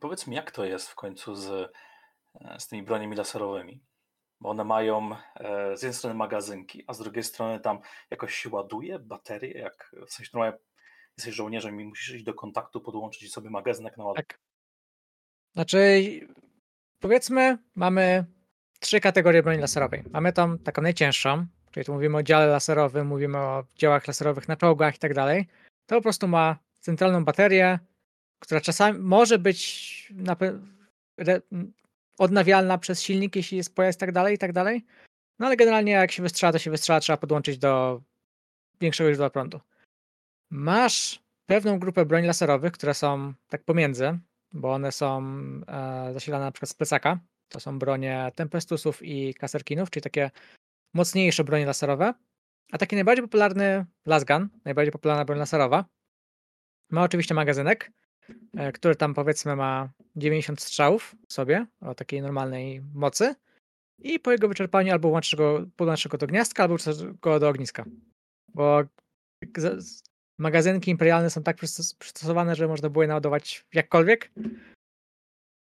[0.00, 1.72] Powiedz mi, jak to jest w końcu z,
[2.40, 3.84] e, z tymi broniami laserowymi?
[4.40, 7.78] Bo one mają e, z jednej strony magazynki, a z drugiej strony tam
[8.10, 10.58] jakoś się ładuje baterie, jak w sensie normalnie
[11.18, 14.26] jesteś żołnierzem i musisz iść do kontaktu, podłączyć sobie magazynek na ładowanie.
[14.26, 14.38] Tak.
[15.52, 16.02] Znaczy,
[17.00, 18.24] powiedzmy, mamy
[18.80, 20.04] trzy kategorie broni laserowej.
[20.10, 24.56] Mamy tą taką najcięższą, czyli tu mówimy o dziale laserowym, mówimy o działach laserowych na
[24.56, 25.48] czołgach i tak dalej.
[25.86, 27.78] To po prostu ma centralną baterię,
[28.38, 30.12] która czasami może być
[32.18, 34.84] odnawialna przez silnik, jeśli jest pojazd i tak dalej, i tak dalej.
[35.38, 38.02] No ale generalnie jak się wystrzela, to się wystrzela, trzeba podłączyć do
[38.80, 39.60] większego źródła prądu.
[40.50, 44.18] Masz pewną grupę broń laserowych, które są tak pomiędzy,
[44.52, 45.22] bo one są
[45.68, 47.18] e, zasilane na przykład z plecaka.
[47.48, 50.30] To są bronie Tempestusów i Kaserkinów, czyli takie
[50.94, 52.14] mocniejsze bronie laserowe.
[52.72, 55.84] A taki najbardziej popularny Lasgun, najbardziej popularna broń laserowa,
[56.90, 57.92] ma oczywiście magazynek,
[58.74, 63.34] który tam powiedzmy ma 90 strzałów w sobie o takiej normalnej mocy
[63.98, 66.76] i po jego wyczerpaniu albo łączysz go, podłączysz go do gniazdka, albo
[67.22, 67.84] go do ogniska.
[68.48, 68.82] Bo
[70.38, 71.56] magazynki imperialne są tak
[71.98, 74.32] przystosowane, że można było je naładować jakkolwiek,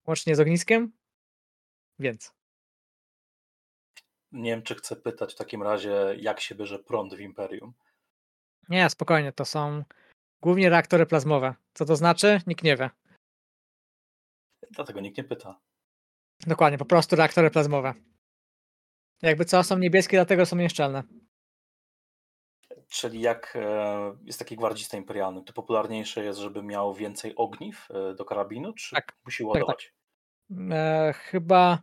[0.06, 0.92] łącznie z ogniskiem,
[1.98, 2.34] więc.
[4.32, 7.72] Nie wiem, czy chcę pytać w takim razie, jak się bierze prąd w Imperium.
[8.68, 9.84] Nie, spokojnie, to są
[10.44, 11.54] głównie reaktory plazmowe.
[11.74, 12.40] Co to znaczy?
[12.46, 12.90] Nikt nie wie.
[14.70, 15.60] Dlatego nikt nie pyta.
[16.46, 17.94] Dokładnie, po prostu reaktory plazmowe.
[19.22, 21.02] Jakby co, są niebieskie, dlatego są nieszczelne.
[22.88, 28.14] Czyli jak e, jest taki gwardzista imperialny, to popularniejsze jest, żeby miał więcej ogniw e,
[28.14, 29.92] do karabinu, czy tak, musi tak, ładować?
[30.48, 30.72] Tak, tak.
[30.72, 31.78] E, chyba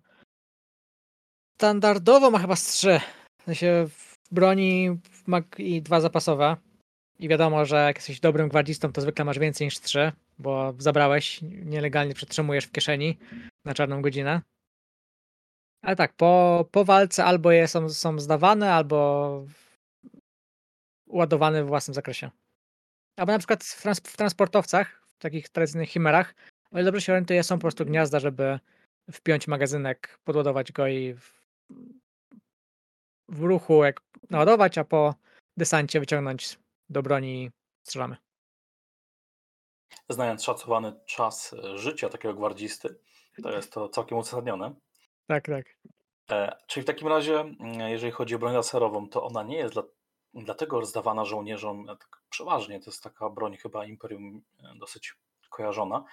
[1.61, 3.01] standardowo ma chyba z trzy.
[3.41, 3.87] W sensie
[4.31, 4.99] broni
[5.57, 6.70] i dwa zapasowe.
[7.21, 11.39] I wiadomo, że jak jesteś dobrym gwardzistą, to zwykle masz więcej niż trzy, bo zabrałeś,
[11.41, 13.17] nielegalnie przetrzymujesz w kieszeni
[13.65, 14.41] na czarną godzinę.
[15.81, 19.45] Ale tak, po, po walce albo je są, są zdawane, albo
[21.07, 22.29] ładowane w własnym zakresie.
[23.19, 26.35] Albo na przykład w, trans w transportowcach, w takich tradycyjnych chimerach,
[26.71, 28.59] o ile dobrze się orientuję, są po prostu gniazda, żeby
[29.11, 31.41] wpiąć magazynek, podładować go i w,
[33.29, 35.15] w ruchu jak naładować, a po
[35.57, 36.60] desancie wyciągnąć
[36.91, 37.51] do broni
[37.83, 38.17] strzelamy.
[40.09, 42.99] Znając szacowany czas e, życia takiego gwardzisty,
[43.43, 44.75] to jest to całkiem uzasadnione.
[45.27, 45.65] Tak, tak.
[46.31, 49.73] E, czyli w takim razie, mm, jeżeli chodzi o broń laserową, to ona nie jest
[49.73, 49.83] dla,
[50.33, 52.79] dlatego rozdawana żołnierzom e, tak przeważnie.
[52.79, 54.41] To jest taka broń chyba Imperium
[54.79, 55.15] dosyć
[55.49, 56.03] kojarzona.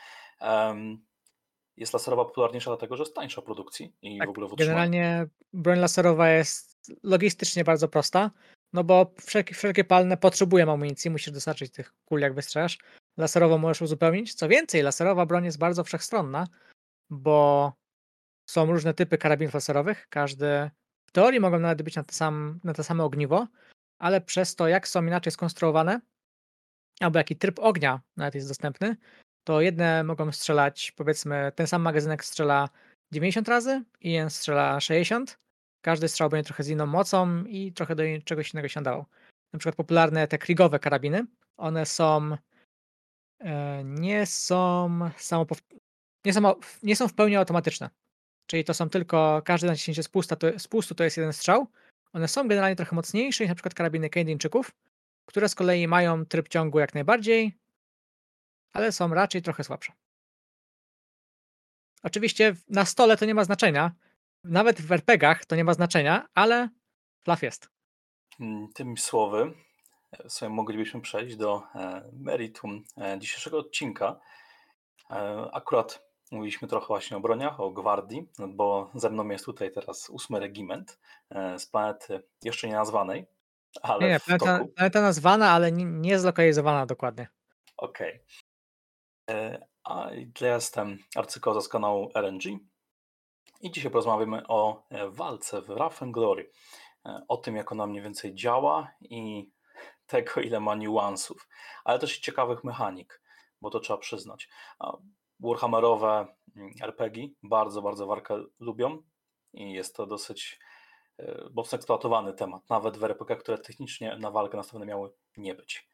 [1.77, 5.79] Jest laserowa popularniejsza dlatego, że jest tańsza produkcji i tak, w ogóle w Generalnie broń
[5.79, 8.31] laserowa jest logistycznie bardzo prosta.
[8.73, 12.79] No bo wszelkie, wszelkie palne potrzebują amunicji, musisz dostarczyć tych kul jak wystrzelasz.
[13.17, 14.35] Laserowo możesz uzupełnić.
[14.35, 16.47] Co więcej, laserowa broń jest bardzo wszechstronna,
[17.11, 17.73] bo
[18.51, 20.07] są różne typy karabinów laserowych.
[20.11, 20.71] Każdy
[21.09, 23.49] w teorii mogą nawet być na to, sam, na to samo ogniwo,
[23.99, 26.01] ale przez to, jak są inaczej skonstruowane,
[27.01, 28.97] albo jaki tryb ognia nawet jest dostępny,
[29.45, 32.69] to jedne mogą strzelać, powiedzmy, ten sam magazynek strzela
[33.13, 35.39] 90 razy, i jeden strzela 60,
[35.81, 39.07] każdy strzał będzie trochę z inną mocą i trochę do czegoś innego się dało.
[39.53, 42.37] Na przykład popularne te krigowe karabiny, one są
[43.41, 45.79] e, nie są samopow-
[46.25, 47.91] nie są, nie są w pełni automatyczne.
[48.47, 51.67] Czyli to są tylko, każde naciśnięcie spusta to, spustu to jest jeden strzał.
[52.13, 54.71] One są generalnie trochę mocniejsze niż na przykład karabiny Kanadyjczyków,
[55.27, 57.59] które z kolei mają tryb ciągu jak najbardziej,
[58.73, 59.93] ale są raczej trochę słabsze.
[62.03, 63.95] Oczywiście na stole to nie ma znaczenia,
[64.45, 66.69] nawet w RPGach to nie ma znaczenia, ale
[67.25, 67.69] fluff jest.
[68.41, 69.53] Mm, Tym słowy
[70.13, 74.21] e, sobie moglibyśmy przejść do e, meritum e, dzisiejszego odcinka.
[75.53, 80.41] Akurat mówiliśmy trochę właśnie o broniach, o gwardii, bo ze mną jest tutaj teraz ósmy
[80.41, 80.99] regiment
[81.59, 83.27] z planety jeszcze nie nazwanej,
[83.83, 87.29] ale nie, nie planeta, planeta nazwana, ale nie, nie zlokalizowana dokładnie.
[87.77, 88.21] Okej.
[89.27, 89.67] Okay.
[89.85, 90.11] A
[90.41, 92.59] ja jestem arcykoza z kanału RNG,
[93.61, 96.51] i dzisiaj porozmawiamy o e, walce w Rough and Glory.
[97.07, 99.51] E, o tym, jak ona mniej więcej działa i
[100.07, 101.49] tego, ile ma niuansów,
[101.85, 103.23] ale też ciekawych mechanik,
[103.61, 104.49] bo to trzeba przyznać.
[105.41, 106.27] Warhammerowe
[106.57, 109.03] mm, RPG bardzo, bardzo warkę lubią
[109.53, 110.61] i jest to dosyć
[111.19, 115.89] e, mocno eksploatowany temat, nawet w RPG, które technicznie na walkę nastawione miały nie być.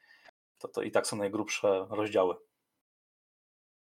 [0.59, 2.37] To, to i tak są najgrubsze rozdziały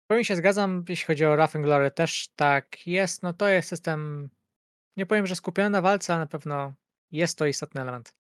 [0.08, 4.30] Powiem się zgadzam, jeśli chodzi o Rough Glory też tak jest, no to jest system,
[4.98, 6.74] nie powiem, że skupiony na walce, ale na pewno
[7.12, 8.14] jest to istotny element.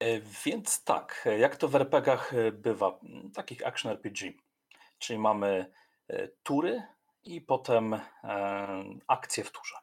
[0.00, 3.00] E, więc tak, jak to w RPGach e, bywa,
[3.34, 4.32] takich action RPG,
[4.98, 5.72] czyli mamy
[6.08, 6.82] e, tury
[7.24, 8.00] i potem
[9.06, 9.74] akcje w turze.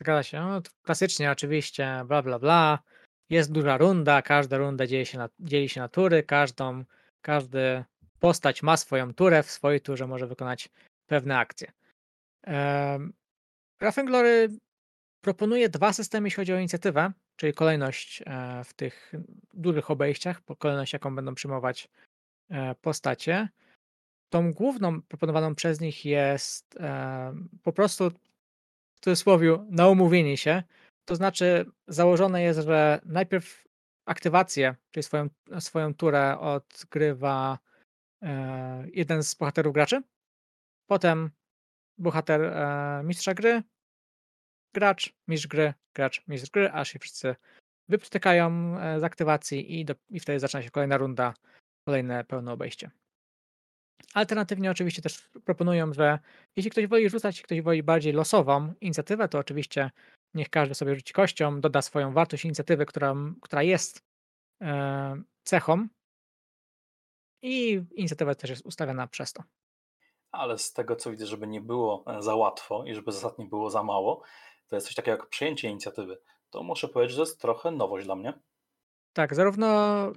[0.00, 0.40] Zgadza się.
[0.40, 2.78] No, klasycznie oczywiście, bla bla bla.
[3.30, 6.84] Jest duża runda, każda runda dzieli się na, dzieli się na tury, każdą,
[7.20, 7.84] każdy
[8.24, 10.70] postać ma swoją turę, w swojej turze może wykonać
[11.06, 11.72] pewne akcje.
[12.46, 13.12] Um,
[14.06, 14.48] Glory
[15.20, 19.12] proponuje dwa systemy, jeśli chodzi o inicjatywę, czyli kolejność e, w tych
[19.54, 21.88] dużych obejściach, kolejność, jaką będą przyjmować
[22.50, 23.48] e, postacie.
[24.32, 28.10] Tą główną proponowaną przez nich jest e, po prostu
[28.96, 30.62] w cudzysłowie na umówienie się.
[31.04, 33.64] To znaczy założone jest, że najpierw
[34.06, 35.28] aktywację, czyli swoją,
[35.58, 37.58] swoją turę odgrywa
[38.92, 40.02] jeden z bohaterów graczy,
[40.86, 41.30] potem
[41.98, 42.52] bohater
[43.04, 43.62] mistrza gry,
[44.74, 47.36] gracz, mistrz gry, gracz, mistrz gry, aż się wszyscy
[47.88, 51.34] wyprztykają e, z aktywacji i, do, i wtedy zaczyna się kolejna runda,
[51.88, 52.90] kolejne pełne obejście.
[54.14, 56.18] Alternatywnie oczywiście też proponują, że
[56.56, 59.90] jeśli ktoś woli rzucać, ktoś woli bardziej losową inicjatywę, to oczywiście
[60.34, 64.02] niech każdy sobie rzuci kością, doda swoją wartość inicjatywy, która, która jest
[64.62, 65.88] e, cechą
[67.44, 69.42] i inicjatywa też jest ustawiona przez to.
[70.32, 73.46] Ale z tego co widzę, żeby nie było e, za łatwo i żeby zasad nie
[73.46, 74.22] było za mało,
[74.68, 76.18] to jest coś takiego jak przejęcie inicjatywy.
[76.50, 78.32] To muszę powiedzieć, że jest trochę nowość dla mnie.
[79.12, 79.68] Tak, zarówno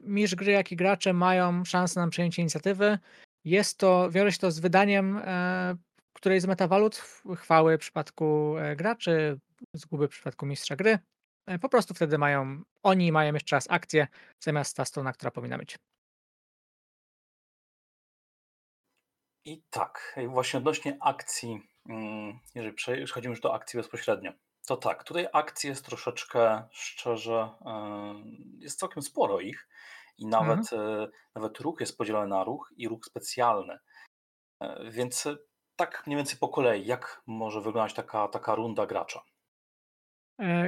[0.03, 2.99] mistrz gry, jak i gracze mają szansę na przejęcie inicjatywy.
[3.45, 5.75] Jest to, wiąże się to z wydaniem e,
[6.13, 6.95] którejś z metawalut,
[7.35, 9.39] chwały w przypadku e, graczy,
[9.73, 10.99] zguby w przypadku mistrza gry.
[11.45, 14.07] E, po prostu wtedy mają, oni mają jeszcze raz akcję,
[14.39, 15.77] zamiast ta strona, która powinna być.
[19.47, 24.31] I tak, właśnie odnośnie akcji, mm, jeżeli przechodzimy już do akcji bezpośrednio,
[24.67, 27.49] to tak, tutaj akcji jest troszeczkę, szczerze,
[28.59, 29.67] jest całkiem sporo ich
[30.17, 30.47] i Mhm.
[30.47, 33.79] nawet, e, nawet ruch jest podzielony na ruch i ruch specjalny.
[34.59, 35.37] E, więc e,
[35.75, 39.21] tak mniej więcej po kolei, jak może wyglądać taka, taka runda gracza?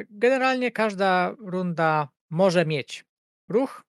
[0.09, 3.05] Generalnie każda runda może mieć
[3.49, 3.83] ruch,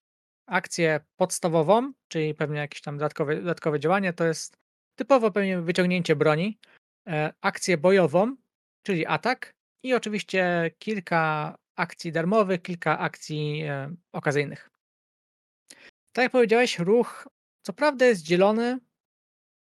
[0.47, 4.60] akcję podstawową, czyli pewnie jakieś tam dodatkowe, dodatkowe działanie, to jest
[5.01, 6.59] typowo pewnie wyciągnięcie broni,
[7.41, 8.37] akcję bojową,
[8.87, 9.55] czyli atak
[9.85, 14.69] i oczywiście kilka akcji darmowych, kilka akcji e, okazyjnych.
[16.13, 17.29] Tak jak powiedziałeś, ruch
[17.63, 18.79] co prawda jest dzielony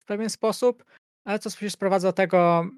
[0.02, 0.84] w pewien sposób,
[1.25, 2.70] ale to się sprowadza do tego,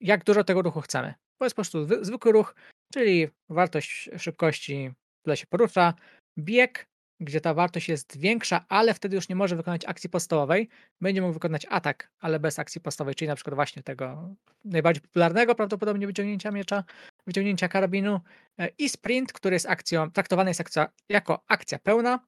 [0.00, 1.14] jak dużo tego ruchu chcemy.
[1.38, 2.54] Bo jest po prostu zwykły ruch,
[2.92, 4.90] czyli wartość szybkości,
[5.24, 5.94] tyle się porusza,
[6.38, 6.86] bieg,
[7.20, 10.68] gdzie ta wartość jest większa, ale wtedy już nie może wykonać akcji podstawowej.
[11.00, 14.34] Będzie mógł wykonać atak, ale bez akcji podstawowej, czyli na przykład właśnie tego
[14.64, 16.84] najbardziej popularnego prawdopodobnie wyciągnięcia miecza,
[17.26, 18.20] wyciągnięcia karabinu
[18.58, 22.20] e, i sprint, który jest akcją, traktowany jest akcja, jako akcja pełna,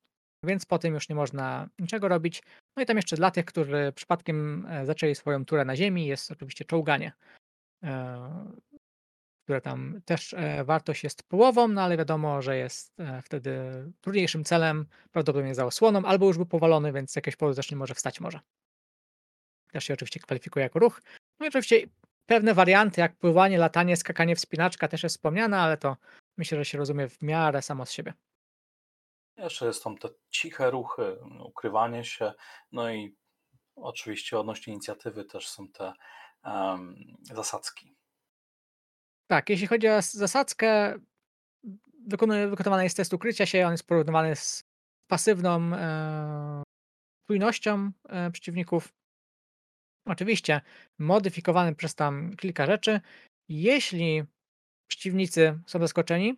[0.44, 2.42] więc po tym już nie można niczego robić.
[2.76, 6.30] No i tam jeszcze dla tych, którzy przypadkiem e, zaczęli swoją turę na ziemi, jest
[6.30, 7.12] oczywiście czołganie.
[9.50, 13.60] Które tam też e, wartość jest połową, no ale wiadomo, że jest e, wtedy
[14.00, 17.94] trudniejszym celem, prawdopodobnie za osłoną, albo już był powalony, więc z jakiegoś też nie może
[17.94, 18.40] wstać może.
[19.72, 21.02] Też się oczywiście kwalifikuje jako ruch.
[21.40, 21.86] No i oczywiście
[22.26, 25.96] pewne warianty, jak pływanie, latanie, skakanie, wspinaczka też jest wspomniane, ale to
[26.36, 28.14] myślę, że się rozumie w miarę samo z siebie.
[29.36, 32.32] Jeszcze są te ciche ruchy, ukrywanie się,
[32.72, 33.16] no i
[33.76, 35.92] oczywiście odnośnie inicjatywy też są te
[36.44, 37.99] um, zasadzki.
[39.30, 40.98] Tak, jeśli chodzi o zasadzkę,
[42.48, 44.64] wykonywany jest test ukrycia się, on jest porównywany z
[45.10, 46.62] pasywną e,
[48.08, 48.92] e, przeciwników.
[50.06, 50.60] Oczywiście
[50.98, 53.00] modyfikowany przez tam kilka rzeczy.
[53.48, 54.22] Jeśli
[54.86, 56.36] przeciwnicy są zaskoczeni,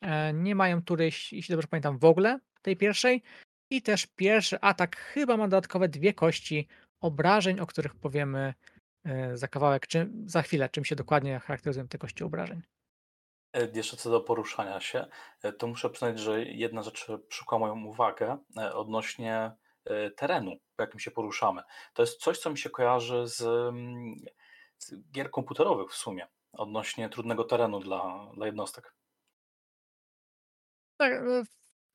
[0.00, 3.22] e, nie mają tury, jeśli dobrze pamiętam, w ogóle tej pierwszej.
[3.70, 6.68] I też pierwszy atak chyba ma dodatkowe dwie kości
[7.00, 8.54] obrażeń, o których powiemy
[9.34, 12.62] za kawałek, czy za chwilę, czym się dokładnie charakteryzują te kości obrażeń.
[13.52, 15.06] E, jeszcze co do poruszania się,
[15.42, 18.38] e, to muszę przyznać, że jedna rzecz przykuła moją uwagę
[18.74, 19.52] odnośnie
[20.16, 21.62] terenu, po jakim się poruszamy.
[21.94, 24.14] To jest coś, co mi się kojarzy z, mm,
[24.78, 28.94] z gier komputerowych w sumie, odnośnie trudnego terenu dla, dla jednostek.
[30.96, 31.12] Tak,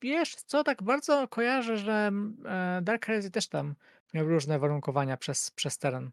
[0.02, 2.38] wiesz co, tak bardzo kojarzę, że mm,
[2.82, 3.76] Dark Heresy też tam
[4.14, 6.12] miał różne warunkowania przez, przez teren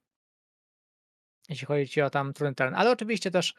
[1.48, 2.74] jeśli chodzi o tam trudny teren.
[2.74, 3.54] Ale oczywiście też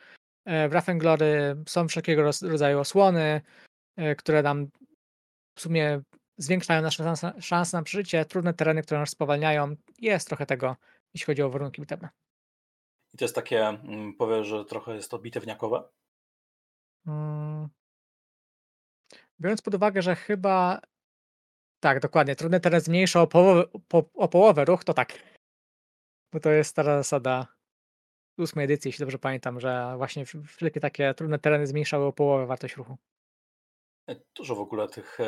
[0.46, 3.42] e, w Raffenglory są wszelkiego rodzaju osłony,
[3.98, 4.68] e, które nam
[5.56, 6.02] w sumie
[6.38, 9.76] zwiększają nasze szanse na przeżycie, trudne tereny, które nas spowalniają.
[10.00, 10.76] Jest trochę tego,
[11.14, 12.10] jeśli chodzi o warunki bitewne.
[13.14, 15.84] I to jest takie, mm, powiesz, że trochę jest to bitewniakowe?
[17.06, 17.70] Hmm.
[19.40, 20.82] Biorąc pod uwagę, że chyba
[21.80, 25.14] tak, dokładnie, trudny teren zmniejsza o połowę, po, o połowę ruch, to tak.
[26.34, 27.55] Bo to jest stara zasada
[28.38, 32.76] ósmej edycji, jeśli dobrze pamiętam, że właśnie wszelkie takie trudne tereny zmniejszały o połowę wartość
[32.76, 32.98] ruchu.
[34.10, 35.26] E, dużo w ogóle tych e,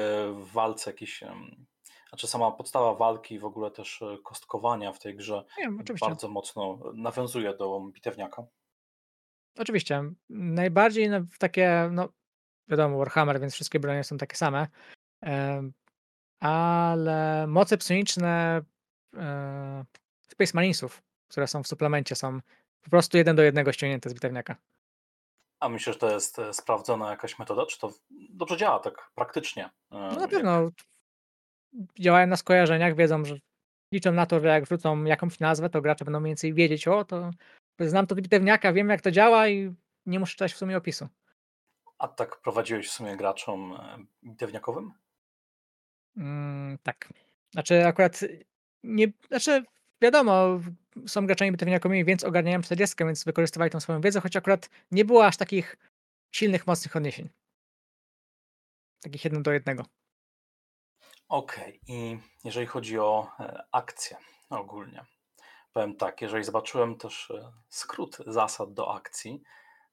[0.54, 1.24] walc jakichś,
[2.10, 5.46] znaczy sama podstawa walki w ogóle też e, kostkowania w tej grze
[6.02, 8.44] bardzo mocno nawiązuje do bitewniaka.
[9.58, 10.04] Oczywiście.
[10.30, 11.10] Najbardziej
[11.40, 12.10] takie, no
[12.68, 14.68] wiadomo, Warhammer, więc wszystkie bronie są takie same,
[16.40, 18.62] ale moce psioniczne
[20.28, 22.40] Space Marinesów, które są w suplemencie, są
[22.88, 24.56] po prostu jeden do jednego ściągnięte z bitewniaka.
[25.60, 27.66] A myślisz, że to jest e, sprawdzona jakaś metoda?
[27.66, 27.94] Czy to
[28.30, 29.66] dobrze działa tak praktycznie?
[29.66, 30.72] E, no na pewno.
[32.00, 33.36] Działają na skojarzeniach, wiedzą, że
[33.94, 37.06] liczą na to, że jak wrzucą jakąś nazwę, to gracze będą mniej więcej wiedzieć, o
[37.06, 37.32] to
[37.80, 39.76] znam to bitewniaka, wiem jak to działa i
[40.06, 41.08] nie muszę czytać w sumie opisu.
[41.98, 44.94] A tak prowadziłeś w sumie graczom e, bitewniakowym?
[46.18, 47.10] Mm, tak.
[47.52, 48.20] Znaczy akurat
[48.84, 49.64] nie, znaczy
[50.02, 50.60] wiadomo,
[51.08, 55.26] są graczami bitewniakowymi, więc ogarniają 40, więc wykorzystywali tą swoją wiedzę, choć akurat nie było
[55.26, 55.78] aż takich
[56.32, 57.30] silnych, mocnych odniesień.
[59.02, 59.86] Takich jedno do jednego.
[61.30, 61.96] Okej, okay.
[61.96, 64.18] i jeżeli chodzi o e, akcję
[64.50, 65.06] ogólnie,
[65.74, 69.44] powiem tak, jeżeli zobaczyłem też e, skrót zasad do akcji,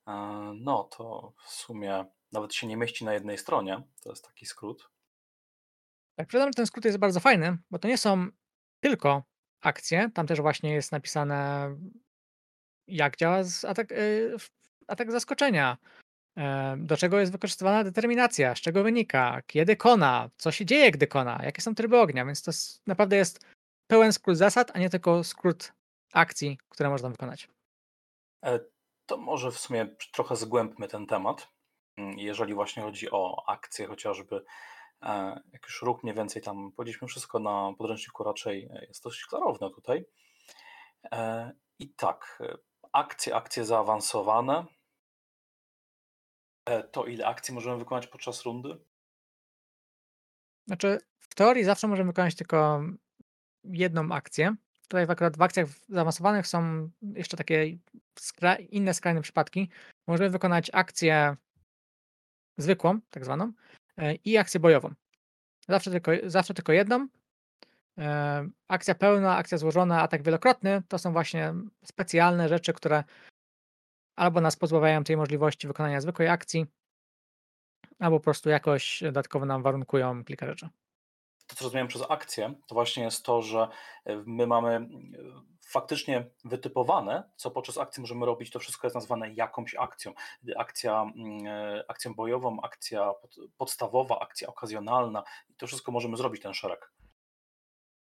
[0.06, 0.12] e,
[0.54, 3.82] no to w sumie nawet się nie mieści na jednej stronie.
[4.02, 4.90] To jest taki skrót.
[6.16, 8.28] Tak, przyznam, że ten skrót jest bardzo fajny, bo to nie są
[8.80, 9.22] tylko
[9.66, 10.10] akcje.
[10.14, 11.70] Tam też właśnie jest napisane,
[12.86, 14.36] jak działa atak, y,
[14.88, 15.76] atak zaskoczenia,
[16.76, 21.40] do czego jest wykorzystywana determinacja, z czego wynika, kiedy kona, co się dzieje, gdy kona,
[21.44, 22.52] jakie są tryby ognia, więc to
[22.86, 23.46] naprawdę jest
[23.86, 25.72] pełen skrót zasad, a nie tylko skrót
[26.12, 27.48] akcji, które można wykonać.
[28.44, 28.60] E,
[29.06, 31.48] to może w sumie trochę zgłębmy ten temat,
[31.96, 34.44] mm, jeżeli właśnie chodzi o akcje chociażby
[35.52, 40.04] jak już ruch mniej więcej tam powiedzieliśmy wszystko na podręczniku, raczej jest dość klarowne tutaj.
[41.12, 42.42] E, I tak,
[42.92, 44.64] akcje, akcje zaawansowane.
[46.66, 48.78] E, to ile akcji możemy wykonać podczas rundy?
[50.66, 52.82] Znaczy, w teorii zawsze możemy wykonać tylko
[53.64, 54.54] jedną akcję.
[54.82, 57.78] Tutaj akurat w akcjach zaawansowanych są jeszcze takie
[58.18, 59.70] skra inne skrajne przypadki.
[60.06, 61.36] Możemy wykonać akcję
[62.58, 63.83] zwykłą, tak zwaną, E,
[64.24, 64.94] i akcję bojową.
[65.68, 67.08] Zawsze tylko, zawsze tylko jedną.
[67.98, 73.04] E, akcja pełna, akcja złożona, atak wielokrotny to są właśnie specjalne rzeczy, które
[74.16, 76.66] albo nas pozbawiają tej możliwości wykonania zwykłej akcji,
[77.98, 80.68] albo po prostu jakoś dodatkowo nam warunkują kilka rzeczy
[81.46, 83.68] to, co rozumiem przez akcję, to właśnie jest to, że
[84.04, 84.88] e, my mamy e,
[85.68, 90.12] faktycznie wytypowane, co podczas akcji możemy robić, to wszystko jest nazwane jakąś akcją.
[90.56, 93.12] Akcja, mm, e, akcją bojową, akcja
[93.56, 96.92] podstawowa, akcja okazjonalna i to wszystko możemy zrobić, ten szereg.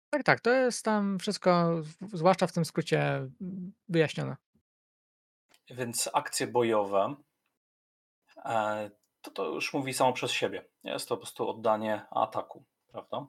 [0.09, 1.81] Tak, tak, to jest tam wszystko,
[2.13, 3.29] zwłaszcza w tym skrócie,
[3.89, 4.35] wyjaśnione.
[5.69, 7.15] Więc akcje bojowe
[9.21, 10.65] to, to już mówi samo przez siebie.
[10.83, 12.65] Jest to po prostu oddanie ataku
[12.95, 13.27] prawda?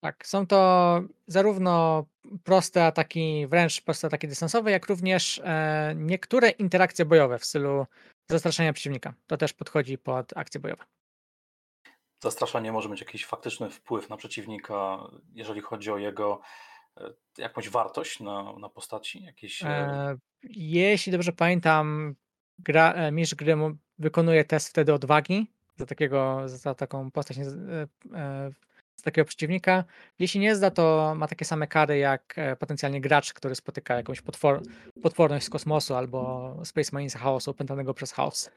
[0.00, 2.04] Tak, są to zarówno
[2.44, 7.86] proste ataki, wręcz proste ataki dystansowe, jak również e, niektóre interakcje bojowe w stylu
[8.30, 9.14] zastraszania przeciwnika.
[9.26, 10.84] To też podchodzi pod akcje bojowe.
[12.22, 14.98] Zastraszanie może mieć jakiś faktyczny wpływ na przeciwnika,
[15.32, 16.40] jeżeli chodzi o jego
[16.96, 19.22] e, jakąś wartość na, na postaci?
[19.22, 19.62] Jakieś...
[19.62, 20.16] E,
[20.56, 22.14] jeśli dobrze pamiętam,
[22.58, 23.56] gra, mistrz gry
[23.98, 27.42] wykonuje test wtedy odwagi za, takiego, za taką postać, e,
[28.14, 28.50] e,
[28.96, 29.84] z takiego przeciwnika.
[30.18, 34.20] Jeśli nie zda, to ma takie same kary jak e, potencjalnie gracz, który spotyka jakąś
[34.20, 34.62] potwor,
[35.02, 38.50] potworność z kosmosu albo Space Marines chaosu opętanego przez chaos.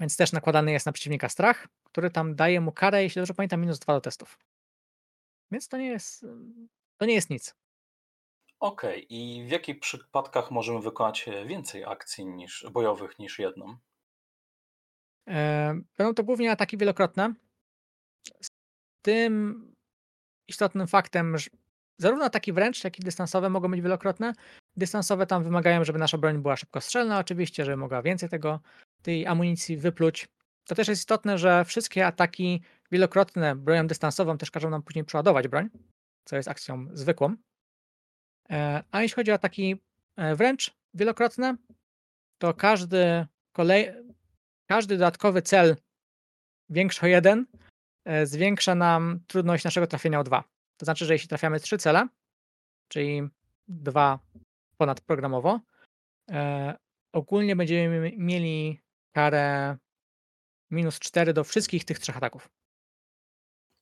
[0.00, 3.60] Więc też nakładany jest na przeciwnika strach, który tam daje mu karę, jeśli dobrze pamiętam,
[3.60, 4.38] minus dwa do testów.
[5.50, 6.26] Więc to nie jest,
[6.96, 7.54] to nie jest nic.
[8.60, 9.06] Okej, okay.
[9.08, 13.76] i w jakich przypadkach możemy wykonać więcej akcji niż bojowych niż jedną?
[15.98, 17.34] Będą to głównie ataki wielokrotne.
[18.42, 18.48] Z
[19.02, 19.64] tym
[20.48, 21.50] istotnym faktem, że
[21.98, 24.32] zarówno ataki wręcz, jak i dystansowe mogą być wielokrotne.
[24.76, 28.60] Dystansowe tam wymagają, żeby nasza broń była szybkostrzelna, oczywiście, żeby mogła więcej tego,
[29.02, 30.28] tej amunicji wypluć.
[30.64, 32.62] To też jest istotne, że wszystkie ataki
[32.92, 35.68] wielokrotne bronią dystansową też każą nam później przeładować broń,
[36.24, 37.36] co jest akcją zwykłą.
[38.50, 39.82] E, a jeśli chodzi o ataki
[40.16, 41.56] e, wręcz wielokrotne,
[42.38, 43.92] to każdy kolej,
[44.66, 45.76] każdy dodatkowy cel
[46.68, 47.46] większy o jeden
[48.04, 50.44] e, zwiększa nam trudność naszego trafienia o dwa.
[50.76, 52.08] To znaczy, że jeśli trafiamy trzy cele,
[52.88, 53.22] czyli
[53.68, 54.18] dwa
[54.76, 55.60] ponadprogramowo,
[56.30, 56.76] e,
[57.12, 58.80] ogólnie będziemy mieli
[59.12, 59.76] karę
[60.70, 62.48] minus 4 do wszystkich tych trzech ataków.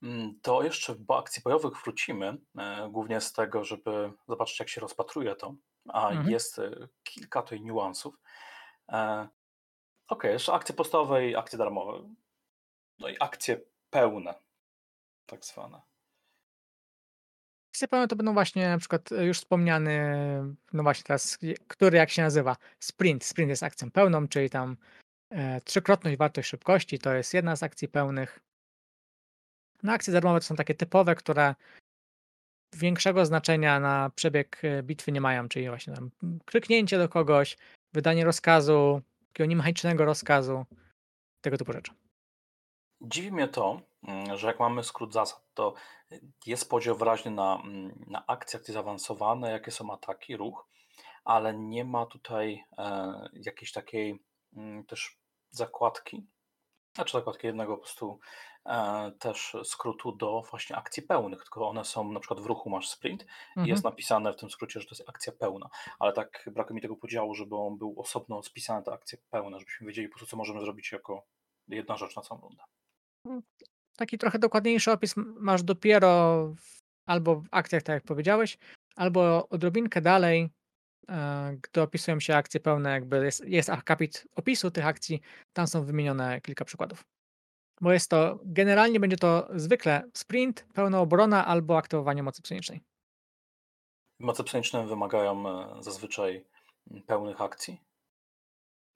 [0.02, 4.80] Mm, to jeszcze do akcji bojowych wrócimy, e, głównie z tego, żeby zobaczyć, jak się
[4.80, 5.54] rozpatruje to,
[5.88, 6.30] a Mhm.
[6.30, 6.60] jest
[7.02, 8.14] kilka tutaj niuansów.
[10.12, 12.14] E, Ok, jeszcze akcje podstawowe i akcje darmowe.
[12.98, 14.34] No i akcje pełne,
[15.26, 15.80] tak zwane.
[17.72, 20.14] Akcje pełne to będą właśnie na przykład e, już wspomniany,
[20.72, 21.38] no właśnie teraz,
[21.68, 22.56] który jak się nazywa?
[22.80, 23.24] Sprint.
[23.24, 24.76] Sprint jest akcją pełną, czyli tam
[25.30, 28.40] e, trzykrotność wartość szybkości to jest jedna z akcji pełnych.
[29.82, 31.54] No akcje darmowe to są takie typowe, które
[32.76, 36.10] większego znaczenia na przebieg e, bitwy nie mają, czyli właśnie tam
[36.44, 37.56] kliknięcie do kogoś,
[37.92, 40.64] wydanie rozkazu, takiego niemechanicznego rozkazu,
[41.40, 41.92] tego typu rzeczy.
[43.00, 45.74] Dziwi mnie to, mm, że jak mamy skrót zasad, to
[46.46, 50.66] jest podział wyraźny na, mm, na akcje, akcje zaawansowane, jakie są ataki, ruch,
[51.24, 54.22] ale nie ma tutaj e, jakiejś takiej
[54.56, 55.18] mm, też
[55.50, 56.26] zakładki,
[56.94, 58.18] znaczy zakładki jednego po prostu
[58.66, 62.88] e, też skrótu do właśnie akcji pełnych, tylko one są na przykład w ruchu masz
[62.88, 63.68] sprint i Mhm.
[63.68, 65.68] jest napisane w tym skrócie, że to jest akcja pełna,
[65.98, 69.86] ale tak brakuje mi tego podziału, żeby on był osobno spisany, te akcje pełne, żebyśmy
[69.86, 71.26] wiedzieli po prostu, co możemy zrobić jako
[71.68, 72.62] jedna rzecz na całą rundę.
[73.96, 78.58] Taki trochę dokładniejszy opis masz dopiero w, albo w akcjach, tak jak powiedziałeś,
[78.96, 80.50] albo odrobinkę dalej,
[81.08, 85.20] e, gdy opisują się akcje pełne, jakby jest, jest akapit opisu tych akcji,
[85.52, 87.04] tam są wymienione kilka przykładów.
[87.80, 92.80] Bo jest to, generalnie będzie to zwykle sprint, pełna obrona albo aktywowanie mocy psionicznej.
[94.20, 96.44] Moce psioniczne wymagają e, zazwyczaj
[97.06, 97.80] pełnych akcji.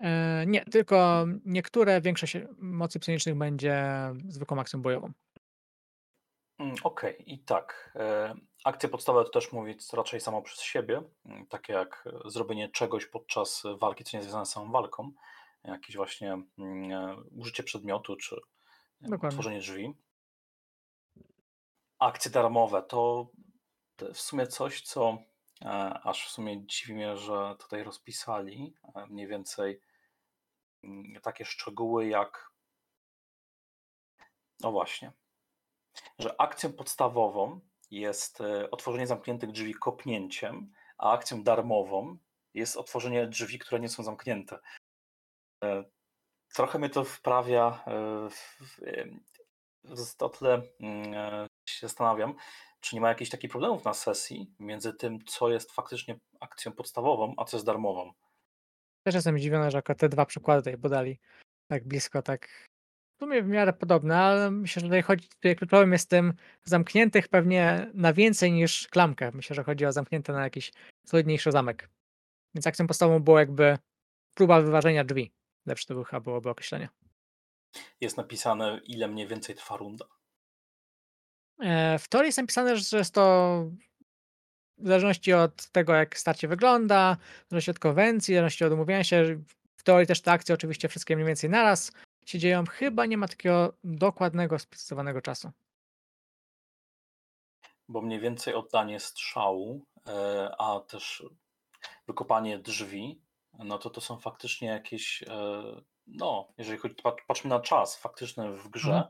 [0.01, 3.85] E, nie, tylko niektóre, większość mocy psionicznych będzie
[4.29, 5.13] zwykłą akcją bojową.
[6.59, 7.99] Mm, Okej, i tak.
[8.67, 12.69] E, Akcje podstawowe to też mówić raczej samo przez siebie, mm, takie jak e, zrobienie
[12.69, 15.13] czegoś podczas walki, co nie jest związane z samą walką,
[15.65, 18.37] jakieś właśnie mm, e, użycie przedmiotu czy
[19.01, 19.29] wiem, Dokładnie.
[19.29, 19.95] otworzenie drzwi.
[21.99, 23.31] Akcje darmowe to
[23.99, 25.19] w sumie coś, co
[25.63, 25.69] e,
[26.03, 29.81] aż w sumie dziwi mnie, że tutaj rozpisali e, mniej więcej
[30.85, 32.51] mm, takie szczegóły jak
[34.61, 35.13] no właśnie,
[36.19, 42.19] że akcją podstawową jest e, otworzenie zamkniętych drzwi kopnięciem, a akcją darmową
[42.55, 44.59] jest otworzenie drzwi, które nie są zamknięte.
[45.65, 45.85] E,
[46.55, 48.61] Trochę mnie to wprawia e, w,
[49.85, 52.35] w, o tyle mm, się zastanawiam,
[52.81, 57.35] czy nie ma jakichś takich problemów na sesji między tym, co jest faktycznie akcją podstawową,
[57.37, 58.13] a co jest darmową.
[59.07, 61.19] Też jestem zdziwiony, że akurat te dwa przykłady tutaj podali
[61.71, 62.67] tak blisko, tak
[63.17, 67.29] w sumie w miarę podobne, ale myślę, że tutaj chodzi, tutaj kluczowym jest tym zamkniętych
[67.29, 69.31] pewnie na więcej niż klamkę.
[69.35, 70.73] Myślę, że chodzi o zamknięte na jakiś
[71.07, 71.89] solidniejszy zamek.
[72.55, 73.79] Więc akcją podstawową było jakby
[74.35, 75.33] próba wyważenia drzwi.
[75.67, 76.89] Lepsze to by chyba byłoby określenie.
[78.01, 80.05] Jest napisane, ile mniej więcej trwa runda.
[81.61, 83.65] E, W teorii jest napisane, że jest to
[84.79, 89.05] w zależności od tego, jak starcie wygląda, w zależności od konwencji, w zależności od umówienia
[89.05, 89.43] się.
[89.77, 91.93] W teorii też te akcje oczywiście wszystkie mniej więcej naraz
[92.27, 92.65] się dzieją.
[92.67, 95.51] Chyba nie ma takiego dokładnego, sprecyzowanego czasu.
[97.89, 101.25] bo mniej więcej oddanie strzału, e, a też
[102.07, 103.23] wykopanie drzwi,
[103.59, 105.63] no to to są faktycznie jakieś, e,
[106.07, 109.09] no, jeżeli chodzi, pat- patrzmy na czas faktyczny w grze,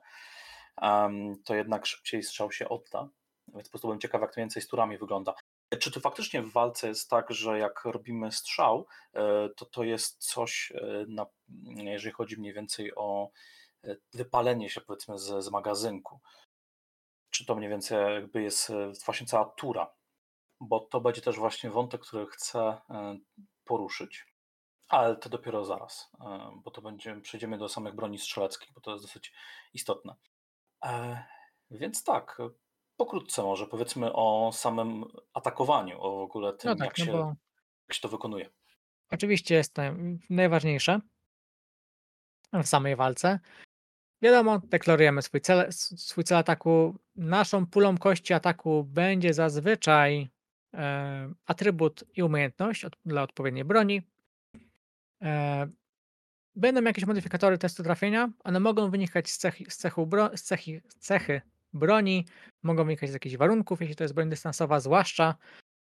[0.83, 3.09] em, to jednak szybciej strzał się odda,
[3.48, 5.35] więc po prostu byłem ciekaw, jak to więcej z turami wygląda.
[5.81, 10.24] Czy to faktycznie w walce jest tak, że jak robimy strzał, e, to to jest
[10.24, 11.26] coś, e, na,
[11.76, 13.31] jeżeli chodzi mniej więcej o
[13.85, 16.20] e, wypalenie się powiedzmy z, z magazynku?
[17.31, 18.72] czy to mniej więcej jakby jest
[19.05, 19.94] właśnie cała tura,
[20.61, 22.81] bo to będzie też właśnie wątek, który chcę
[23.64, 24.26] poruszyć,
[24.88, 26.11] ale to dopiero zaraz,
[26.64, 29.33] bo to będzie, przejdziemy do samych broni strzeleckich, bo to jest dosyć
[29.74, 30.14] istotne.
[31.70, 32.38] Więc tak,
[32.96, 35.04] pokrótce może powiedzmy o samym
[35.35, 37.35] atakowaniu, o w ogóle tym, No tak, jak, no się, bo
[37.88, 38.50] jak się to wykonuje.
[39.11, 39.82] oczywiście jest to
[40.30, 41.00] najważniejsze
[42.52, 43.40] w samej walce.
[44.22, 46.96] Wiadomo, deklarujemy swój cel, swój cel ataku.
[47.16, 50.28] Naszą pulą kości ataku będzie zazwyczaj
[50.74, 54.02] e, atrybut i umiejętność od, dla odpowiedniej broni.
[55.22, 55.66] E,
[56.56, 58.30] będą jakieś modyfikatory testu trafienia.
[58.44, 61.40] One mogą wynikać z, cechy, z, cechu bro, z cechy, cechy
[61.76, 62.26] broni,
[62.62, 65.34] mogą wynikać z jakichś warunków, jeśli to jest broń dystansowa, zwłaszcza.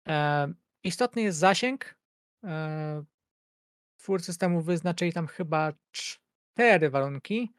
[0.08, 1.96] E, istotny jest zasięg.
[2.44, 3.04] E,
[3.98, 7.52] twórcy systemu wyznaczyli tam chyba cztery warunki.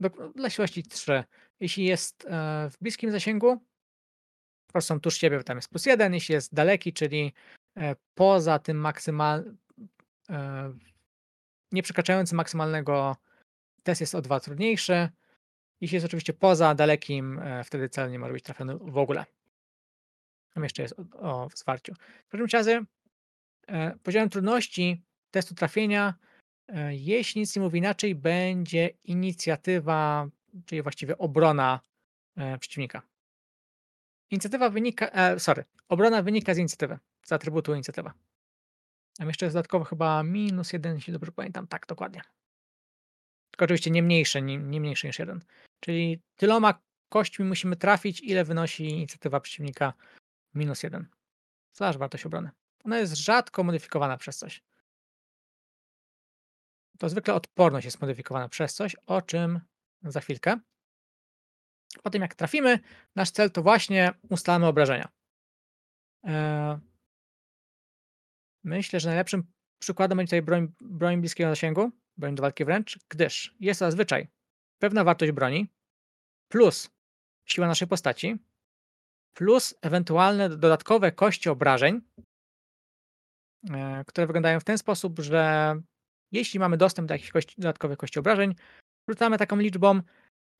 [0.00, 1.24] Do, dla siłości 3.
[1.60, 3.60] Jeśli jest e, w bliskim zasięgu,
[4.72, 6.14] po są tuż siebie, tam jest plus 1.
[6.14, 7.32] Jeśli jest daleki, czyli
[7.76, 9.54] e, poza tym maksymal,
[10.30, 10.72] e,
[11.72, 13.16] nie przekraczający maksymalnego,
[13.82, 15.08] test jest o 2 trudniejszy.
[15.80, 19.24] Jeśli jest oczywiście poza dalekim, e, wtedy cel nie może być trafiony w ogóle.
[20.54, 21.94] Tam jeszcze jest o, o zwarciu.
[22.26, 22.84] W każdym razie
[23.68, 26.14] e, poziomem trudności testu trafienia,
[26.68, 30.28] e, jeśli nic nie mówi inaczej, będzie inicjatywa,
[30.66, 31.80] czyli właściwie obrona
[32.36, 33.02] e, przeciwnika.
[34.30, 38.14] Inicjatywa wynika, sorry, obrona wynika z inicjatywy, z atrybutu inicjatywa.
[39.18, 41.66] Tam jeszcze jest dodatkowo chyba minus jeden, jeśli dobrze pamiętam.
[41.66, 42.20] Tak, dokładnie.
[43.56, 45.44] Tylko oczywiście nie mniejsze, nie, nie mniejsze niż jeden.
[45.80, 49.92] Czyli tyloma kośćmi musimy trafić, ile wynosi inicjatywa przeciwnika
[50.54, 51.08] minus jeden.
[51.72, 52.50] Slash wartość obrony.
[52.84, 54.62] Ona jest rzadko modyfikowana przez coś.
[56.98, 59.60] To zwykle odporność jest modyfikowana przez coś, o czym
[60.02, 60.60] za chwilkę.
[62.02, 62.78] Po tym jak trafimy,
[63.14, 65.08] nasz cel to właśnie ustalamy obrażenia.
[66.22, 66.78] Eee,
[68.64, 73.54] myślę, że najlepszym przykładem będzie tutaj broń, broń bliskiego zasięgu, broń do walki wręcz, gdyż
[73.60, 74.28] jest zazwyczaj
[74.78, 75.68] pewna wartość broni
[76.48, 76.90] plus
[77.48, 78.38] siła naszej postaci
[79.34, 82.00] plus ewentualne dodatkowe kości obrażeń,
[83.70, 85.74] e, które wyglądają w ten sposób, że
[86.32, 88.54] jeśli mamy dostęp do jakichś kości, dodatkowych kości obrażeń,
[89.08, 90.00] rzucamy taką liczbą,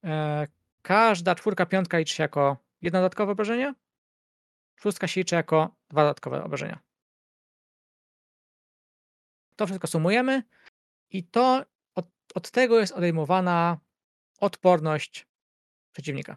[0.04, 0.46] e,
[0.82, 3.74] każda czwórka, piątka liczy się jako jedno dodatkowe obrażenie,
[4.80, 6.80] szóstka się liczy jako dwa dodatkowe obrażenia.
[9.56, 10.42] To wszystko sumujemy
[11.10, 11.64] i to
[11.94, 13.78] od, od tego jest odejmowana
[14.40, 15.26] odporność
[15.92, 16.36] przeciwnika.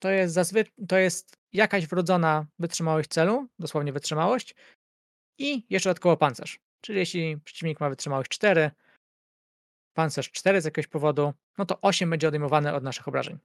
[0.00, 4.54] To jest, zazwy- to jest jakaś wrodzona wytrzymałość celu, dosłownie wytrzymałość,
[5.38, 6.60] i jeszcze dodatkowo pancerz.
[6.80, 8.70] Czyli jeśli przeciwnik ma wytrzymałość 4,
[9.94, 13.38] pancerz 4 z jakiegoś powodu, no to 8 będzie odejmowane od naszych obrażeń.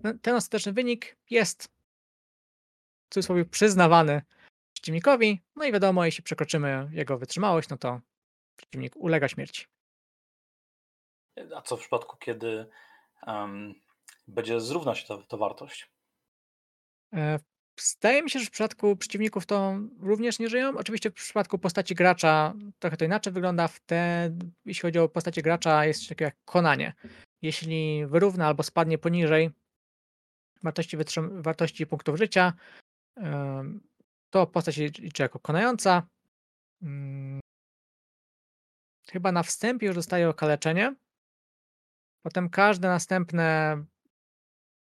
[0.00, 1.64] No, ten ostateczny wynik jest
[3.10, 4.22] w cudzysłowie przyznawany
[4.72, 8.00] przeciwnikowi, no i wiadomo, jeśli przekroczymy jego wytrzymałość, no to
[8.60, 9.66] przeciwnik ulega śmierci.
[11.56, 12.66] A co w przypadku, kiedy
[13.26, 13.74] um,
[14.28, 15.90] będzie zrównać ta, ta wartość?
[17.14, 17.38] E,
[17.80, 20.78] Zdaje mi się, że w przypadku przeciwników to również nie żyją.
[20.78, 23.68] Oczywiście w przypadku postaci gracza trochę to inaczej wygląda.
[23.68, 26.92] Wtedy, jeśli chodzi o postacie gracza, jest coś takiego jak konanie.
[27.42, 29.50] Jeśli wyrówna albo spadnie poniżej
[30.62, 32.52] wartości, wytrzym- wartości punktów życia,
[34.30, 36.06] to postać się liczy jako konająca.
[39.12, 40.94] Chyba na wstępie już dostaje okaleczenie.
[42.22, 43.76] Potem każde następne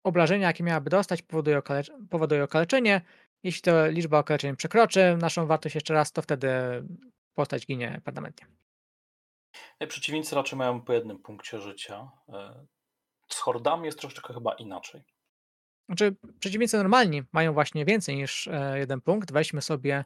[0.07, 3.01] obrażenia, jakie miałaby dostać, powoduje, okalecz- powoduje okaleczenie.
[3.43, 6.49] Jeśli to liczba okaleczeń przekroczy naszą wartość jeszcze raz, to wtedy
[7.35, 8.47] postać ginie permanentnie.
[9.79, 12.11] E, Przeciwnicy raczej mają po jednym punkcie życia.
[12.29, 12.67] E,
[13.29, 15.03] Z hordami jest troszeczkę chyba inaczej.
[15.89, 19.33] Znaczy, przeciwnicy normalni mają właśnie więcej niż e, jeden punkt.
[19.33, 20.05] Weźmy sobie.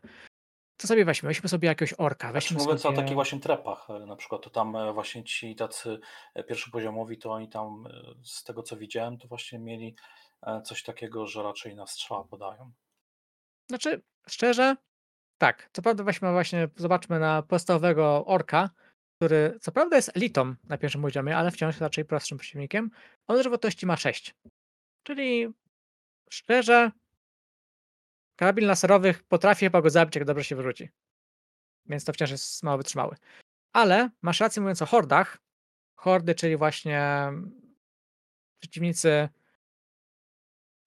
[0.79, 1.27] Co sobie weźmy?
[1.27, 2.31] Weźmy sobie jakiegoś orka.
[2.31, 2.99] Znaczy, Weźmy mówiąc sobie...
[2.99, 5.99] o takich właśnie trepach, e, na przykład, to tam e, właśnie ci tacy
[6.35, 7.89] e, pierwszopoziomowi, to oni tam,
[8.25, 9.97] z tego co widziałem, to właśnie mieli
[10.65, 12.73] coś takiego, że raczej na strzała podają.
[13.69, 14.77] Znaczy, szczerze,
[15.39, 15.71] tak.
[15.73, 18.71] Co prawda, weźmy właśnie, zobaczmy na podstawowego orka,
[19.17, 22.91] który co prawda jest elitą na pierwszym poziomie, ale wciąż raczej prostszym przeciwnikiem.
[23.27, 24.35] On żywotności ma 6.
[25.07, 25.49] Czyli
[26.31, 26.91] szczerze,
[28.37, 30.91] karabin laserowych potrafi chyba go zabić, jak dobrze się wyrzuci.
[31.87, 33.17] Więc to wciąż jest mało wytrzymały.
[33.73, 35.39] Ale masz rację mówiąc o hordach.
[35.97, 37.33] Hordy, czyli właśnie
[38.59, 39.29] przeciwnicy,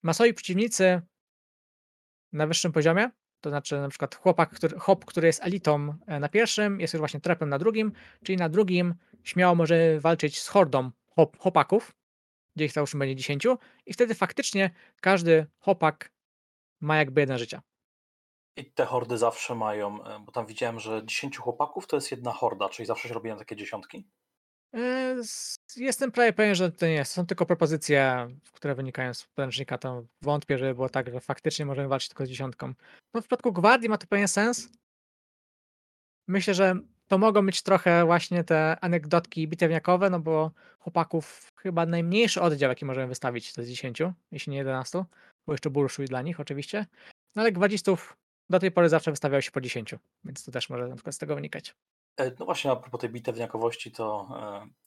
[0.02, 1.02] masowi przeciwnicy
[2.32, 3.10] na wyższym poziomie,
[3.40, 6.98] to znaczy na przykład chłopak, który, hop, który jest elitą e, na pierwszym, jest już
[6.98, 7.92] właśnie trepem na drugim,
[8.24, 11.92] czyli na drugim śmiało może walczyć z hordą hop, hopaków,
[12.56, 13.46] gdzie ich załóżmy będzie 10
[13.86, 16.12] i wtedy faktycznie każdy hopak
[16.80, 17.62] ma jakby jeden życia.
[18.56, 22.32] I te hordy zawsze mają, e, bo tam widziałem, że 10 chłopaków to jest jedna
[22.32, 24.08] horda, czyli zawsze się robiłem takie dziesiątki.
[24.74, 25.16] E,
[25.76, 27.12] Jestem prawie pewien, że to nie jest.
[27.12, 29.78] Są tylko propozycje, które wynikają z podręcznika.
[29.78, 32.74] To wątpię, żeby było tak, że faktycznie możemy walczyć tylko z dziesiątką.
[33.14, 34.68] No w przypadku gwardii ma to pewien sens.
[36.28, 36.74] Myślę, że
[37.08, 42.84] to mogą być trochę właśnie te anegdotki bitewniakowe, no bo chłopaków chyba najmniejszy oddział, jaki
[42.84, 45.04] możemy wystawić, to jest 10, jeśli nie 11,
[45.50, 46.86] bo jeszcze burszuj dla nich oczywiście.
[47.36, 48.16] No ale gwardzistów
[48.50, 51.18] do tej pory zawsze wystawiało się po 10, więc to też może na przykład z
[51.18, 51.74] tego wynikać.
[52.16, 54.28] E, No właśnie, a propos tej bitewniakowości, to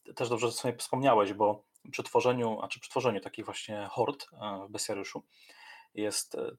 [0.07, 4.27] e, też dobrze sobie wspomniałeś, bo przy tworzeniu, a czy przy tworzeniu takich właśnie hord
[4.33, 5.23] e, w bestiariuszu
[5.93, 6.51] jest, e,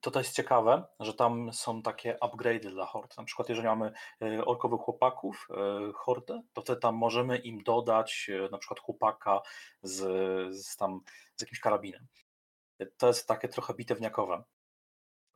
[0.00, 3.16] to to jest ciekawe, że tam są takie upgrade'y dla hord.
[3.16, 3.92] Na przykład jeżeli mamy
[4.46, 5.48] orkowych chłopaków,
[5.94, 9.40] hordę, to wtedy tam możemy im dodać na przykład chłopaka
[9.82, 9.96] z,
[10.54, 11.00] z tam
[11.36, 12.06] z jakimś karabinem.
[12.96, 14.44] To jest takie trochę bitewniakowe.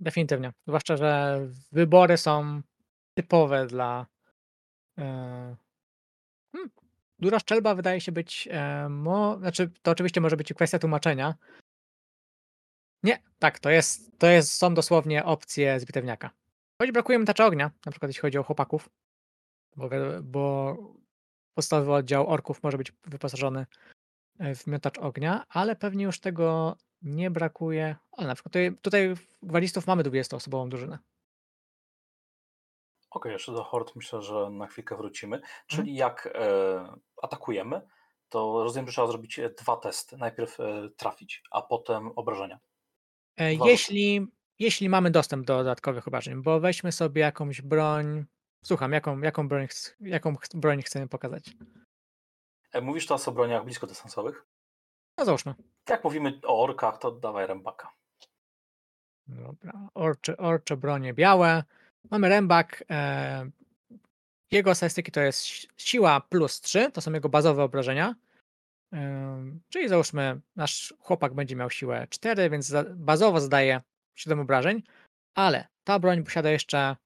[0.01, 0.53] Definitywnie.
[0.67, 1.41] Zwłaszcza, że
[1.73, 2.63] wybory są
[3.15, 4.07] typowe dla.
[4.99, 5.57] e,
[6.53, 6.71] hmm,
[7.19, 11.35] Duża szczelba wydaje się być, e, mo znaczy to oczywiście może być kwestia tłumaczenia.
[13.03, 16.31] Nie, tak, to jest to jest są dosłownie opcje z bitewniaka.
[16.79, 18.89] Choć brakuje mi tarczy ognia, na przykład jeśli chodzi o chłopaków,
[19.77, 19.89] bo
[20.23, 20.77] bo
[21.55, 23.67] podstawowy oddział orków może być wyposażony
[24.39, 27.97] e, w miotacz ognia, ale pewnie już tego nie brakuje.
[28.13, 30.99] Ale na przykład tutaj, tutaj gwalistów mamy 20-osobową drużynę.
[33.11, 35.37] Okej, jeszcze do hord myślę, że na chwilkę wrócimy.
[35.37, 35.53] Mhm.
[35.67, 37.81] Czyli jak e, atakujemy,
[38.29, 40.17] to rozumiem, że trzeba zrobić e, dwa testy.
[40.17, 42.59] Najpierw e, trafić, a potem obrażenia.
[43.37, 44.27] E, jeśli,
[44.59, 48.25] jeśli mamy dostęp do dodatkowych obrażeń, bo weźmy sobie jakąś broń.
[48.65, 49.67] Słucham, jaką, jaką, broń,
[50.01, 51.45] jaką broń chcemy pokazać?
[52.73, 54.47] E, mówisz teraz o broniach bliskodystansowych?
[55.19, 55.55] No załóżmy.
[55.89, 57.93] Jak mówimy o orkach, to dawaj rębaka.
[59.27, 61.65] Dobra, orcze, orcze bronie białe.
[62.11, 62.85] Mamy rębak.
[62.91, 63.51] E,
[64.51, 68.15] jego statystyki to jest siła plus 3, to są jego bazowe obrażenia.
[68.93, 73.81] E, czyli załóżmy, nasz chłopak będzie miał siłę 4, więc bazowo zadaje
[74.15, 74.83] 7 obrażeń,
[75.35, 76.97] ale ta broń posiada jeszcze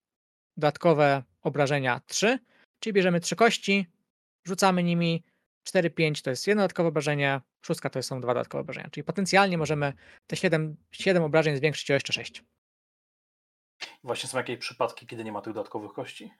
[0.56, 2.38] dodatkowe obrażenia 3,
[2.80, 3.86] czyli bierzemy 3 kości,
[4.44, 5.24] rzucamy nimi
[5.64, 9.58] 4, 5 to jest jedno dodatkowe obrażenie, szóstka to są dwa dodatkowe obrażenia, czyli potencjalnie
[9.58, 9.92] możemy
[10.26, 12.44] te 7, 7 obrażeń zwiększyć o jeszcze 6.
[14.04, 16.30] Właśnie są jakieś przypadki, kiedy nie ma tych dodatkowych kości?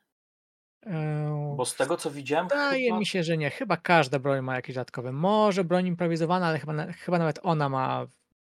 [1.56, 2.48] Bo z tego co widziałem.
[2.48, 2.98] Wydaje chyba...
[2.98, 3.50] mi się, że nie.
[3.50, 5.12] Chyba każda broń ma jakieś dodatkowe.
[5.12, 8.06] Może broń improwizowana, ale chyba, chyba nawet ona ma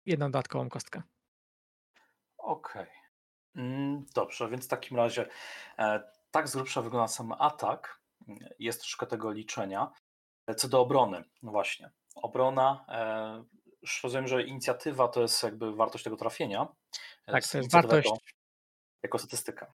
[0.06, 1.02] jedną dodatkową kostkę.
[2.38, 2.82] Okej.
[2.82, 3.02] Okay.
[3.56, 5.28] Mm, dobrze, więc w takim razie
[5.78, 8.02] e, tak z grubsza wygląda sam atak.
[8.58, 9.90] Jest troszkę tego liczenia.
[10.56, 11.90] Co do obrony, no właśnie.
[12.14, 13.44] Obrona, e,
[14.02, 16.68] rozumiem, że inicjatywa to jest jakby wartość tego trafienia.
[17.26, 18.10] Tak, to jest wartość
[19.02, 19.72] jako statystyka.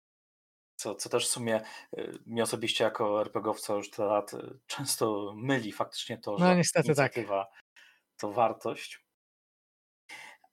[0.77, 1.61] Co, co też w sumie
[1.99, 4.33] y, mnie osobiście jako RPGowca już tyle lat
[4.67, 6.97] często myli faktycznie to, no, że niestety tak.
[6.97, 7.83] inicjatywa tak.
[8.17, 9.05] to wartość.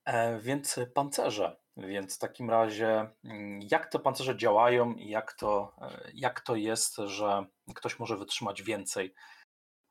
[0.06, 1.58] E, więc pancerze.
[1.78, 6.56] Więc w takim razie, mm, jak te pancerze działają i jak to, e, jak to
[6.56, 7.45] jest, że
[7.76, 9.13] ktoś może wytrzymać więcej,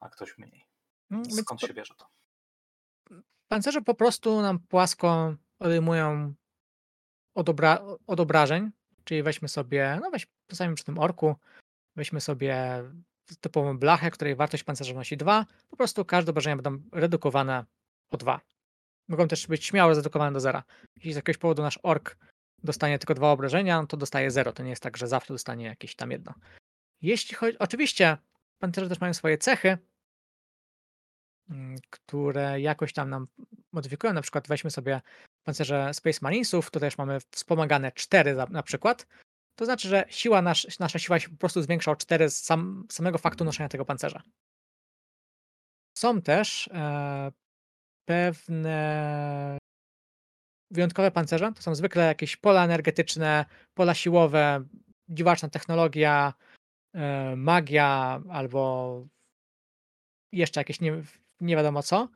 [0.00, 0.64] a ktoś mniej?
[1.14, 2.07] Mm, Skąd się bierze to?
[3.48, 6.35] Pancerze po prostu nam płasko odejmują
[7.35, 8.70] od, obra od obrażeń,
[9.05, 10.27] czyli weźmy sobie, no weź
[10.74, 11.37] przy tym orku,
[11.96, 12.83] weźmy sobie
[13.40, 17.64] typową blachę, której wartość pancerza nosi 2, po prostu każde obrażenia będą redukowane
[18.11, 18.40] o 2.
[19.09, 20.64] Mogą też być śmiało zredukowane do zera.
[20.96, 22.16] Jeśli z jakiegoś powodu nasz ork
[22.62, 24.53] dostanie tylko dwa obrażenia, to dostaje 0.
[24.53, 26.35] To nie jest tak, że zawsze dostanie jakieś tam jedno.
[27.03, 28.16] Jeśli chodzi, oczywiście
[28.59, 29.79] pancerze też mają swoje cechy,
[31.50, 33.26] mm, które jakoś tam nam
[33.72, 34.12] modyfikują.
[34.12, 35.00] Na przykład weźmy sobie
[35.44, 39.07] pancerze Space Marinesów, to też mamy wspomagane 4 na przykład.
[39.57, 42.87] To znaczy, że siła nasz, nasza siła się po prostu zwiększa o 4 z sam,
[42.90, 44.22] samego faktu noszenia tego pancerza.
[45.98, 47.33] Są też e,
[48.04, 49.59] pewne
[50.70, 51.52] wyjątkowe pancerze.
[51.57, 54.64] To są zwykle jakieś pola energetyczne, pola siłowe,
[55.09, 56.35] dziwaczna technologia,
[56.94, 59.02] e, magia albo
[60.33, 61.02] jeszcze jakieś nie,
[61.40, 62.09] nie wiadomo co,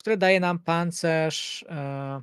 [0.00, 1.64] które daje nam pancerz.
[1.68, 2.22] E,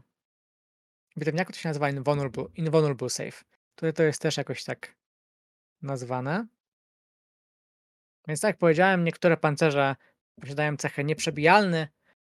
[1.18, 3.44] Bitewniaku to się nazywa Invulnerable, invulnerable Safe.
[3.76, 4.96] Tutaj to jest też jakoś tak
[5.82, 6.48] nazwane.
[8.28, 9.96] Więc tak jak powiedziałem, niektóre pancerze
[10.42, 11.88] posiadają cechę nieprzebijalny,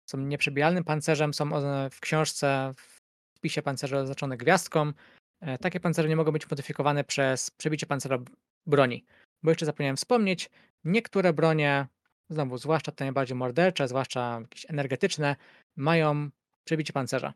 [0.06, 1.50] są nieprzebijalnym pancerzem, są
[1.90, 2.98] w książce w
[3.36, 4.92] spisie pancerza oznaczone gwiazdką.
[5.40, 8.18] E, takie pancerze nie mogą być modyfikowane przez przebicie pancera
[8.66, 9.04] broni.
[9.42, 10.50] Bo jeszcze zapomniałem wspomnieć,
[10.84, 11.86] niektóre bronie,
[12.30, 15.36] znowu zwłaszcza te najbardziej mordercze, zwłaszcza jakieś energetyczne,
[15.76, 16.30] mają
[16.64, 17.34] przebicie pancerza.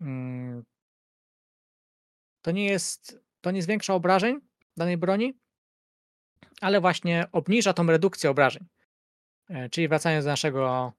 [0.00, 0.64] Mm.
[2.42, 4.40] To nie jest, to nie zwiększa obrażeń
[4.76, 5.34] danej broni,
[6.60, 8.66] ale właśnie obniża tą redukcję obrażeń.
[9.48, 10.92] E, czyli wracając do naszego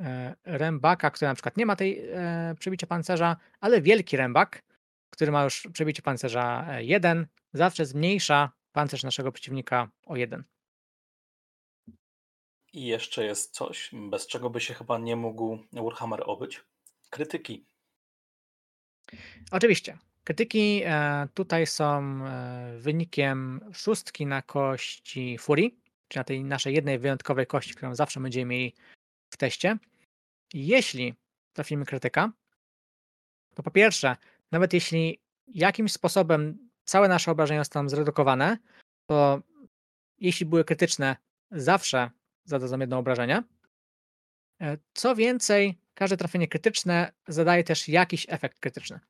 [0.00, 4.62] e, rębaka, który na przykład nie ma tej e, przebicia pancerza, ale wielki rębak,
[5.10, 10.44] który ma już przebicie pancerza 1, zawsze zmniejsza pancerz naszego przeciwnika o 1.
[12.74, 16.60] I jeszcze jest coś, bez czego by się chyba nie mógł Warhammer obyć.
[17.10, 17.66] Krytyki.
[19.50, 19.98] Oczywiście.
[20.24, 26.98] Krytyki e, tutaj są e, wynikiem szóstki na kości furii, czyli na tej naszej jednej
[26.98, 28.74] wyjątkowej kości, którą zawsze będziemy mieli
[29.30, 29.78] w teście.
[30.54, 31.14] Jeśli
[31.52, 32.32] trafimy krytyka,
[33.54, 34.16] to po pierwsze,
[34.52, 38.58] nawet jeśli jakimś sposobem całe nasze obrażenia zostaną zredukowane,
[39.06, 39.42] to
[40.18, 41.16] jeśli były krytyczne,
[41.50, 42.10] zawsze
[42.44, 43.42] zadadzą jedno obrażenie.
[44.60, 49.00] E, co więcej, każde trafienie krytyczne zadaje też jakiś efekt krytyczny.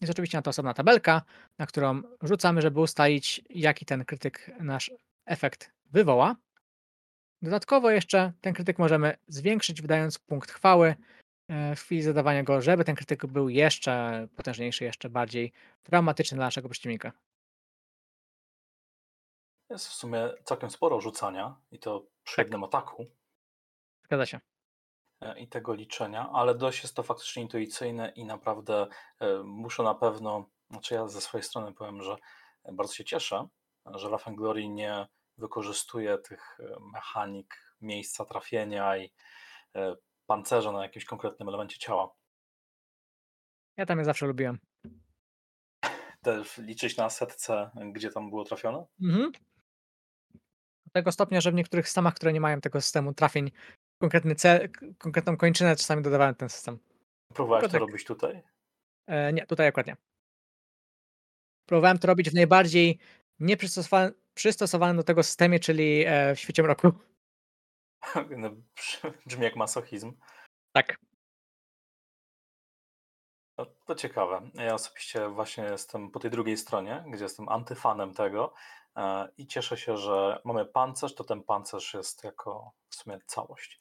[0.00, 1.22] Jest oczywiście na to osobna tabelka,
[1.58, 4.90] na którą rzucamy, żeby ustalić, jaki ten krytyk nasz
[5.26, 6.36] efekt wywoła.
[7.42, 10.94] Dodatkowo jeszcze ten krytyk możemy zwiększyć, wydając punkt chwały
[11.48, 16.46] e, w chwili zadawania go, żeby ten krytyk był jeszcze potężniejszy, jeszcze bardziej traumatyczny dla
[16.46, 17.12] naszego przeciwnika.
[19.70, 22.46] Jest w sumie całkiem sporo rzucania i to przy Tak.
[22.46, 23.06] jednym ataku
[24.04, 24.40] Zgadza się.
[25.20, 28.86] e, i tego liczenia, ale dość jest to faktycznie intuicyjne i naprawdę
[29.20, 32.16] e, muszę na pewno, znaczy ja ze swojej strony powiem, że
[32.72, 33.48] bardzo się cieszę,
[33.94, 35.06] że Rafen Glory nie
[35.38, 39.12] wykorzystuje tych e, mechanik miejsca trafienia i
[40.26, 42.14] pancerza na jakimś konkretnym elemencie ciała.
[43.76, 44.58] Ja tam je zawsze lubiłem.
[46.22, 48.86] Też liczyć na setce, gdzie tam było trafione?
[49.02, 49.32] Mhm.
[50.88, 53.50] Do tego stopnia, że w niektórych systemach, które nie mają tego systemu trafień,
[54.02, 56.78] konkretny cel, konkretną kończynę czasami dodawałem ten system.
[57.34, 57.88] Próbowałeś Tylko to tak.
[57.88, 58.42] robić tutaj?
[59.06, 59.96] E, nie, tutaj akurat nie.
[61.68, 62.98] Próbowałem to robić w najbardziej
[63.40, 66.92] nieprzystosowanym przystosowanym do tego systemie, czyli e, w świecie mroku.
[68.36, 68.50] No,
[69.26, 70.12] Brzmi jak masochizm.
[70.72, 70.96] Tak.
[73.58, 74.50] No, to ciekawe.
[74.54, 78.54] Ja osobiście właśnie jestem po tej drugiej stronie, gdzie jestem antyfanem tego
[79.38, 83.80] i cieszę się, że mamy pancerz, to ten pancerz jest jako w sumie całość.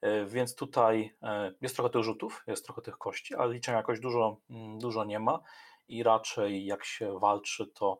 [0.00, 4.00] E, Więc tutaj e, jest trochę tych rzutów, jest trochę tych kości, ale liczenia jakoś
[4.00, 5.40] dużo, mm, dużo nie ma
[5.88, 7.98] i raczej jak się walczy, to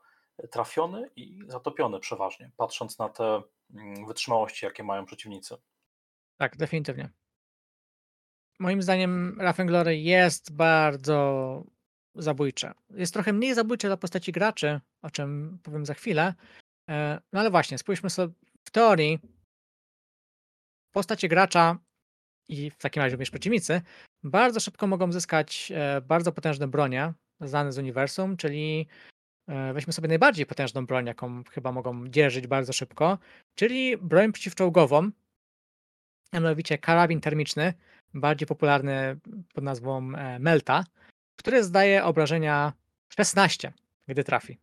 [0.50, 3.42] trafiony i zatopiony przeważnie, patrząc na te
[3.74, 5.56] mm, wytrzymałości, jakie mają przeciwnicy.
[6.36, 7.10] Tak, definitywnie.
[8.58, 11.62] Moim zdaniem Rafen Glory jest bardzo
[12.14, 12.72] zabójcze.
[12.90, 16.34] Jest trochę mniej zabójcze dla postaci graczy, o czym powiem za chwilę.
[16.90, 19.18] E, No ale właśnie, spójrzmy sobie w teorii.
[20.94, 21.78] Postacie gracza
[22.48, 23.82] i w takim razie również przeciwnicy
[24.24, 28.86] bardzo szybko mogą zyskać e, bardzo potężne bronie znane z uniwersum, czyli
[29.48, 33.18] e, weźmy sobie najbardziej potężną broń, jaką chyba mogą dzierżyć bardzo szybko,
[33.54, 35.10] czyli broń przeciwczołgową,
[36.32, 37.74] a mianowicie karabin termiczny,
[38.14, 39.16] bardziej popularny
[39.54, 40.00] pod nazwą
[40.40, 40.84] Melta,
[41.36, 42.72] który zdaje obrażenia
[43.08, 43.72] 16,
[44.08, 44.58] gdy trafi.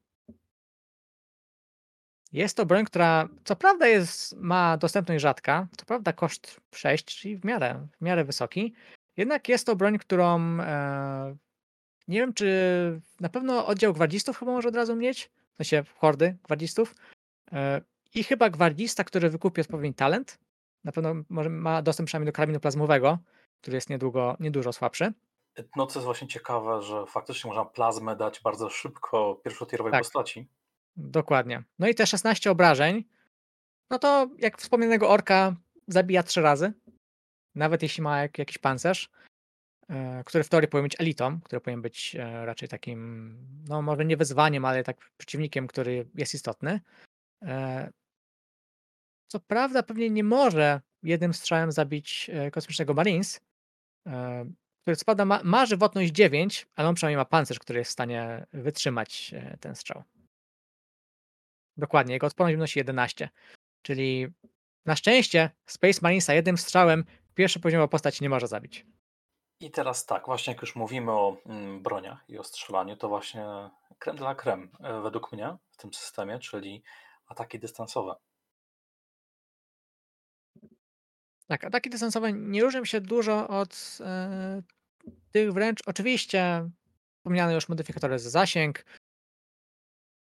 [2.31, 7.37] Jest to broń, która co prawda jest, ma dostępność rzadka, co prawda koszt 6, czyli
[7.37, 8.73] w miarę, w miarę wysoki,
[9.17, 11.35] jednak jest to broń, którą e,
[12.07, 16.37] nie wiem, czy na pewno oddział gwardzistów chyba może od razu mieć, w sensie hordy
[16.43, 16.95] gwardzistów
[17.51, 17.81] e,
[18.15, 20.37] i chyba gwardzista, który wykupi odpowiedni talent,
[20.83, 23.19] na pewno może, ma dostęp przynajmniej do karabinu plazmowego,
[23.61, 25.13] który jest niedługo, niedużo słabszy.
[25.75, 30.01] No co jest właśnie ciekawe, że faktycznie można plazmę dać bardzo szybko pierwszotierowej Tak.
[30.01, 30.47] postaci.
[30.95, 31.63] Dokładnie.
[31.79, 33.03] No i te 16 obrażeń,
[33.89, 35.55] no to jak wspomnianego orka
[35.87, 36.73] zabija trzy razy,
[37.55, 39.09] nawet jeśli ma jak, jakiś pancerz,
[39.89, 43.37] e, który w teorii powinien być elitą, który powinien być e, raczej takim,
[43.67, 46.81] no może nie wyzwaniem, ale tak przeciwnikiem, który jest istotny.
[47.41, 47.91] E,
[49.31, 53.41] Co prawda pewnie nie może jednym strzałem zabić kosmicznego Marines,
[54.81, 57.93] który co prawda ma, ma żywotność 9, ale on przynajmniej ma pancerz, który jest w
[57.93, 60.03] stanie wytrzymać e, ten strzał.
[61.77, 63.29] Dokładnie, jego odporność wynosi 11.
[63.81, 64.27] Czyli
[64.85, 68.85] na szczęście Space Marinesa jednym strzałem pierwszopoziomowa postać nie może zabić.
[69.59, 73.45] I teraz tak, właśnie jak już mówimy o mm, broniach i o strzelaniu, to właśnie
[73.99, 76.83] creme de la creme e, według mnie w tym systemie, czyli
[77.27, 78.15] ataki dystansowe.
[81.51, 84.61] Tak, ataki dystansowe nie różnią się dużo od e,
[85.31, 85.79] tych wręcz.
[85.85, 86.69] Oczywiście
[87.17, 88.85] wspomniane już modyfikatory za zasięg.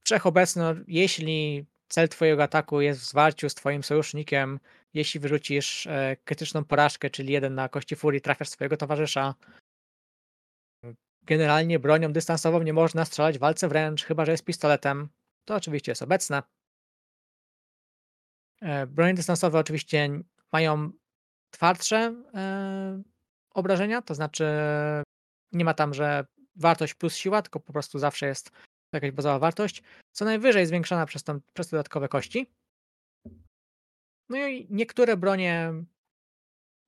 [0.05, 4.59] Wszechobecny, no, jeśli cel twojego ataku jest w zwarciu z twoim sojusznikiem,
[4.93, 9.35] jeśli wyrzucisz e, krytyczną porażkę, czyli jeden na kości furii, trafiasz swojego towarzysza.
[11.23, 15.09] Generalnie bronią dystansową nie można strzelać w walce wręcz, chyba że jest pistoletem.
[15.45, 16.43] To oczywiście jest obecne.
[18.61, 20.09] E, Bronie dystansowe oczywiście
[20.51, 20.91] mają
[21.57, 23.01] twardsze e,
[23.53, 24.45] obrażenia, to znaczy
[25.51, 28.51] nie ma tam, że wartość plus siła, tylko po prostu zawsze jest
[28.93, 32.51] jakaś bazowa wartość, co najwyżej zwiększana przez, tą, przez te dodatkowe kości.
[34.29, 35.73] No i niektóre bronie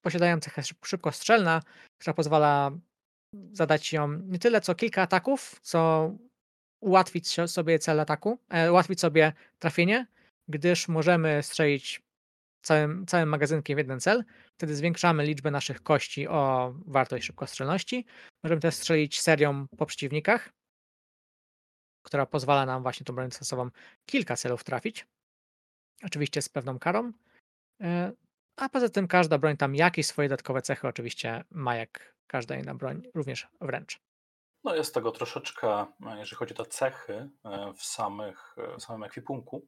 [0.02, 1.62] posiadają cechę szyb- szybkostrzelna,
[1.98, 2.72] która pozwala
[3.52, 6.12] zadać ją nie tyle co kilka ataków, co
[6.82, 10.08] ułatwić sobie cel ataku, e, ułatwić sobie trafienie,
[10.48, 12.09] gdyż możemy strzelić
[12.62, 14.24] całym, całym magazynkiem w jeden cel.
[14.58, 18.06] Wtedy zwiększamy liczbę naszych kości o wartość szybkostrzelności.
[18.44, 20.50] Możemy też strzelić serią po przeciwnikach,
[22.06, 23.70] która pozwala nam właśnie tą broń dystansową
[24.06, 25.08] kilka celów trafić.
[26.04, 27.12] Oczywiście z pewną karą.
[27.82, 28.12] E,
[28.56, 32.76] A poza tym każda broń tam jakieś swoje dodatkowe cechy oczywiście ma jak każda inna
[32.76, 34.00] broń, również wręcz.
[34.64, 39.04] No jest tego troszeczkę, e, jeżeli chodzi o te cechy e, w, samych, w samym
[39.04, 39.68] ekwipunku.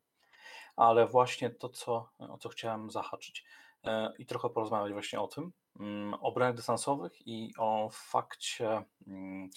[0.81, 3.43] Ale właśnie to, co, o co chciałem zahaczyć
[3.83, 9.49] e, i trochę porozmawiać właśnie o tym, mm, o broniach dystansowych i o fakcie mm,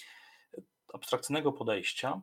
[0.93, 2.21] abstrakcyjnego podejścia,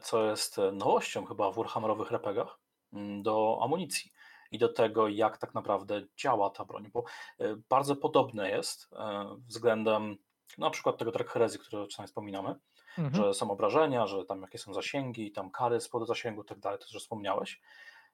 [0.00, 2.58] co jest nowością chyba w Warhammerowych RPGach,
[2.92, 4.12] mm, do amunicji
[4.50, 7.04] i do tego, jak tak naprawdę działa ta broń, bo
[7.38, 10.16] e, bardzo podobne jest e, względem
[10.58, 12.54] na przykład tego track herezji, który czasami wspominamy,
[12.98, 13.14] mhm.
[13.14, 16.78] że są obrażenia, że tam jakie są zasięgi, tam kary spod zasięgu i tak dalej,
[16.78, 17.60] to już wspomniałeś,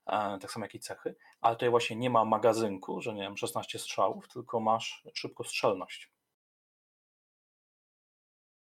[0.05, 3.78] tak samo jak i cechy, ale tutaj właśnie nie ma magazynku, że nie wiem, 16
[3.78, 6.12] strzałów, tylko masz szybkostrzelność.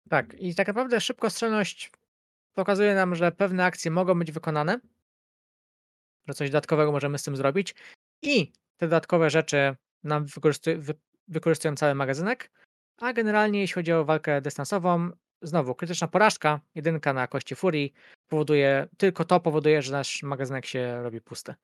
[0.08, 1.90] Tak, i tak naprawdę szybkostrzelność
[2.54, 4.80] pokazuje nam, że pewne akcje mogą być wykonane,
[6.28, 7.74] że coś dodatkowego możemy z tym zrobić
[8.22, 10.80] i te dodatkowe rzeczy nam wykorzystują,
[11.28, 12.50] wykorzystują cały magazynek,
[12.96, 15.10] a generalnie jeśli chodzi o walkę dystansową,
[15.42, 17.92] znowu krytyczna porażka, jedynka na kości furii
[18.28, 21.54] powoduje, tylko to powoduje, że nasz magazynek się robi pusty.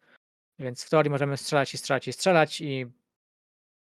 [0.58, 2.86] Więc w teorii możemy strzelać i strzelać i strzelać i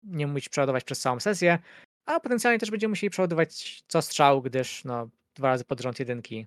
[0.02, 1.58] nie musieć przeładować przez całą sesję,
[2.06, 6.46] a potencjalnie też będziemy musieli przeładować co strzał, gdyż no, dwa razy pod rząd jedynki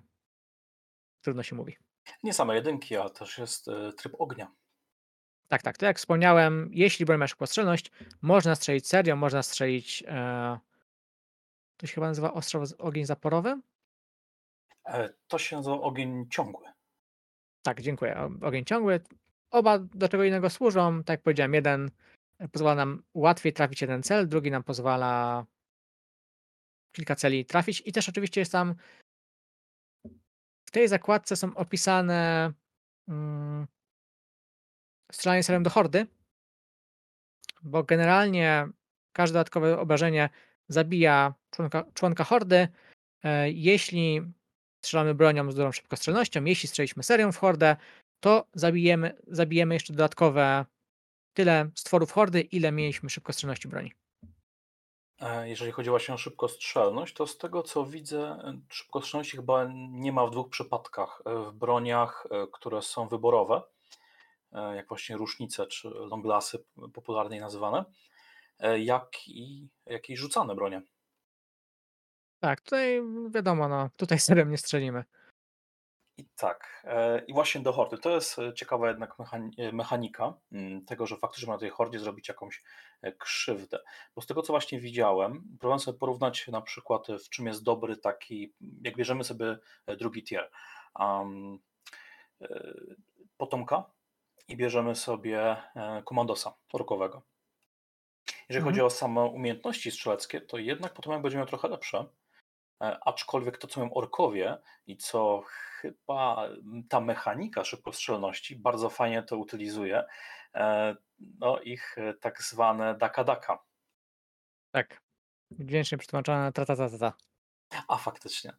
[1.20, 1.76] trudno się mówi.
[2.22, 4.52] Nie same jedynki, a też jest y, tryb ognia.
[5.48, 5.78] Tak, tak.
[5.78, 7.90] To jak wspomniałem, jeśli broń ma szybkostrzelność,
[8.22, 10.04] można strzelić serią, można strzelić.
[10.06, 10.58] E,
[11.76, 13.60] to się chyba nazywa ostrzał ogień zaporowy?
[14.84, 16.66] E, to się nazywa ogień ciągły.
[17.62, 18.30] Tak, dziękuję.
[18.42, 19.00] Ogień ciągły.
[19.50, 21.04] Oba do czego innego służą.
[21.04, 21.90] Tak jak powiedziałem, jeden
[22.52, 25.44] pozwala nam łatwiej trafić jeden cel, drugi nam pozwala
[26.92, 28.74] kilka celi trafić i też oczywiście jest tam
[30.68, 32.52] w tej zakładce są opisane
[33.08, 33.66] mm,
[35.12, 36.06] strzelanie celem do hordy,
[37.62, 38.68] bo generalnie
[39.12, 40.30] każde dodatkowe obrażenie
[40.68, 42.68] zabija członka, członka hordy.
[43.24, 44.22] E, jeśli
[44.84, 47.76] strzelamy bronią z dużą szybkostrzelnością, jeśli strzeliśmy serią w hordę,
[48.20, 50.64] to zabijemy, zabijemy jeszcze dodatkowe
[51.36, 53.92] tyle stworów hordy, ile mieliśmy szybkostrzelności broni.
[55.20, 60.12] E, jeżeli chodzi właśnie o szybkostrzelność, to z tego co widzę, e, szybkostrzelności chyba nie
[60.12, 61.22] ma w dwóch przypadkach.
[61.26, 63.62] W broniach, które są wyborowe,
[64.52, 67.84] jak właśnie rusznice czy longlasy popularnie nazywane,
[68.78, 70.82] jak i, jak i rzucane bronie.
[72.40, 75.04] Tak, tutaj wiadomo, no, tutaj serem nie strzelimy.
[76.18, 77.98] I tak, e, i właśnie do hordy.
[77.98, 79.16] To jest e, ciekawa jednak
[79.58, 82.62] e, mechanika mm, tego, że faktycznie na tej hordzie zrobić jakąś
[83.18, 83.78] krzywdę.
[84.14, 87.96] Bo z tego, co właśnie widziałem, próbowałem sobie porównać na przykład, w czym jest dobry
[87.96, 89.58] taki, jak bierzemy sobie
[89.98, 90.50] drugi tier,
[90.98, 91.58] um,
[93.36, 93.84] potomka
[94.48, 95.56] i bierzemy sobie
[96.04, 97.22] komandosa orkowego.
[98.48, 98.64] Jeżeli mhm.
[98.64, 102.06] chodzi o same umiejętności strzeleckie, to jednak potomek będzie miał trochę lepsze,
[102.82, 106.48] E, aczkolwiek to, co mają orkowie i co chyba
[106.88, 110.04] ta mechanika szybkostrzelności bardzo fajnie to utylizuje,
[110.54, 113.58] e, no ich e, tak zwane daka-daka.
[114.70, 115.02] Tak,
[115.50, 117.12] dźwięcznie przetłumaczone tra-ta-ta-ta.
[117.88, 118.52] A faktycznie.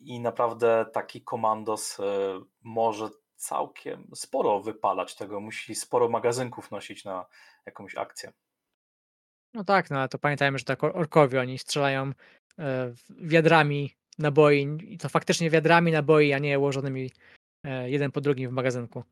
[0.00, 1.98] I naprawdę taki komandos
[2.60, 7.26] może całkiem sporo wypalać tego, musi sporo magazynków nosić na
[7.66, 8.32] jakąś akcję.
[9.58, 12.12] No tak, no ale to pamiętajmy, że tak orkowie, oni strzelają
[12.58, 17.10] E, wiadrami naboi i to faktycznie wiadrami naboi, a nie ułożonymi
[17.64, 19.04] e, jeden po drugim w magazynku.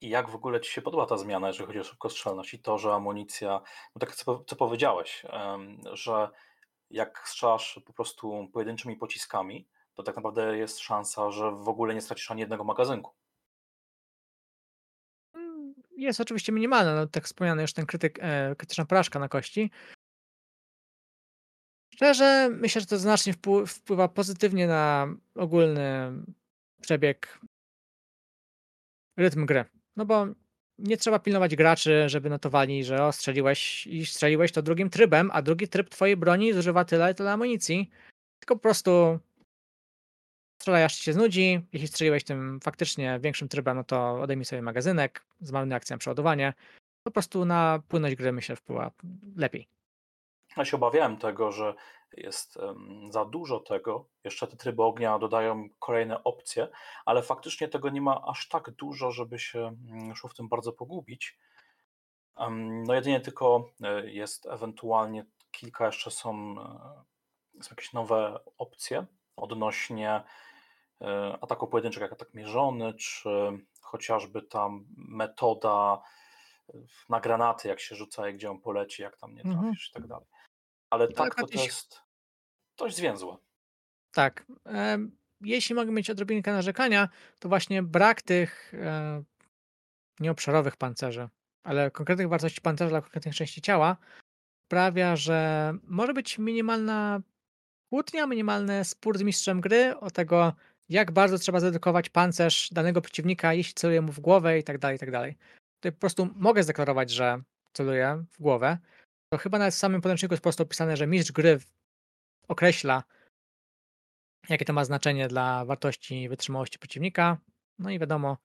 [0.00, 2.78] I jak w ogóle Ci się podoba ta zmiana, jeżeli chodzi o szybkostrzelność i to,
[2.78, 3.60] że amunicja,
[3.94, 5.26] no tak co, co powiedziałeś,
[5.92, 6.30] że
[6.90, 12.00] jak strzelasz po prostu pojedynczymi pociskami, to tak naprawdę jest szansa, że w ogóle nie
[12.00, 13.12] stracisz ani jednego magazynku.
[16.02, 19.70] Jest oczywiście minimalna, no tak wspomniany już ten krytyk, e, krytyczna porażka na kości,
[21.94, 23.34] Szczerze, myślę, że to znacznie
[23.66, 26.12] wpływa pozytywnie na ogólny
[26.80, 27.40] przebieg,
[29.16, 29.64] rytm gry.
[29.96, 30.26] No bo
[30.78, 35.42] nie trzeba pilnować graczy, żeby notowali, że o, strzeliłeś i strzeliłeś to drugim trybem, a
[35.42, 37.90] drugi tryb twojej broni zużywa tyle i tyle amunicji.
[38.40, 39.18] Tylko po prostu
[40.62, 41.60] strzelaj aż się znudzi.
[41.72, 46.54] Jeśli strzeliłeś tym faktycznie większym trybem, no to odejmij sobie magazynek, zmarnuj akcję na przeładowanie.
[47.02, 48.90] Po prostu na płynność gry myślę wpływa
[49.36, 49.68] lepiej.
[50.56, 51.74] Ja się obawiałem tego, że
[52.16, 52.58] jest
[53.10, 54.08] za dużo tego.
[54.24, 56.68] Jeszcze te tryby ognia dodają kolejne opcje,
[57.04, 60.72] ale faktycznie tego nie ma aż tak dużo, żeby się mm, szło w tym bardzo
[60.72, 61.38] pogubić.
[62.86, 66.54] No jedynie tylko e, jest ewentualnie kilka jeszcze są,
[67.58, 69.06] e, są jakieś nowe opcje
[69.36, 70.22] odnośnie
[71.40, 73.28] ataku pojedynczych, jak atak mierzony, czy
[73.80, 76.02] chociażby tam metoda
[77.08, 79.60] na granaty, jak się rzuca i gdzie on poleci, jak tam nie mhm.
[79.60, 80.26] trafisz i tak dalej.
[80.90, 82.00] Ale tak, to, to jest
[82.76, 83.36] dość zwięzłe.
[84.12, 84.46] Tak.
[85.40, 89.22] jeśli mogę mieć odrobinkę narzekania, to właśnie brak tych e,
[90.20, 91.28] nieobszarowych pancerzy,
[91.64, 93.96] ale konkretnych wartości pancerza dla konkretnych części ciała
[94.66, 97.20] sprawia, że może być minimalna
[97.90, 100.52] kłótnia, minimalny spór z mistrzem gry o tego,
[100.88, 104.96] jak bardzo trzeba zredukować pancerz danego przeciwnika, jeśli celuje mu w głowę i tak dalej,
[104.96, 105.36] i tak dalej.
[105.80, 108.78] Tutaj po prostu mogę zdeklarować, że celuję w głowę.
[109.32, 111.58] To chyba nawet w samym podręczniku jest po prostu opisane, że mistrz gry
[112.48, 113.02] określa,
[114.48, 117.38] jakie to ma znaczenie dla wartości wytrzymałości przeciwnika.
[117.78, 118.38] No i wiadomo,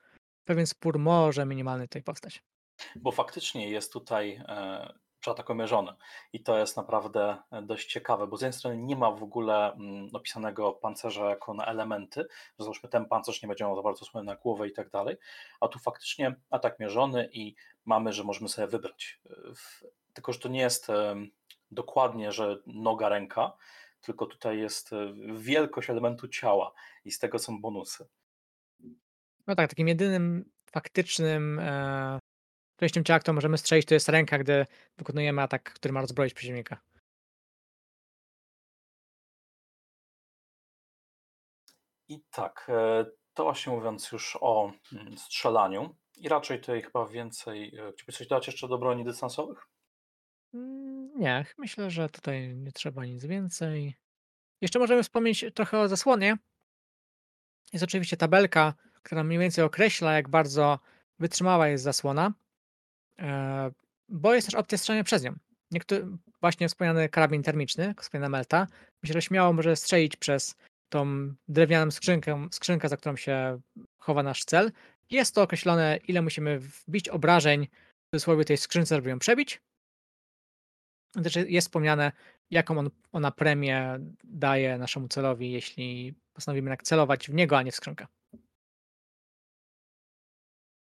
[0.45, 2.43] pewien spór może minimalny tutaj powstać.
[2.95, 4.41] Bo faktycznie jest tutaj
[5.27, 5.93] e, przeatak omierzony
[6.33, 9.73] i to jest naprawdę e, dość ciekawe, bo z jednej strony nie ma w ogóle
[9.73, 12.21] mm, opisanego pancerza jako na elementy,
[12.59, 15.17] że załóżmy ten pancerz nie będzie miał za bardzo osłony na głowę i tak dalej,
[15.59, 17.55] a tu faktycznie atak mierzony i
[17.85, 19.19] mamy, że możemy sobie wybrać.
[19.29, 19.33] E,
[20.13, 20.87] tylko, że to nie jest
[21.71, 23.53] dokładnie, że noga, ręka,
[24.01, 24.91] tylko tutaj jest
[25.33, 26.73] wielkość elementu ciała
[27.05, 28.07] i z tego są bonusy.
[29.47, 32.19] No tak, takim jedynym faktycznym e,
[32.77, 34.65] częścią ciała, którą możemy strzelić, to jest ręka, gdy
[34.97, 36.77] wykonujemy atak, który ma rozbroić przeciwnika.
[42.09, 47.67] I tak, e, to właśnie mówiąc już o mm, strzelaniu i raczej tutaj chyba więcej,
[47.67, 49.67] e, chciałbyś coś dodać jeszcze do broni dystansowych?
[50.53, 53.95] Mm, nie, myślę, że tutaj nie trzeba nic więcej.
[54.61, 56.37] Jeszcze możemy wspomnieć trochę o zasłonie.
[57.73, 58.73] Jest oczywiście tabelka,
[59.03, 60.79] która mniej więcej określa, jak bardzo
[61.19, 62.33] wytrzymała jest zasłona,
[64.09, 65.35] bo jest też opcja strzelania przez nią.
[65.71, 66.07] Niektóry,
[66.41, 68.67] właśnie wspomniany karabin termiczny, wspomniana melta,
[69.03, 70.55] myślę, że śmiało może strzelić przez
[70.89, 73.59] tą drewnianą skrzynkę, skrzynkę, za którą się
[73.97, 74.71] chowa nasz cel.
[75.09, 77.67] Jest to określone, ile musimy wbić obrażeń
[78.07, 79.61] w cudzysłowie tej skrzynce, żeby ją przebić.
[81.23, 82.11] Też jest wspomniane,
[82.51, 87.75] jaką on, ona premię daje naszemu celowi, jeśli postanowimy celować w niego, a nie w
[87.75, 88.07] skrzynkę.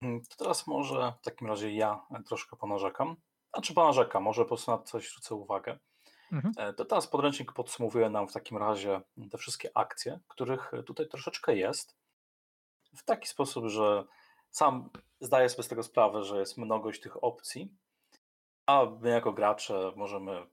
[0.01, 3.15] Mm, to teraz może w takim razie ja troszkę ponarzekam.
[3.53, 5.79] Znaczy ponarzekam, może po prostu na coś zwrócę uwagę.
[6.31, 6.53] Mhm.
[6.57, 11.55] E, to teraz podręcznik podsumowuje nam w takim razie te wszystkie akcje, których tutaj troszeczkę
[11.55, 11.97] jest.
[12.97, 14.03] W taki sposób, że
[14.51, 14.89] sam
[15.21, 17.77] zdaję sobie z tego sprawę, że jest mnogość tych opcji,
[18.65, 20.47] a my jako gracze możemy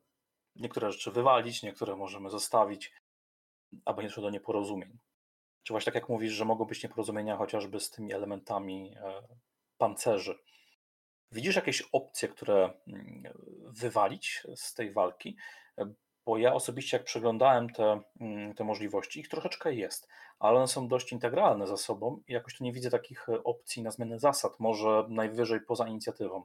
[0.56, 2.92] niektóre rzeczy wywalić, niektóre możemy zostawić,
[3.84, 4.98] aby nie doszło do nieporozumień.
[5.66, 9.22] Czy właśnie tak jak mówisz, że mogą być nieporozumienia chociażby z tymi elementami e,
[9.78, 10.38] pancerzy.
[11.32, 13.22] Widzisz jakieś opcje, które mm,
[13.66, 15.36] wywalić z tej walki?
[15.78, 15.92] E,
[16.26, 20.08] bo ja osobiście, jak przeglądałem te, mm, te możliwości, ich troszeczkę jest,
[20.38, 23.82] ale one są dość integralne ze sobą i jakoś tu nie widzę takich e, opcji
[23.82, 26.44] na zmianę zasad, może najwyżej poza inicjatywą.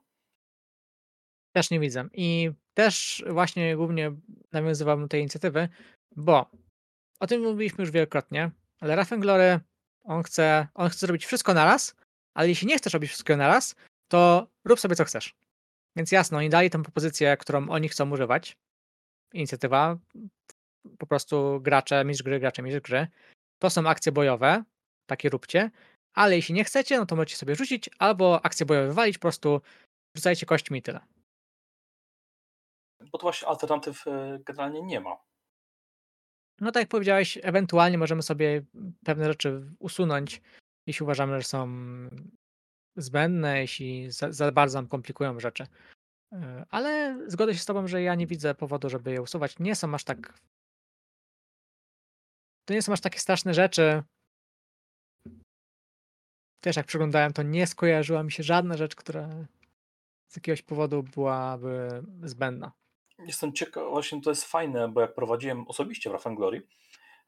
[1.56, 2.08] Też nie widzę.
[2.14, 4.12] I też właśnie głównie
[4.52, 5.70] nawiązywałbym do tej inicjatywy,
[6.16, 6.46] bo
[7.20, 8.52] o tym mówiliśmy już wielokrotnie,
[8.82, 9.60] ale Raffenglory,
[10.04, 11.96] on chce, on chce zrobić wszystko naraz,
[12.34, 13.76] ale jeśli nie chcesz robić wszystkiego naraz,
[14.08, 15.36] to rób sobie co chcesz.
[15.96, 18.58] Więc jasno, oni dali tę propozycję, którą oni chcą używać.
[19.34, 19.98] Inicjatywa,
[20.98, 23.08] po prostu gracze, mistrz gry, gracze, mistrz gry.
[23.60, 24.64] To są akcje bojowe,
[25.06, 25.72] takie róbcie,
[26.14, 29.62] ale jeśli nie chcecie, no to możecie sobie rzucić albo akcje bojowe wywalić, po prostu
[30.16, 31.00] rzucajcie kośćmi i tyle.
[33.12, 35.18] Bo to właśnie alternatyw e, generalnie nie ma.
[36.62, 38.62] No tak jak powiedziałeś, ewentualnie możemy sobie
[39.05, 40.41] pewne rzeczy usunąć,
[40.88, 41.70] jeśli uważamy, że są
[42.97, 45.68] zbędne, jeśli za, za bardzo nam komplikują rzeczy.
[46.34, 49.59] E, ale zgodzę się z tobą, że ja nie widzę powodu, żeby je usuwać.
[49.59, 50.39] Nie są aż tak.
[52.66, 54.03] To nie są aż takie straszne rzeczy.
[56.64, 59.30] Też jak przeglądałem, to nie skojarzyła mi się żadna rzecz, która
[60.28, 62.72] z jakiegoś powodu byłaby zbędna.
[63.26, 66.68] Jestem ciekaw, właśnie to jest fajne, bo jak prowadziłem osobiście w Glory,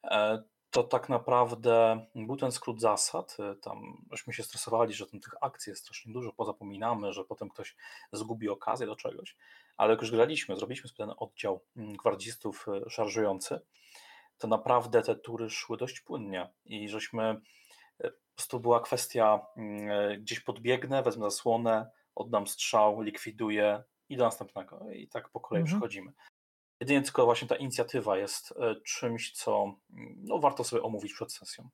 [0.04, 3.36] e, to tak naprawdę był ten skrót zasad.
[3.40, 7.48] E, tam żeśmy się stresowali, że tam tych akcji jest strasznie dużo, pozapominamy, że potem
[7.48, 7.76] ktoś
[8.12, 9.36] zgubi okazję do czegoś.
[9.76, 13.60] Ale jak już graliśmy, zrobiliśmy ten oddział mm, gwardzistów e, szarżujący,
[14.38, 17.40] to naprawdę te tury szły dość płynnie i żeśmy
[17.98, 23.84] po prostu była kwestia mm, gdzieś podbiegnę, wezmę zasłonę, oddam strzał, likwiduję,
[24.14, 24.90] i do następnego.
[24.90, 25.80] I tak po kolei mhm.
[25.80, 26.12] przechodzimy.
[26.80, 31.32] Jedynie tylko właśnie ta inicjatywa jest e, czymś, co mm, no, warto sobie omówić przed
[31.32, 31.68] sesją.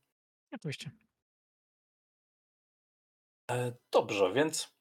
[0.52, 0.90] Oczywiście.
[3.50, 4.76] E, dobrze, więc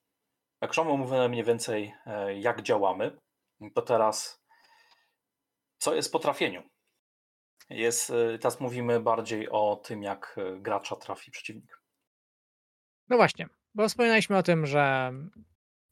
[0.62, 3.18] jak już omówione mniej więcej, e, jak działamy,
[3.76, 4.44] to teraz
[5.78, 6.64] co jest po trafieniu?
[7.70, 11.82] Jest, teraz mówimy bardziej o tym, jak gracza trafi przeciwnik.
[13.10, 15.14] No właśnie, bo wspominaliśmy o tym, że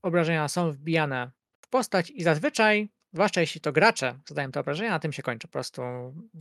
[0.01, 1.31] obrażenia są wbijane
[1.69, 5.47] postać i zazwyczaj, zwłaszcza jeśli to gracze zadają te obrażenia, na tym się kończy.
[5.47, 5.81] Po prostu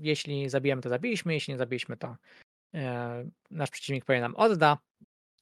[0.01, 2.16] jeśli zabijemy, to zabiliśmy, jeśli nie zabiliśmy, to
[2.74, 4.79] e, nasz przeciwnik pewnie nam odda,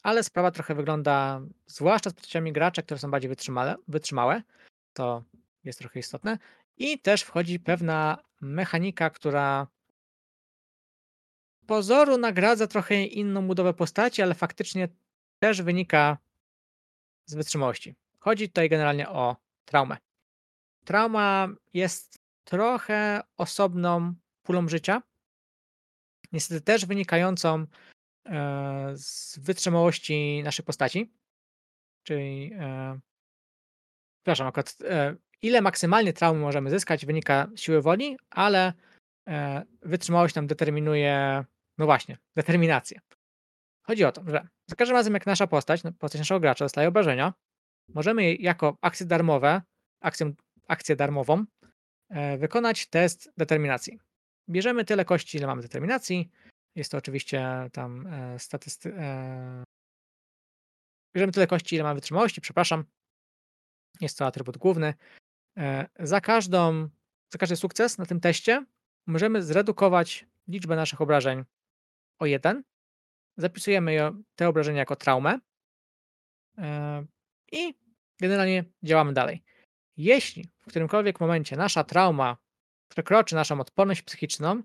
[0.03, 4.43] ale sprawa trochę wygląda, zwłaszcza z postaciami graczy, które są bardziej wytrzymale, wytrzymałe,
[4.93, 5.25] to
[5.65, 6.39] jest trochę istotne.
[6.77, 9.67] I też wchodzi pewna mechanika, która
[11.67, 14.89] pozoru nagradza trochę inną budowę postaci, ale faktycznie
[15.39, 16.19] też wynika
[17.27, 17.95] z wytrzymałości.
[18.19, 19.97] Chodzi tutaj generalnie o traumę.
[20.85, 25.03] Trauma jest trochę osobną pulą życia,
[26.33, 27.67] niestety też wynikającą
[28.27, 31.13] e, z wytrzymałości naszej postaci.
[32.03, 32.99] Czyli, e,
[34.23, 38.73] przepraszam, akurat e, ile maksymalnie traumy możemy zyskać wynika z siły woli, ale
[39.83, 41.45] wytrzymałość nam determinuje,
[41.79, 43.01] no właśnie, determinację.
[43.87, 46.89] Chodzi o to, że za każdym razem jak nasza postać, no, postać naszego gracza dostaje
[46.89, 47.35] obrażenia,
[47.89, 49.63] możemy jako akcje darmowe,
[50.01, 50.33] akcję,
[50.69, 51.45] akcję darmową
[52.09, 53.99] e, wykonać test determinacji.
[54.51, 56.31] Bierzemy tyle kości, ile mamy determinacji.
[56.75, 58.95] Jest to oczywiście tam e, statysty...
[58.95, 59.65] E,
[61.17, 62.85] bierzemy tyle kości, ile mamy wytrzymałości, przepraszam.
[64.01, 64.95] Jest to atrybut główny.
[65.99, 66.89] Za każdą,
[67.33, 68.65] za każdy sukces na tym teście
[69.07, 71.45] możemy zredukować liczbę naszych obrażeń
[72.19, 72.65] o jeden.
[73.37, 75.39] Zapisujemy te obrażenia jako traumę
[77.55, 77.75] i
[78.21, 79.43] generalnie działamy dalej.
[79.97, 82.37] Jeśli w którymkolwiek momencie nasza trauma
[82.89, 84.63] przekroczy naszą odporność psychiczną,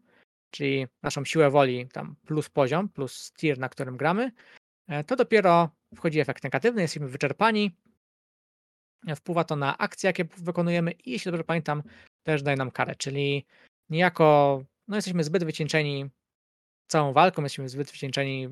[0.51, 4.31] czyli naszą siłę woli, tam plus poziom, plus tier, na którym gramy,
[4.87, 7.77] e, to dopiero wchodzi efekt negatywny, jesteśmy wyczerpani,
[9.15, 11.83] wpływa to na akcje, jakie wykonujemy i jeśli dobrze pamiętam,
[12.23, 13.45] też daje nam karę, czyli
[13.89, 16.09] niejako no jesteśmy zbyt wycieńczeni
[16.87, 18.49] całą walką, jesteśmy zbyt wycieńczeni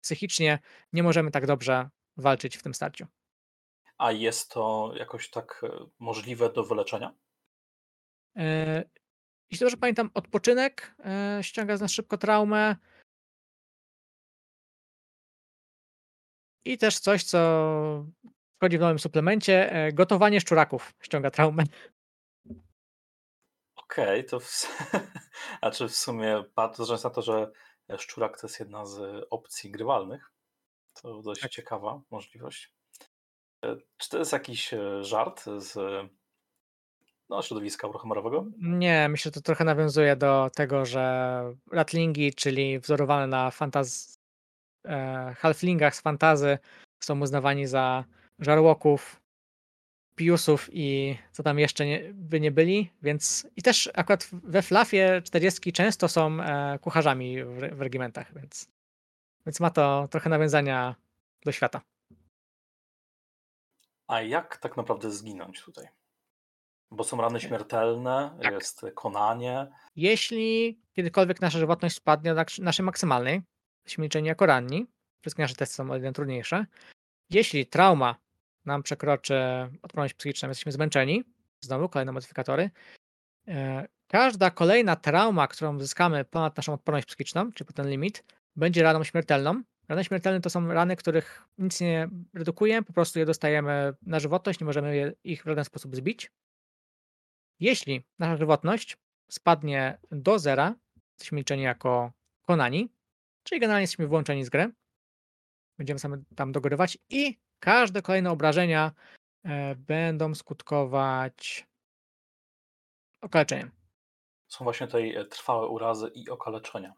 [0.00, 0.58] psychicznie,
[0.92, 3.06] nie możemy tak dobrze walczyć w tym starciu.
[4.00, 7.14] A jest to jakoś tak e, możliwe do wyleczenia?
[8.36, 8.84] E,
[9.50, 12.76] jeśli dobrze pamiętam, odpoczynek e, ściąga z nas szybko traumę.
[16.64, 18.06] I też coś, co
[18.56, 21.64] wchodzi w nowym suplemencie, gotowanie szczuraków ściąga traumę.
[23.76, 24.66] Okej, to w...
[25.60, 27.52] a czy w sumie patrząc na to, że
[27.98, 30.32] szczurak to jest jedna z opcji grywalnych,
[31.02, 31.50] to dość tak.
[31.50, 32.79] ciekawa możliwość.
[33.64, 35.76] E, czy to jest jakiś e, żart z
[37.28, 38.46] no, środowiska uruchomorowego?
[38.58, 41.42] Nie, myślę, że to trochę nawiązuje do tego, że
[41.72, 44.18] ratlingi, czyli wzorowane na fantaz...
[44.86, 46.58] E, halflingach z fantazy,
[47.00, 48.04] są uznawani za
[48.38, 49.20] żarłoków,
[50.16, 55.22] piusów i co tam jeszcze nie, by nie byli, więc i też akurat we Flafie
[55.24, 56.38] 40 często są
[56.80, 58.68] kucharzami w, w regimentach, więc,
[59.46, 60.94] więc ma to trochę nawiązania
[61.44, 61.80] do świata.
[64.10, 65.88] A jak tak naprawdę zginąć tutaj?
[66.90, 68.52] Bo są rany śmiertelne, tak.
[68.52, 69.66] jest konanie.
[69.96, 73.42] Jeśli kiedykolwiek nasza żywotność spadnie do naszej maksymalnej,
[73.84, 74.86] jesteśmy liczeni jako ranni,
[75.20, 76.66] wszystkie nasze testy są o jeden trudniejsze.
[77.30, 78.16] Jeśli trauma
[78.64, 79.34] nam przekroczy
[79.82, 81.24] odporność psychiczną, jesteśmy zmęczeni,
[81.64, 82.70] znowu kolejne modyfikatory.
[83.48, 88.24] E, każda kolejna trauma, którą uzyskamy ponad naszą odporność psychiczną, czyli ten limit,
[88.56, 93.26] będzie raną śmiertelną, Rany śmiertelne to są rany, których nic nie redukuje, po prostu je
[93.26, 96.32] dostajemy na żywotność, nie możemy je, ich w żaden sposób zbić.
[97.60, 98.96] Jeśli nasza żywotność
[99.30, 100.74] spadnie do zera,
[101.12, 102.12] jesteśmy liczeni jako
[102.42, 102.92] konani,
[103.42, 104.72] czyli generalnie jesteśmy włączeni z gry.
[105.78, 108.92] Będziemy same tam dogorywać i każde kolejne obrażenia
[109.44, 111.66] e, będą skutkować
[113.20, 113.70] okaleczeniem.
[114.48, 116.94] Są właśnie tutaj e, trwałe urazy i okaleczenia.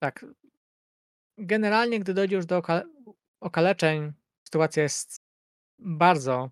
[0.00, 0.24] Tak,
[1.38, 2.62] generalnie, gdy dojdzie już do
[3.40, 4.12] okaleczeń,
[4.44, 5.20] sytuacja jest
[5.78, 6.50] bardzo,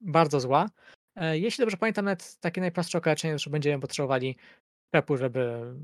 [0.00, 0.68] bardzo zła.
[1.16, 4.36] E, jeśli dobrze pamiętam, nawet takie najprostsze okaleczenie już będziemy potrzebowali
[4.90, 5.74] pepu, żeby,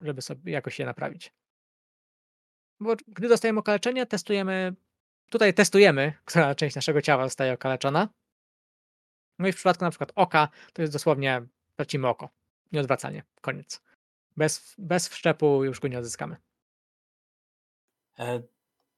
[0.00, 1.32] żeby sobie jakoś je naprawić.
[2.80, 4.74] Bo gdy dostajemy okaleczenie, testujemy,
[5.30, 8.08] tutaj testujemy, która część naszego ciała zostaje okaleczona.
[9.38, 11.42] No i w przypadku na przykład oka, to jest dosłownie
[11.76, 12.28] tracimy oko.
[12.72, 13.22] Nieodwracanie.
[13.40, 13.82] Koniec.
[14.36, 16.36] Bez, bez wszczepu już go nie odzyskamy.
[18.18, 18.42] E,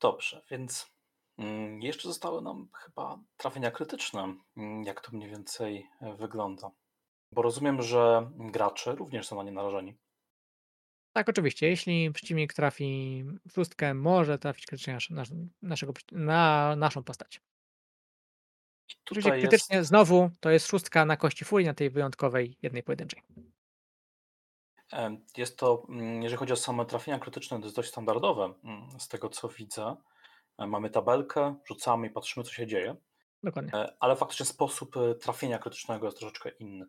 [0.01, 0.91] dobrze, więc
[1.39, 4.37] mm, jeszcze zostały nam chyba trafienia krytyczne.
[4.57, 6.71] Mm, jak to mniej więcej e, wygląda?
[7.33, 9.97] Bo rozumiem, że gracze również są na nie narażeni.
[11.13, 11.69] Tak, oczywiście.
[11.69, 15.23] Jeśli przeciwnik trafi w szóstkę, może trafić krytycznie na,
[15.63, 17.41] naszego, na naszą postać.
[19.05, 19.89] Oczywiście krytycznie jest...
[19.89, 23.23] znowu to jest szóstka na kości furii, na tej wyjątkowej, jednej pojedynczej.
[25.37, 29.09] Jest to, mm, jeżeli chodzi o same trafienia krytyczne, to jest dość standardowe mm, z
[29.09, 29.97] tego, co widzę.
[30.59, 32.97] E, mamy tabelkę, rzucamy i patrzymy, co się dzieje.
[33.43, 33.75] Dokładnie.
[33.75, 36.87] E, ale faktycznie sposób e, trafienia krytycznego jest troszeczkę inny.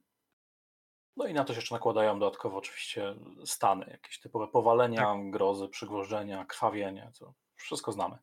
[1.18, 5.30] No i na to się jeszcze nakładają dodatkowo oczywiście stany, jakieś typowe powalenia, Tak.
[5.30, 8.18] grozy, przygwożdżenia, krwawienie, to wszystko znamy.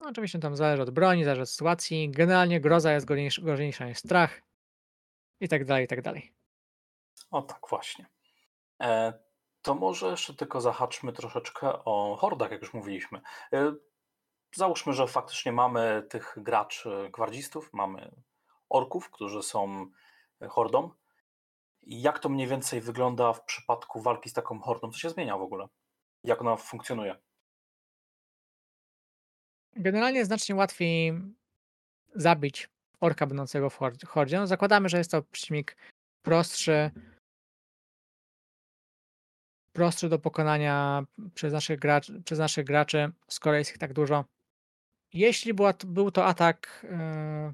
[0.00, 2.10] No, oczywiście tam zależy od broni, zależy od sytuacji.
[2.10, 4.42] Generalnie groza jest gorzejsza, gorzejsza niż strach
[5.40, 6.32] i tak dalej, i tak dalej.
[7.30, 8.06] O tak, właśnie.
[8.82, 9.12] E,
[9.62, 13.20] to może jeszcze tylko zahaczmy troszeczkę o hordach, jak już mówiliśmy.
[13.52, 13.74] E,
[14.54, 18.10] załóżmy, że faktycznie mamy tych graczy gwardzistów, mamy
[18.68, 19.86] orków, którzy są
[20.48, 20.90] hordą.
[21.82, 24.90] Jak to mniej więcej wygląda w przypadku walki z taką hordą?
[24.90, 25.68] Co się zmienia w ogóle?
[26.24, 27.16] Jak ona funkcjonuje?
[29.76, 31.12] Generalnie znacznie łatwiej
[32.14, 32.68] zabić
[33.00, 34.38] orka będącego w hor- hordzie.
[34.38, 35.76] No, zakładamy, że jest to przeciwnik
[36.22, 36.90] prostszy,
[39.72, 41.04] prostszy do pokonania
[41.34, 44.24] przez naszych, gracz, przez naszych graczy, skoro jest ich tak dużo.
[45.12, 47.52] Jeśli była, był to atak, e,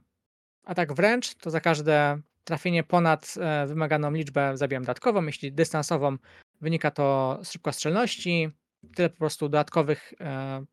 [0.64, 5.26] atak wręcz, to za każde trafienie ponad e, wymaganą liczbę zabijam dodatkową.
[5.26, 6.16] Jeśli dystansową,
[6.60, 8.50] wynika to z szybkostrzelności.
[8.94, 10.64] Tyle po prostu dodatkowych e,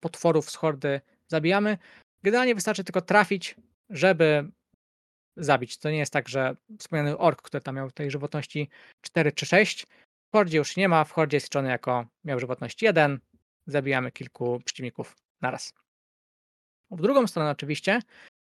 [0.00, 1.78] potworów z hordy zabijamy.
[2.22, 3.56] Generalnie wystarczy tylko trafić,
[3.90, 4.50] żeby
[5.36, 5.78] zabić.
[5.78, 8.68] To nie jest tak, że wspomniany ork, który tam miał tej żywotności
[9.00, 12.82] 4 czy 6, w hordzie już nie ma, w hordzie jest liczony jako miał żywotność
[12.82, 13.20] 1,
[13.66, 15.72] zabijamy kilku przeciwników naraz.
[16.90, 18.00] W drugą stronę oczywiście,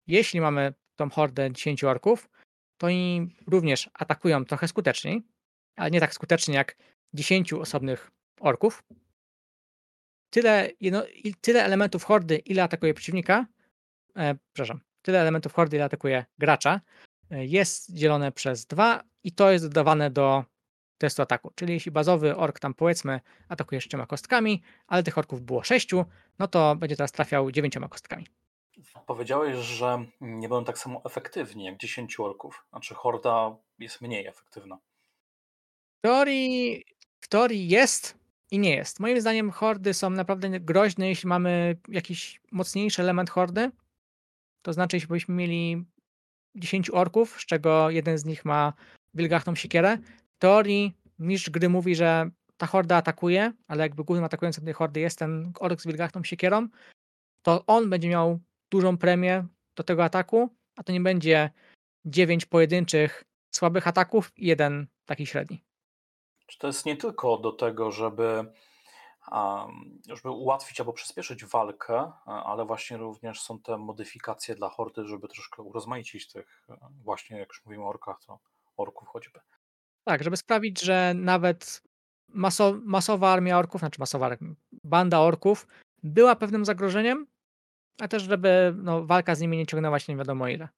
[0.08, 2.30] jeśli mamy tą hordę 10 orków,
[2.78, 5.24] to oni również atakują trochę skuteczniej,
[5.76, 6.78] ale nie tak skutecznie jak
[7.14, 8.84] 10 osobnych orków.
[10.30, 11.04] Tyle, jedno,
[11.42, 13.46] tyle elementów hordy, ile atakuje przeciwnika,
[14.18, 16.82] e, przepraszam, tyle elementów hordy, ile atakuje gracza,
[17.32, 20.52] e, jest dzielone przez 2 i to jest dodawane do
[21.02, 21.52] testu ataku.
[21.56, 25.90] Czyli jeśli bazowy ork tam powiedzmy atakuje 6 kostkami, ale tych orków było 6,
[26.40, 28.28] no to będzie teraz trafiał 9 kostkami.
[29.08, 32.66] Powiedziałeś, że nie będą tak samo efektywni jak 10 orków.
[32.70, 34.78] Znaczy horda jest mniej efektywna.
[35.98, 36.86] W teorii,
[37.20, 38.18] w teorii jest
[38.52, 39.00] i nie jest.
[39.00, 43.72] Moim zdaniem hordy są naprawdę groźne, jeśli mamy jakiś mocniejszy element hordy.
[44.62, 45.86] To znaczy, jeśli byśmy mieli
[46.56, 48.74] 10 orków, z czego jeden z nich ma
[49.14, 49.98] wilgachną siekierę,
[50.42, 55.20] teorii mistrz gry mówi, że ta horda atakuje, ale jakby głównym atakującym tej hordy jest
[55.20, 56.68] ten ork z wilgachną siekierą,
[57.42, 58.40] to on będzie miał
[58.72, 61.50] dużą premię do tego ataku, a to nie będzie
[62.06, 63.24] 9 pojedynczych
[63.56, 65.64] słabych ataków i jeden taki średni.
[66.48, 68.52] Czy to jest nie tylko do tego, żeby,
[70.08, 75.62] żeby ułatwić albo przyspieszyć walkę, ale właśnie również są te modyfikacje dla hordy, żeby troszkę
[75.62, 76.68] urozmaicić tych,
[77.04, 78.40] właśnie jak już mówimy o orkach, to
[78.78, 79.40] orków choćby.
[80.04, 81.84] Tak, żeby sprawić, że nawet
[82.28, 84.38] maso, masowa armia orków, znaczy masowa
[84.84, 85.68] banda orków
[86.04, 87.28] była pewnym zagrożeniem,
[88.02, 90.70] a też żeby no, walka z nimi nie ciągnęła się nie wiadomo ile.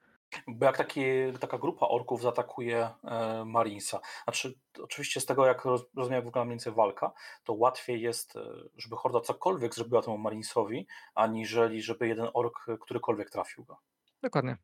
[0.48, 1.02] Bo jak taki,
[1.40, 6.54] taka grupa orków zaatakuje e, Marinesa, znaczy oczywiście z tego jak roz, rozumiem wygląda mniej
[6.54, 7.12] więcej walka,
[7.44, 8.42] to łatwiej jest, e,
[8.78, 13.78] żeby Horda cokolwiek zrobiła temu Marinesowi, aniżeli żeby jeden ork którykolwiek trafił go.
[14.22, 14.58] Dokładnie.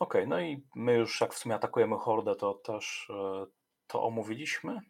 [0.00, 3.46] Okej, no i my już jak w sumie atakujemy Hordę, to też e,
[3.86, 4.80] to omówiliśmy.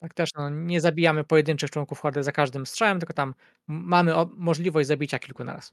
[0.00, 3.34] Tak też no, nie zabijamy pojedynczych członków hordy za każdym strzałem, tylko tam
[3.66, 5.72] mamy o- możliwość zabicia kilku naraz.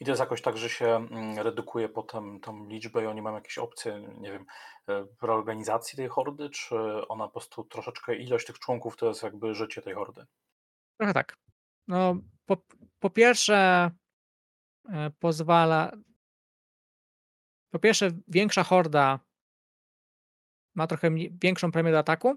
[0.00, 3.36] I to jest jakoś tak, że się mm, redukuje potem tą liczbę i oni mają
[3.36, 4.46] jakieś opcje, nie wiem,
[4.88, 6.76] e, reorganizacji tej hordy, czy
[7.08, 10.26] ona po prostu troszeczkę ilość tych członków to jest jakby życie tej hordy?
[11.00, 11.36] Trochę tak.
[11.88, 12.56] No, po,
[12.98, 13.90] po pierwsze
[14.88, 15.92] e, pozwala
[17.70, 19.20] po pierwsze większa horda
[20.74, 21.10] ma trochę
[21.42, 22.36] większą premię do ataku,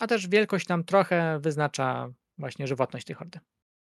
[0.00, 3.40] a też wielkość nam trochę wyznacza właśnie żywotność tej hordy.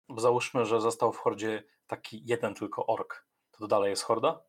[0.10, 4.44] Bo załóżmy, że został w hordzie taki jeden tylko ork, to, to dalej jest horda?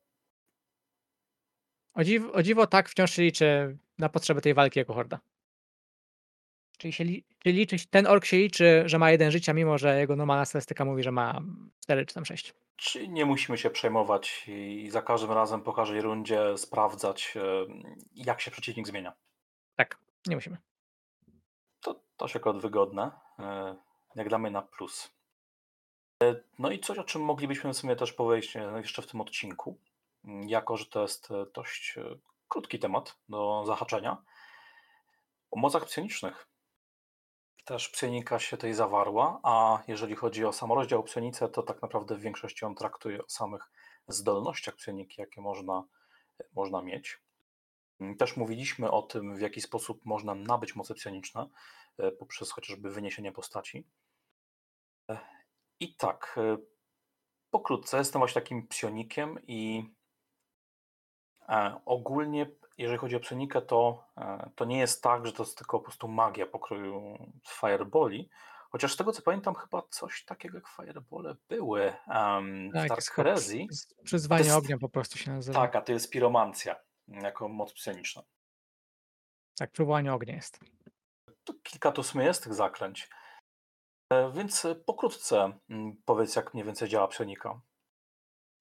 [1.95, 5.21] O dziwo, o dziwo tak wciąż się liczy na potrzeby tej walki jako horda.
[6.79, 9.99] Czyli, się, li- czyli liczy, ten ork się liczy, że ma jeden życia, mimo że
[9.99, 11.41] jego normalna statystyka mówi, że ma
[11.83, 12.55] 4 czy tam 6.
[12.79, 17.41] Czy nie musimy się przejmować i za każdym razem po każdej rundzie sprawdzać, e,
[18.15, 19.13] jak się przeciwnik zmienia?
[19.77, 20.57] Tak, nie musimy.
[21.81, 23.77] To, to się akurat wygodne, e,
[24.15, 25.15] jak mnie na plus.
[26.23, 29.79] E, No i coś, o czym moglibyśmy w sumie też powiedzieć jeszcze w tym odcinku,
[30.25, 31.99] jako że to jest dość
[32.49, 34.23] krótki temat do zahaczenia,
[35.51, 36.49] o mocach psionicznych.
[37.69, 42.21] Też psionika się tej zawarła, a jeżeli chodzi o samorozdział psionice, to tak naprawdę w
[42.21, 43.71] większości on traktuje o samych
[44.09, 45.85] zdolnościach psioniki, jakie można,
[46.53, 47.21] można mieć.
[48.19, 51.49] Też mówiliśmy o tym, w jaki sposób można nabyć moce psioniczne
[51.99, 53.87] e, poprzez chociażby wyniesienie postaci.
[55.11, 55.19] E,
[55.81, 56.57] I tak, e,
[57.51, 59.91] pokrótce jestem właśnie takim psionikiem i
[61.85, 65.79] ogólnie, jeżeli chodzi o psionikę, to, e, to nie jest tak, że to jest tylko
[65.79, 67.19] po prostu magia pokroju
[67.49, 68.29] fireboli,
[68.71, 73.05] chociaż z tego co pamiętam, chyba coś takiego jak firebole były um, w Tak, Dark
[73.05, 73.67] Herezji.
[73.67, 75.61] przy- To przyzwanie jest, ognia po prostu się nazywa.
[75.61, 76.77] tak, a to jest piromancja
[77.09, 78.23] jako moc psioniczna.
[79.59, 80.61] Tak, przywołanie ognia jest.
[81.45, 83.11] To kilka tu w sumie jest tych zaklęć.
[84.13, 87.61] E, Więc e, pokrótce mm, powiedz, jak mniej więcej działa psionika.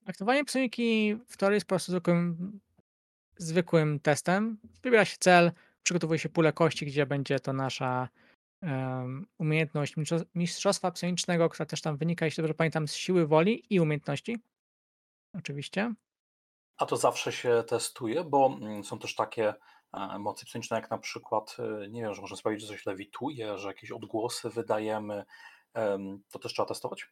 [0.07, 2.59] Aktywowanie psioniki w teorii jest po prostu zwykłym,
[3.37, 4.57] zwykłym testem.
[4.83, 5.51] Wybiera się cel,
[5.83, 8.09] przygotowuje się pulę kości, gdzie będzie to nasza
[9.37, 13.79] umiejętność mistrzo- mistrzostwa psionicznego, która też tam wynika, jeśli dobrze pamiętam, z siły woli i
[13.79, 14.37] umiejętności.
[15.33, 15.93] Oczywiście.
[16.77, 19.53] A to zawsze się testuje, bo mm, są też takie
[19.93, 23.57] e, mocy psioniczne, jak na przykład, e, nie wiem, że można sprawić, że coś lewituje,
[23.57, 25.25] że jakieś odgłosy wydajemy.
[25.73, 27.09] Em, To też trzeba testować?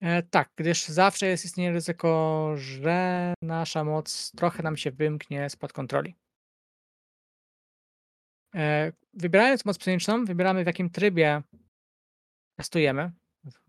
[0.00, 5.72] E, tak, gdyż zawsze jest istnieje ryzyko, że nasza moc trochę nam się wymknie spod
[5.72, 6.16] kontroli.
[8.54, 11.42] E, wybierając moc psioniczną, wybieramy w jakim trybie
[12.58, 13.12] testujemy,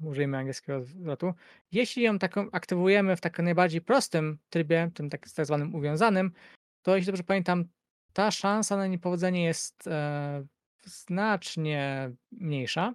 [0.03, 1.33] użyjmy angielskiego zwrotu.
[1.71, 6.31] Jeśli ją taką aktywujemy w takim najbardziej prostym trybie, tym tak, tak zwanym uwiązanym,
[6.81, 7.65] to jeśli dobrze pamiętam,
[8.13, 10.45] ta szansa na niepowodzenie jest e,
[10.85, 12.93] znacznie mniejsza,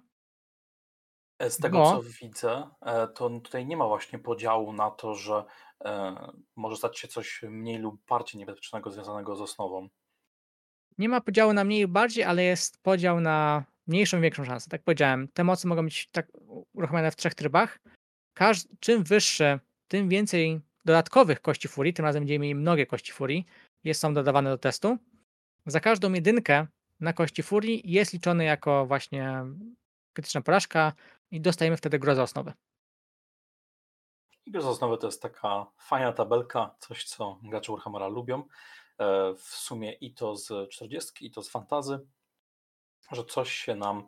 [1.39, 5.43] Z tego bo co widzę, e, to tutaj nie ma właśnie podziału na to, że
[5.85, 6.15] e,
[6.55, 9.89] może stać się coś mniej lub bardziej niebezpiecznego związanego z osnową.
[10.97, 14.69] nie ma podziału na mniej lub bardziej, ale jest podział na mniejszą i większą szansę.
[14.69, 16.27] Tak powiedziałem, te moce mogą być tak
[16.73, 17.79] uruchomione w trzech trybach.
[18.33, 23.45] Każ czym wyższe, tym więcej dodatkowych kości furii, tym razem będziemy mieli mnogie kości furii,
[23.83, 24.97] jest, są dodawane do testu.
[25.65, 26.67] Za każdą jedynkę
[26.99, 29.43] na kości furii jest liczony jako właśnie
[30.13, 30.93] krytyczna porażka
[31.31, 32.53] i dostajemy wtedy grozę osnowy.
[34.45, 38.43] I Gry z osnowy to jest taka fajna tabelka, coś co gracze Warhammera lubią.
[38.99, 41.99] E, W sumie i to z 40, i to z fantazy,
[43.11, 44.07] że coś się nam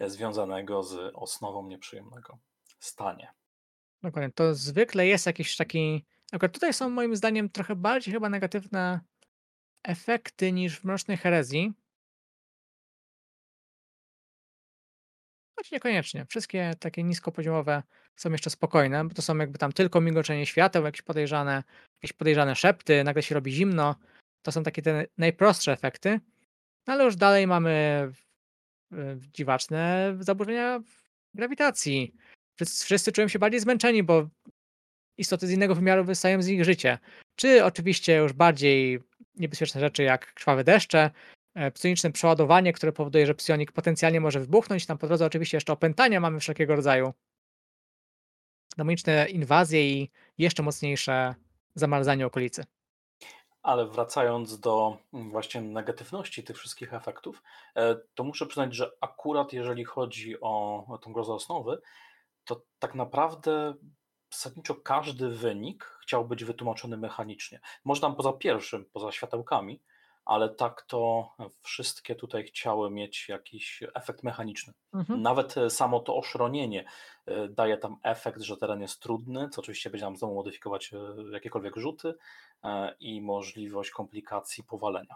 [0.00, 2.38] związanego z osnową nieprzyjemnego
[2.80, 3.32] stanie.
[4.02, 4.32] Dokładnie.
[4.32, 6.04] To zwykle jest jakiś taki.
[6.32, 9.00] Akurat tutaj są moim zdaniem trochę bardziej chyba negatywne
[9.82, 11.72] efekty niż w Mrocznej Herezji.
[15.58, 16.26] Choć niekoniecznie.
[16.26, 17.82] Wszystkie takie niskopoziomowe
[18.16, 21.62] są jeszcze spokojne, bo to są jakby tam tylko migoczenie świateł, jakieś podejrzane,
[22.02, 23.96] jakieś podejrzane szepty, nagle się robi zimno.
[24.42, 26.20] To są takie te najprostsze efekty.
[26.86, 28.04] No ale już dalej mamy
[28.90, 30.80] w- dziwaczne zaburzenia
[31.34, 32.14] grawitacji.
[32.56, 34.28] Wszyscy, wszyscy czują się bardziej zmęczeni, bo
[35.18, 36.98] istoty z innego wymiaru wystają z ich życie.
[37.36, 39.00] Czy oczywiście już bardziej
[39.34, 41.10] niebezpieczne rzeczy jak krwawe deszcze, e,
[41.74, 44.86] psioniczne przeładowanie, które powoduje, że psionik potencjalnie może wybuchnąć.
[44.86, 47.12] Tam po drodze oczywiście jeszcze opętania mamy wszelkiego rodzaju.
[48.76, 51.34] Demoniczne inwazje i jeszcze mocniejsze
[51.74, 52.64] zamarzanie okolicy.
[53.62, 57.42] Ale wracając do mm, właśnie negatywności tych wszystkich efektów,
[57.76, 61.80] e, to muszę przyznać, że akurat jeżeli chodzi o, o tą grozę osnowy,
[62.44, 63.74] to tak naprawdę
[64.32, 67.60] zasadniczo każdy wynik chciał być wytłumaczony mechanicznie.
[67.84, 69.80] Może tam poza pierwszym, poza światełkami,
[70.28, 71.30] ale tak to
[71.62, 74.72] wszystkie tutaj chciały mieć jakiś efekt mechaniczny.
[74.94, 75.22] Mhm.
[75.22, 76.84] Nawet e, samo to oszronienie
[77.26, 80.98] e, daje tam efekt, że teren jest trudny, co oczywiście będzie nam znowu modyfikować e,
[81.32, 82.14] jakiekolwiek rzuty
[83.00, 85.14] i możliwość komplikacji powalenia.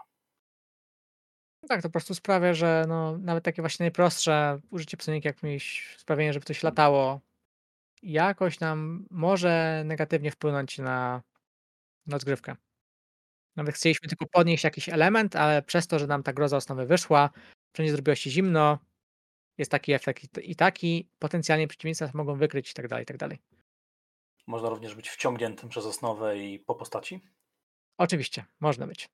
[1.67, 5.95] Tak, to po prostu sprawia, że no, nawet takie właśnie najprostsze użycie psonika, jak mieć
[5.97, 7.19] sprawienie, żeby coś latało,
[8.03, 11.21] jakoś nam może negatywnie wpłynąć na,
[12.07, 12.55] na rozgrywkę.
[13.55, 17.29] Nawet chcieliśmy tylko podnieść jakiś element, ale przez to, że nam ta groza osnowy wyszła,
[17.73, 18.79] wszędzie zrobiło się zimno,
[19.57, 23.17] jest taki efekt i taki, potencjalnie przeciwnicy nas mogą wykryć i tak dalej, i tak
[23.17, 23.39] dalej.
[24.47, 27.21] Można również być wciągniętym przez osnowę i po postaci.
[27.97, 29.09] Oczywiście, można być.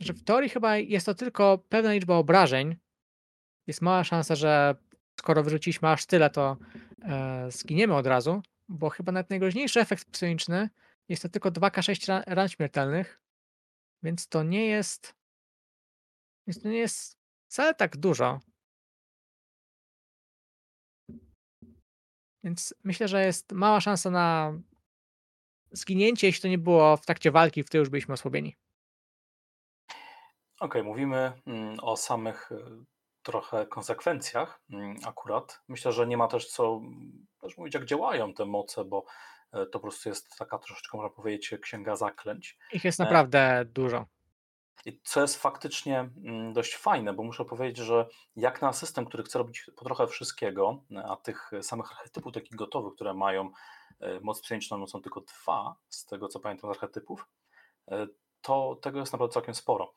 [0.00, 2.76] Że w teorii chyba jest to tylko pewna liczba obrażeń.
[3.66, 4.74] Jest mała szansa, że
[5.20, 6.56] skoro wyrzuciliśmy aż tyle, to
[7.02, 10.70] e, zginiemy od razu, bo chyba nawet najgroźniejszy efekt psioniczny
[11.08, 13.20] jest to tylko 2k6 ran, śmiertelnych,
[14.02, 15.14] więc to nie jest.
[16.46, 17.18] Więc to nie jest
[17.50, 18.40] wcale tak dużo.
[22.44, 24.58] Więc myślę, że jest mała szansa na
[25.70, 28.56] zginięcie, jeśli to nie było w trakcie walki, w której już byliśmy osłabieni.
[30.60, 32.84] Okej, mówimy mm, o samych y,
[33.22, 35.62] trochę konsekwencjach mm, akurat.
[35.68, 39.04] Myślę, że nie ma też co mm, też mówić, jak działają te moce, bo
[39.50, 42.58] to po prostu jest taka troszeczkę, można powiedzieć, księga zaklęć.
[42.72, 44.06] Ich jest E, naprawdę dużo.
[44.84, 49.22] I co jest faktycznie mm, dość fajne, bo muszę powiedzieć, że jak na system, który
[49.22, 53.50] chce robić po trochę wszystkiego, a tych samych archetypów takich gotowych, które mają
[54.00, 57.28] e, moc psioniczną no są tylko dwa, z tego co pamiętam z archetypów,
[57.88, 58.06] e,
[58.42, 59.92] to tego jest naprawdę całkiem sporo.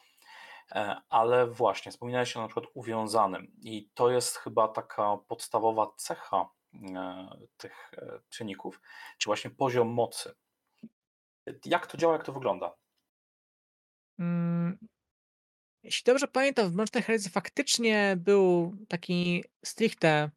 [1.09, 6.49] Ale właśnie, wspominałeś o na przykład uwiązanym i to jest chyba taka podstawowa cecha
[7.57, 7.91] tych
[8.29, 8.81] psioników,
[9.17, 10.33] czy właśnie poziom mocy.
[11.65, 12.75] Jak to działa, jak to wygląda?
[14.19, 14.77] Mm,
[15.83, 20.29] jeśli dobrze pamiętam, w Mrocznej Herezji faktycznie był taki stricte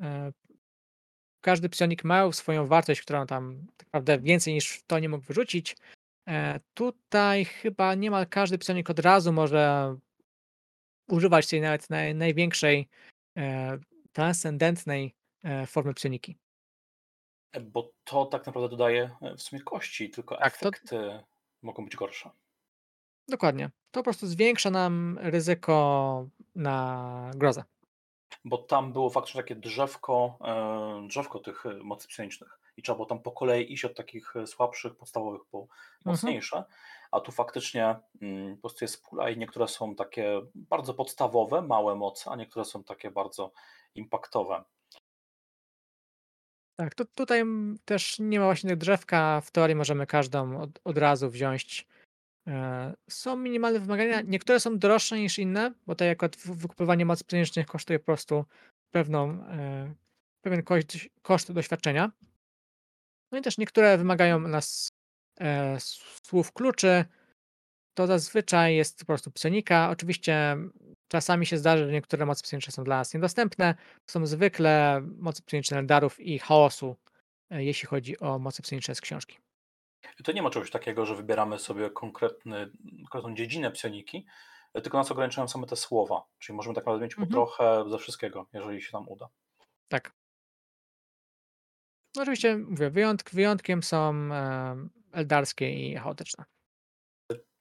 [0.00, 0.32] e,
[1.40, 5.76] każdy psionik miał swoją wartość, którą tam tak naprawdę więcej niż to nie mógł wyrzucić.
[6.28, 9.96] E, tutaj chyba niemal każdy psionik od razu może
[11.08, 12.88] używać tej nawet naj, największej
[13.36, 13.78] e,
[14.12, 15.14] transcendentnej
[15.66, 16.38] formy psioniki.
[17.62, 21.24] Bo to tak naprawdę dodaje w sumie kości, tylko tak, efekty to...
[21.62, 22.30] mogą być gorsze.
[23.28, 23.70] Dokładnie.
[23.90, 27.64] To po prostu zwiększa nam ryzyko na grozę.
[28.44, 33.06] Bo tam było faktycznie takie drzewko, e, drzewko tych e, mocy psionicznych i trzeba było
[33.06, 35.70] tam po kolei iść od takich e, słabszych, podstawowych po mhm.
[36.04, 36.74] mocniejsze, mhm.
[37.10, 41.94] a tu faktycznie mm, po prostu jest pula i niektóre są takie bardzo podstawowe, małe
[41.94, 43.52] moce, a niektóre są takie bardzo
[43.94, 44.64] impaktowe.
[46.76, 47.44] Tak, to tutaj
[47.84, 49.40] też nie ma właśnie drzewka.
[49.40, 51.86] W teorii możemy każdą od, od razu wziąć
[52.48, 54.20] E, są minimalne wymagania.
[54.20, 58.44] Niektóre są droższe niż inne, bo tak jak wykupywanie mocy pieniężnych kosztuje po prostu
[58.90, 59.94] pewną, e,
[60.42, 62.12] pewien koszt, koszt doświadczenia.
[63.32, 64.88] No i też niektóre wymagają nas
[65.40, 65.76] e,
[66.22, 67.04] słów kluczy.
[68.00, 69.90] To zazwyczaj jest po prostu psionika.
[69.90, 70.56] Oczywiście
[71.08, 73.74] czasami się zdarzy, że niektóre mocy psioniczne są dla nas niedostępne.
[74.10, 76.96] Są zwykle mocy psioniczne darów i chaosu,
[77.50, 79.38] jeśli chodzi o mocy psioniczne z książki.
[80.24, 82.70] To nie ma czegoś takiego, że wybieramy sobie konkretny,
[83.10, 84.26] konkretną dziedzinę psioniki,
[84.72, 86.22] tylko nas ograniczają same te słowa.
[86.38, 87.30] Czyli możemy tak naprawdę mieć mhm.
[87.30, 89.28] trochę ze wszystkiego, jeżeli się nam uda.
[89.88, 90.12] Tak.
[92.18, 94.76] Oczywiście, mówię, wyjątk, wyjątkiem są e,
[95.12, 96.44] eldarskie i chaotyczne.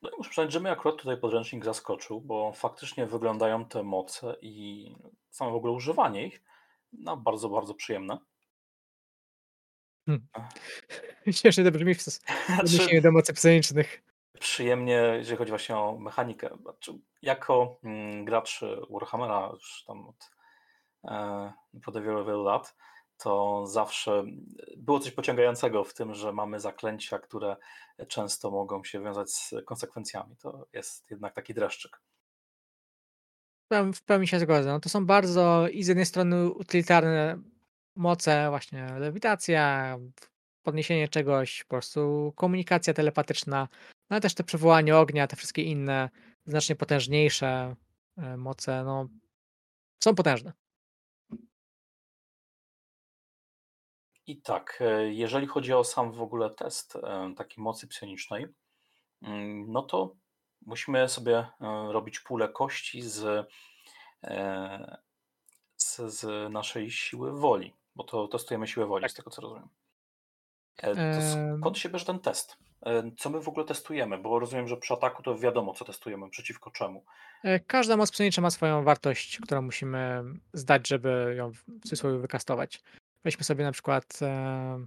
[0.01, 4.35] No i muszę przyznać, że mnie akurat tutaj podręcznik zaskoczył, bo faktycznie wyglądają te moce
[4.41, 4.85] i
[5.29, 6.41] samo w ogóle używanie ich
[6.93, 8.17] na bardzo, bardzo przyjemne.
[10.05, 10.27] Hmm.
[11.39, 12.19] Śmiesznie to brzmi w
[12.59, 14.01] odniesieniu do mocy psionicznych.
[14.39, 16.57] Przyjemnie, jeżeli chodzi właśnie o mechanikę.
[16.61, 20.31] Znaczy, jako mm, gracz Warhammera już tam od,
[21.03, 21.53] e,
[21.85, 22.75] od wielu, wielu lat,
[23.23, 24.23] to zawsze
[24.77, 27.57] było coś pociągającego w tym, że mamy zaklęcia, które
[28.07, 30.35] często mogą się wiązać z konsekwencjami.
[30.35, 32.01] To jest jednak taki dreszczyk.
[33.93, 34.69] W pełni się zgodzę.
[34.69, 37.41] No to są bardzo i z jednej strony utylitarne
[37.95, 39.97] moce, właśnie lewitacja,
[40.63, 43.67] podniesienie czegoś, po prostu komunikacja telepatyczna,
[44.09, 46.09] no ale też te przywołanie ognia, te wszystkie inne,
[46.45, 47.75] znacznie potężniejsze
[48.17, 49.07] e, moce, no
[50.03, 50.53] są potężne.
[54.29, 58.47] I tak, e, jeżeli chodzi o sam w ogóle test e, takiej mocy psionicznej,
[59.21, 60.15] mm, no to
[60.65, 61.47] musimy sobie
[61.89, 63.47] robić pulę kości z,
[65.77, 69.11] z, z naszej siły woli bo to testujemy siłę woli, tak.
[69.11, 69.69] z tego co rozumiem.
[70.77, 72.57] E, to skąd się bierze ten test?
[72.85, 74.17] E, co my w ogóle testujemy?
[74.17, 77.05] Bo rozumiem, że przy ataku to wiadomo, co testujemy, przeciwko czemu.
[77.43, 80.23] E, każda moc psionicza ma swoją wartość, którą musimy
[80.53, 82.81] zdać, żeby ją w cudzysłowie wykastować.
[83.23, 84.85] Weźmy sobie na przykład e,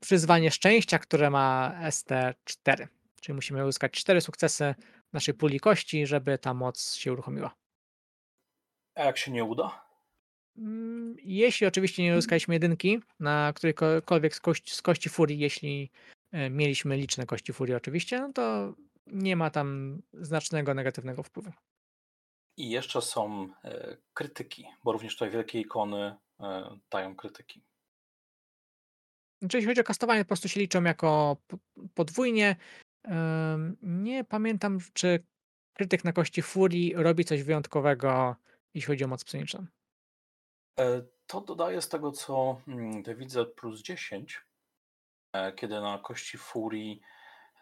[0.00, 2.86] przyzwanie szczęścia, które ma ST4.
[3.20, 4.74] Czyli musimy uzyskać 4 sukcesy
[5.12, 7.54] naszej puli kości, żeby ta moc się uruchomiła.
[8.94, 9.84] A jak się nie uda?
[10.56, 15.90] Mm, jeśli oczywiście nie uzyskaliśmy jedynki na którejkolwiek z kości, z kości furii, jeśli
[16.32, 18.74] e, mieliśmy liczne kości furii oczywiście, no to
[19.06, 21.52] nie ma tam znacznego negatywnego wpływu.
[22.56, 26.16] I jeszcze są e, krytyki, bo również tutaj wielkie ikony
[26.90, 27.64] dają krytyki.
[29.42, 31.36] Znaczy, jeśli chodzi o kastowanie, po prostu się liczą jako
[31.94, 32.56] podwójnie.
[33.82, 35.24] Nie pamiętam, czy
[35.74, 38.36] krytyk na kości furii robi coś wyjątkowego,
[38.74, 39.66] jeśli chodzi o moc psioniczną.
[40.80, 44.40] E, to dodaję z tego, co mm, widzę, plus 10,
[45.32, 47.00] e, kiedy na kości furii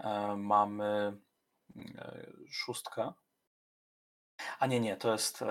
[0.01, 1.19] e, mamy
[1.77, 3.13] mm, szóstkę.
[4.59, 5.45] A nie, nie, to jest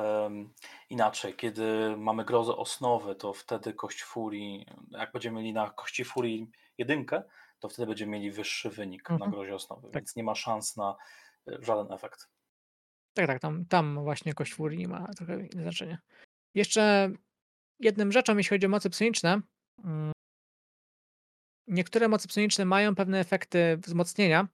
[0.90, 1.36] inaczej.
[1.36, 7.24] Kiedy mamy grozę osnowy, to wtedy kość furii, jak będziemy mieli na kości furii jedynkę,
[7.60, 9.32] to wtedy będziemy mieli wyższy wynik na mhm.
[9.32, 9.94] grozie osnowy, Tak.
[9.94, 10.96] więc nie ma szans na
[11.48, 12.28] żaden efekt.
[13.14, 15.98] Tak, tak, tam, tam właśnie kość furii ma trochę inne znaczenie.
[16.56, 17.12] Jeszcze
[17.80, 19.42] jednym rzeczą, jeśli chodzi o moce psioniczne,
[19.84, 20.12] mm,
[21.68, 24.48] niektóre moce psioniczne mają pewne efekty wzmocnienia.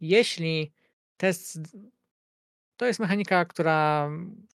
[0.00, 0.72] Jeśli
[1.16, 1.58] test.
[2.78, 4.10] To jest mechanika, która,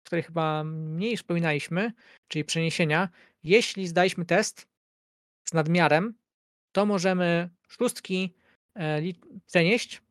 [0.05, 1.93] której chyba mniej wspominaliśmy,
[2.29, 3.09] czyli przeniesienia.
[3.43, 4.67] Jeśli zdaliśmy test
[5.49, 6.15] z nadmiarem,
[6.73, 8.35] to możemy szóstki
[8.77, 9.01] e,
[9.47, 10.03] przenieść,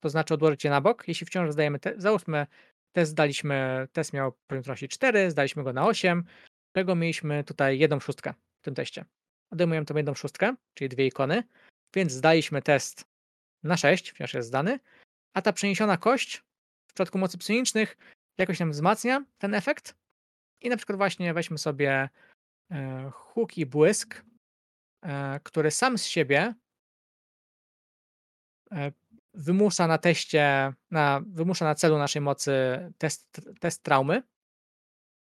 [0.00, 1.08] to znaczy odłożyć je na bok.
[1.08, 2.46] Jeśli wciąż zdajemy, te, załóżmy,
[2.92, 6.24] test zdaliśmy, test miał poziom 4, zdaliśmy go na 8,
[6.72, 9.04] tego mieliśmy tutaj jedną szóstkę w tym teście.
[9.50, 11.42] Odejmujemy tą jedną szóstkę, czyli dwie ikony,
[11.94, 13.04] więc zdaliśmy test
[13.62, 14.78] na 6, wciąż jest zdany,
[15.34, 16.42] a ta przeniesiona kość
[16.96, 17.96] przypadku mocy psionicznych
[18.38, 19.94] jakoś nam wzmacnia ten efekt
[20.60, 22.08] i na przykład właśnie weźmy sobie
[22.70, 24.24] e, huk i błysk,
[25.02, 26.54] e, który sam z siebie
[28.72, 28.92] e,
[29.34, 32.52] wymusza na teście, na, wymusza na celu naszej mocy
[32.98, 34.22] test, test traumy,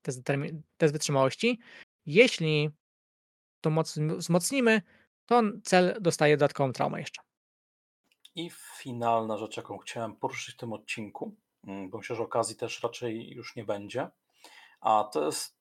[0.02, 0.22] test,
[0.76, 1.58] test wytrzymałości.
[2.06, 2.70] Jeśli
[3.60, 4.82] tą moc wzmocnimy,
[5.26, 7.22] to cel dostaje dodatkową traumę jeszcze.
[8.34, 13.30] I finalna rzecz, jaką chciałem poruszyć w tym odcinku, bo myślę, że okazji też raczej
[13.30, 14.08] już nie będzie,
[14.80, 15.60] a to jest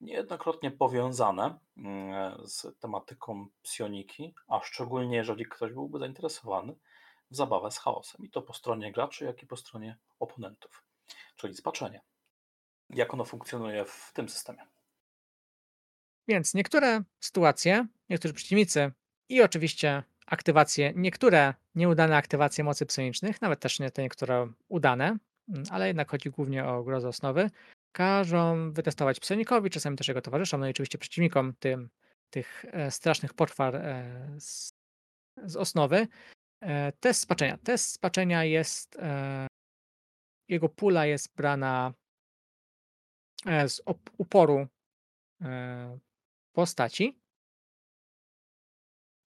[0.00, 6.74] niejednokrotnie powiązane mm, z tematyką psioniki, a szczególnie jeżeli ktoś byłby zainteresowany
[7.30, 10.84] w zabawę z chaosem, i to po stronie graczy, jak i po stronie oponentów,
[11.36, 12.00] czyli spaczenie.
[12.90, 14.66] Jak ono funkcjonuje w tym systemie?
[16.28, 18.92] Więc niektóre sytuacje, niektórzy przeciwnicy
[19.28, 25.16] i oczywiście aktywacje, niektóre nieudane aktywacje mocy psionicznych, nawet też nie te niektóre udane,
[25.48, 27.50] mm, ale jednak chodzi głównie o grozę osnowy,
[27.92, 31.88] każą wytestować psionikowi, czasami też jego towarzyszom, no i oczywiście przeciwnikom tym,
[32.30, 34.04] tych e, strasznych poczwar e,
[34.38, 34.74] z,
[35.44, 36.08] z osnowy.
[36.62, 37.58] E, test spaczenia.
[37.58, 38.98] Test spaczenia jest,
[40.48, 41.92] jego pula jest brana
[43.66, 43.82] z
[44.18, 44.66] uporu
[46.52, 47.23] postaci.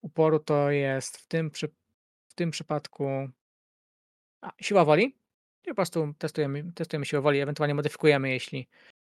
[0.02, 1.68] Uporu to jest w tym, przy,
[2.28, 3.30] w tym przypadku
[4.42, 5.18] a, siła woli.
[5.66, 8.68] I po prostu testujemy, testujemy siłę woli, ewentualnie modyfikujemy, jeśli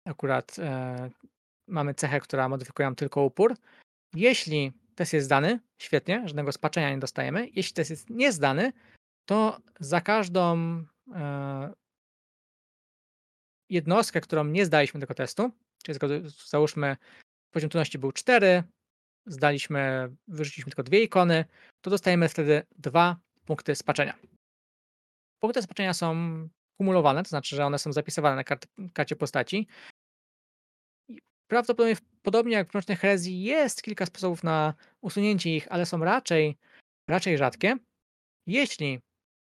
[0.06, 1.10] akurat e,
[1.68, 3.56] mamy cechę, która modyfikuje nam tylko upór.
[4.14, 7.48] Jeśli test jest zdany, świetnie, żadnego spaczenia nie dostajemy.
[7.54, 8.74] Jeśli test jest niezdany,
[9.26, 10.58] to za każdą
[11.14, 11.74] e,
[13.70, 15.52] jednostkę, którą nie zdaliśmy tego testu,
[15.84, 16.00] czyli
[16.46, 16.98] załóżmy
[17.52, 18.64] poziom trudności był 4,
[19.26, 21.46] zdaliśmy, wyrzuciliśmy tylko dwie ikony,
[21.82, 24.18] to dostajemy wtedy dwa punkty spaczenia.
[25.40, 26.16] Punkty spaczenia są
[26.78, 29.68] kumulowane, to znaczy, że one są zapisywane na kart, karcie postaci.
[31.48, 36.58] prawdopodobnie, podobnie jak w Mrocznej Herezji, jest kilka sposobów na usunięcie ich, ale są raczej,
[37.10, 37.78] raczej rzadkie.
[38.48, 39.00] Jeśli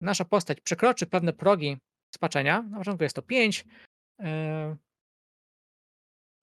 [0.01, 1.79] nasza postać przekroczy pewne progi
[2.15, 3.65] spaczenia, na początku jest to 5,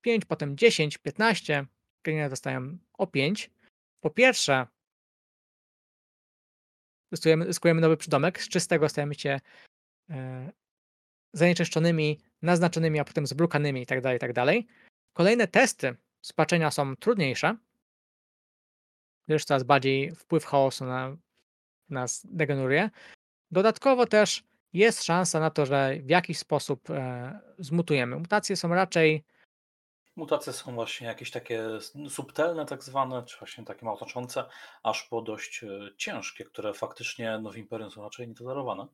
[0.02, 1.66] 5, potem 10, 15,
[2.02, 3.52] klinię dostają o 5.
[4.02, 4.68] Po pierwsze,
[7.12, 9.40] zyskujemy, zyskujemy nowy przydomek, z czystego stajemy się
[10.10, 10.52] e,
[11.34, 14.46] zanieczyszczonymi, naznaczonymi, a potem zbrukanymi itd., tak itd.
[14.46, 14.56] Tak
[15.14, 17.58] Kolejne testy spaczenia są trudniejsze,
[19.28, 21.18] gdyż coraz bardziej wpływ chaosu na
[21.90, 22.90] nas degeneruje.
[23.52, 24.44] Dodatkowo też
[24.74, 28.16] jest szansa na to, że w jakiś sposób e, zmutujemy.
[28.16, 29.24] Mutacje są raczej
[30.22, 31.64] Mutacje są właśnie jakieś takie
[32.10, 34.00] subtelne, tak zwane, czy właśnie takie mało
[34.84, 35.68] aż po dość e,
[35.98, 38.88] ciężkie, które faktycznie no, w Imperium są raczej nietolerowane.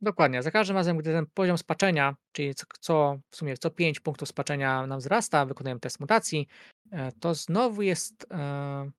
[0.00, 0.42] Dokładnie.
[0.42, 4.86] Za każdym razem, gdy ten poziom spaczenia, czyli co, w sumie co 5 punktów spaczenia
[4.86, 6.48] nam wzrasta, wykonujemy test mutacji,
[6.92, 8.90] e, to znowu jest e,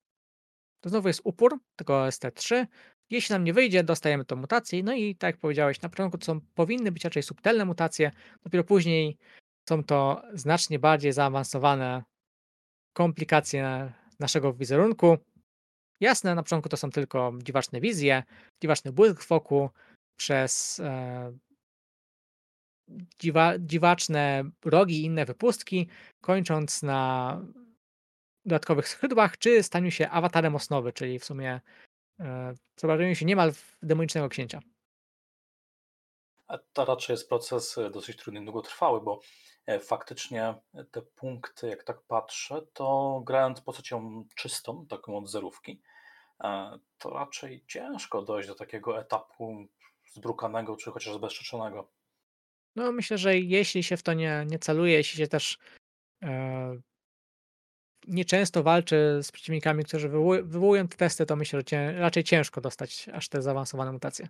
[0.80, 2.66] to znowu jest upór tego ST3.
[3.10, 4.82] Jeśli nam nie wyjdzie, dostajemy tą mutację.
[4.82, 8.10] No i tak jak powiedziałeś, na początku to są, powinny być raczej subtelne mutacje,
[8.44, 9.18] dopiero później
[9.68, 12.04] są to znacznie bardziej zaawansowane
[12.92, 15.18] komplikacje naszego wizerunku.
[16.00, 18.22] Jasne, na początku to są tylko dziwaczne wizje,
[18.62, 19.68] dziwaczny błysk wokół
[20.16, 21.32] przez e,
[23.20, 25.88] dziwa, dziwaczne rogi i inne wypustki,
[26.20, 27.40] kończąc na
[28.44, 31.60] dodatkowych skrzydłach, czy staniu się awatarem osnowy, czyli w sumie
[32.20, 34.60] e, zobaczeniu się niemal w demonicznego księcia.
[36.72, 39.20] To raczej jest proces e, dosyć trudny, długotrwały, bo
[39.80, 40.54] faktycznie
[40.90, 45.82] te punkty, jak tak patrzę, to grając postacią czystą, taką od zerówki,
[46.44, 49.66] e, to raczej ciężko dojść do takiego etapu
[50.12, 51.90] zbrukanego, czy chociaż zbezczeczonego.
[52.76, 55.58] No myślę, że jeśli się w to nie, nie celuje, jeśli się też
[56.22, 56.80] e,
[58.06, 63.08] nieczęsto walczy z przeciwnikami, którzy wywołują te testy, to myślę, że cię, raczej ciężko dostać
[63.08, 64.28] aż te zaawansowane mutacje.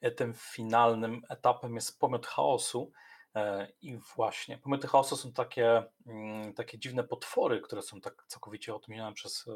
[0.00, 2.92] E, tym finalnym etapem jest pomiot chaosu.
[3.36, 8.74] E, I właśnie, pomioty chaosu są takie, mm, takie dziwne potwory, które są tak całkowicie
[8.74, 9.54] odmienione przez, e,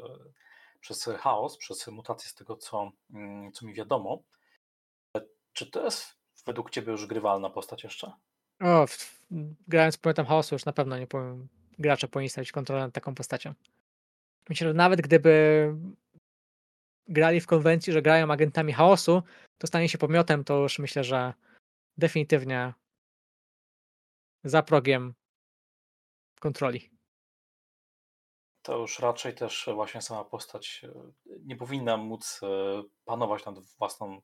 [0.79, 4.23] przez chaos, przez mutację z tego, co, mm, co mi wiadomo.
[5.53, 6.15] Czy to jest
[6.45, 8.11] według Ciebie już grywalna postać jeszcze?
[8.61, 8.85] O,
[9.67, 11.47] grając pomiotem chaosu już na pewno nie powiem,
[11.79, 13.53] gracze powinni stawić kontrolę nad taką postacią.
[14.49, 15.75] Myślę, że nawet gdyby
[17.07, 19.23] grali w konwencji, że grają agentami chaosu,
[19.57, 21.33] to stanie się pomiotem, to już myślę, że
[21.97, 22.73] definitywnie
[24.43, 25.13] za progiem
[26.39, 26.89] kontroli.
[28.61, 32.47] To już raczej też właśnie sama postać e, nie powinna móc e,
[33.05, 34.21] panować nad własną,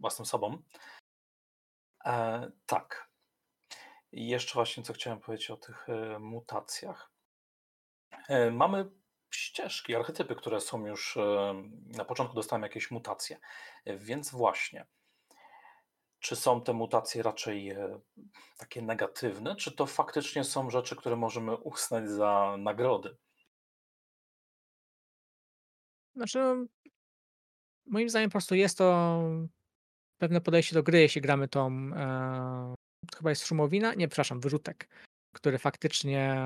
[0.00, 0.62] własną sobą.
[2.04, 3.10] E, tak.
[4.12, 7.12] I jeszcze właśnie co chciałem powiedzieć o tych e, mutacjach.
[8.28, 8.90] E, mamy
[9.34, 11.54] ścieżki, archetypy, które są już e,
[11.86, 13.38] na początku dostałem jakieś mutacje.
[13.84, 14.86] E, Więc właśnie,
[16.24, 18.00] czy są te mutacje raczej e,
[18.58, 23.16] takie negatywne, czy to faktycznie są rzeczy, które możemy uznać za nagrody?
[26.16, 26.66] Znaczy, no,
[27.86, 29.20] moim zdaniem po prostu jest to
[30.18, 32.74] pewne podejście do gry, jeśli gramy tą, e,
[33.16, 33.94] chyba jest szumowina?
[33.94, 34.88] Nie, przepraszam, wyrzutek,
[35.34, 36.36] który faktycznie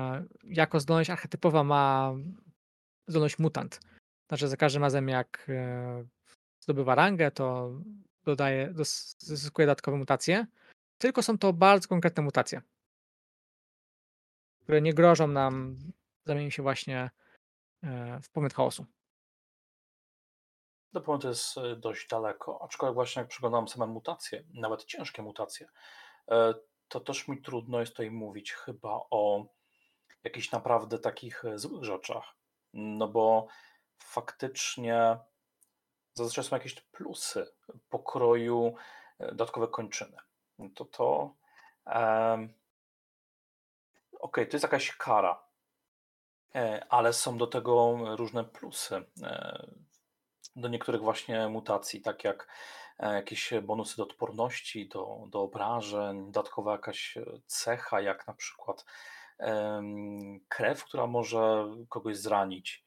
[0.43, 2.13] jako zdolność archetypowa ma
[3.07, 3.79] zdolność mutant.
[4.27, 6.05] Znaczy za każdym razem jak e,
[6.63, 7.71] zdobywa rangę, to
[8.31, 8.73] dodaje,
[9.17, 10.45] zyskuje dodatkowe mutacje.
[10.97, 12.61] Tylko są to bardzo konkretne mutacje,
[14.61, 15.77] które nie grożą nam
[16.25, 17.09] zamienić się właśnie
[17.83, 18.85] e, w pomysł chaosu.
[20.93, 25.67] Do momentu jest e, dość daleko, aczkolwiek właśnie jak przeglądam same mutacje, nawet ciężkie mutacje,
[26.31, 26.53] e,
[26.87, 29.45] to też mi trudno jest tutaj mówić chyba o
[30.23, 32.35] jakichś naprawdę takich złych rzeczach.
[32.73, 33.47] No bo
[34.03, 35.17] faktycznie
[36.23, 37.51] zazwyczaj są jakieś plusy
[37.89, 38.75] pokroju
[39.19, 40.17] e, dodatkowe kończyny.
[40.59, 41.33] No To to.
[44.19, 45.43] Okej, to jest jakaś kara,
[46.55, 49.05] e, ale są do tego różne plusy.
[49.23, 49.67] e,
[50.55, 52.47] Do niektórych właśnie mutacji, tak jak
[52.99, 58.85] jakieś bonusy do odporności, do, do obrażeń, dodatkowa jakaś cecha, jak na przykład
[60.47, 62.85] krew, która może kogoś zranić.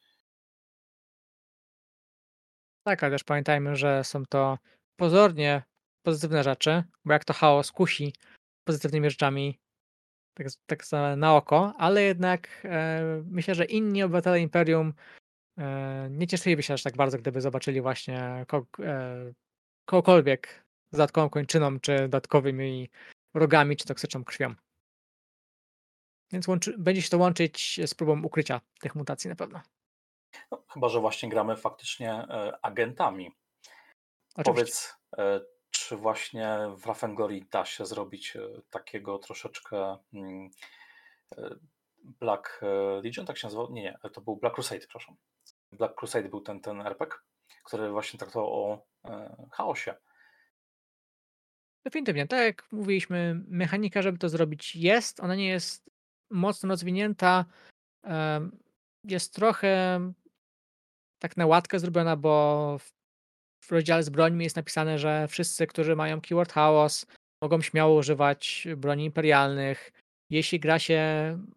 [2.85, 4.59] Tak, ale też pamiętajmy, że są to
[4.97, 5.63] pozornie
[6.03, 8.13] pozytywne rzeczy, bo jak to chaos kusi
[8.65, 9.59] pozytywnymi rzeczami,
[10.35, 10.85] tak, tak
[11.17, 14.95] na oko, ale jednak e, myślę, że inni obywatele Imperium
[15.59, 18.47] e, nie cieszyliby się aż tak bardzo, gdyby zobaczyli właśnie e,
[19.85, 22.91] kogokolwiek z dodatkową kończyną, czy dodatkowymi
[23.35, 24.55] rogami, czy toksyczną krwią.
[26.33, 29.61] Więc łączy, będzie się to łączyć z próbą ukrycia tych mutacji na pewno.
[30.51, 33.37] No, chyba, że właśnie gramy faktycznie e, agentami.
[34.37, 34.53] Oczywiście.
[34.53, 35.41] Powiedz, e,
[35.71, 38.41] czy właśnie w Rafengori da się zrobić e,
[38.71, 40.51] takiego troszeczkę mm,
[41.99, 42.61] Black
[43.03, 43.73] Legion, tak się nazywał?
[43.73, 45.17] Nie, nie, to był Black Crusade, przepraszam.
[45.73, 47.19] Black Crusade był ten, ten RPG,
[47.65, 48.87] który właśnie traktował o
[49.53, 49.95] chaosie.
[51.85, 55.91] Definitywnie, tak jak mówiliśmy, mechanika, żeby to zrobić jest, ona nie jest
[56.31, 57.45] mocno rozwinięta,
[59.05, 60.01] jest trochę
[61.23, 62.77] tak na łatkę zrobiona, bo
[63.65, 67.07] w, rozdziale z brońmi jest napisane, że wszyscy, którzy mają keyword chaos,
[67.43, 69.93] mogą śmiało używać broni imperialnych.
[70.31, 71.03] Jeśli gra się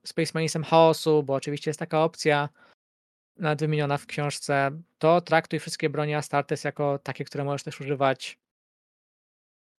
[0.05, 2.49] Space Marinesem chaosu, bo oczywiście jest taka opcja,
[3.39, 8.37] nawet wymieniona w książce, to traktuj wszystkie broni Astartes jako takie, które możesz też używać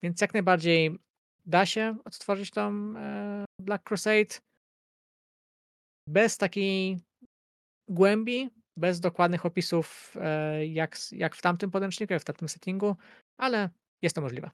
[0.06, 1.00] więc jak najbardziej
[1.46, 4.40] da się odtworzyć tą e, Black Crusade
[6.10, 7.00] bez takiej
[7.90, 12.96] głębi, bez dokładnych opisów, e, jak, jak w tamtym podręczniku, jak w tamtym settingu,
[13.38, 13.70] ale
[14.02, 14.52] jest to możliwe.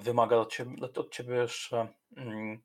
[0.00, 2.62] Wymaga od ciebie, od ciebie jeszcze, mm,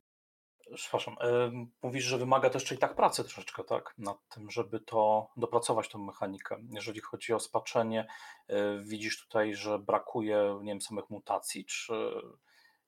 [0.74, 3.94] przepraszam, em, mówisz, że wymaga też czyli tak pracy troszeczkę, tak?
[3.98, 6.56] Nad tym, żeby to dopracować tą mechanikę.
[6.70, 8.06] Jeżeli chodzi o spaczenie,
[8.48, 11.92] e, widzisz tutaj, że brakuje, nie wiem, samych mutacji, czy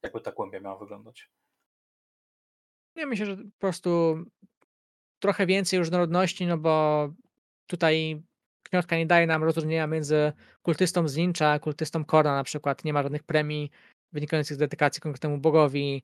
[0.03, 1.31] jakby ta głębia miała wyglądać?
[2.95, 4.17] Ja myślę, że po prostu
[5.25, 7.09] trochę więcej różnorodności, no bo
[7.67, 8.23] tutaj
[8.63, 10.33] książka nie daje nam rozróżnienia między
[10.63, 12.85] kultystą z a kultystą Kora na przykład.
[12.85, 13.71] Nie ma żadnych premii
[14.13, 16.03] wynikających z dedykacji konkretnemu bogowi.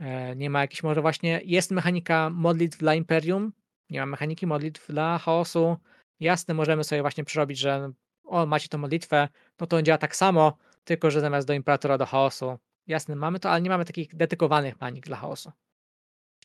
[0.00, 3.52] E, Nie ma jakiejś, może właśnie jest mechanika modlitw dla Imperium,
[3.90, 5.76] nie ma mechaniki modlitw dla chaosu.
[6.20, 7.92] Jasne, możemy sobie właśnie przerobić, że
[8.24, 9.28] o, macie tą modlitwę,
[9.60, 12.58] no to on działa tak samo, tylko że zamiast do Imperatora do chaosu.
[12.86, 15.52] Jasne, mamy to, ale nie mamy takich dedykowanych mechanik dla chaosu.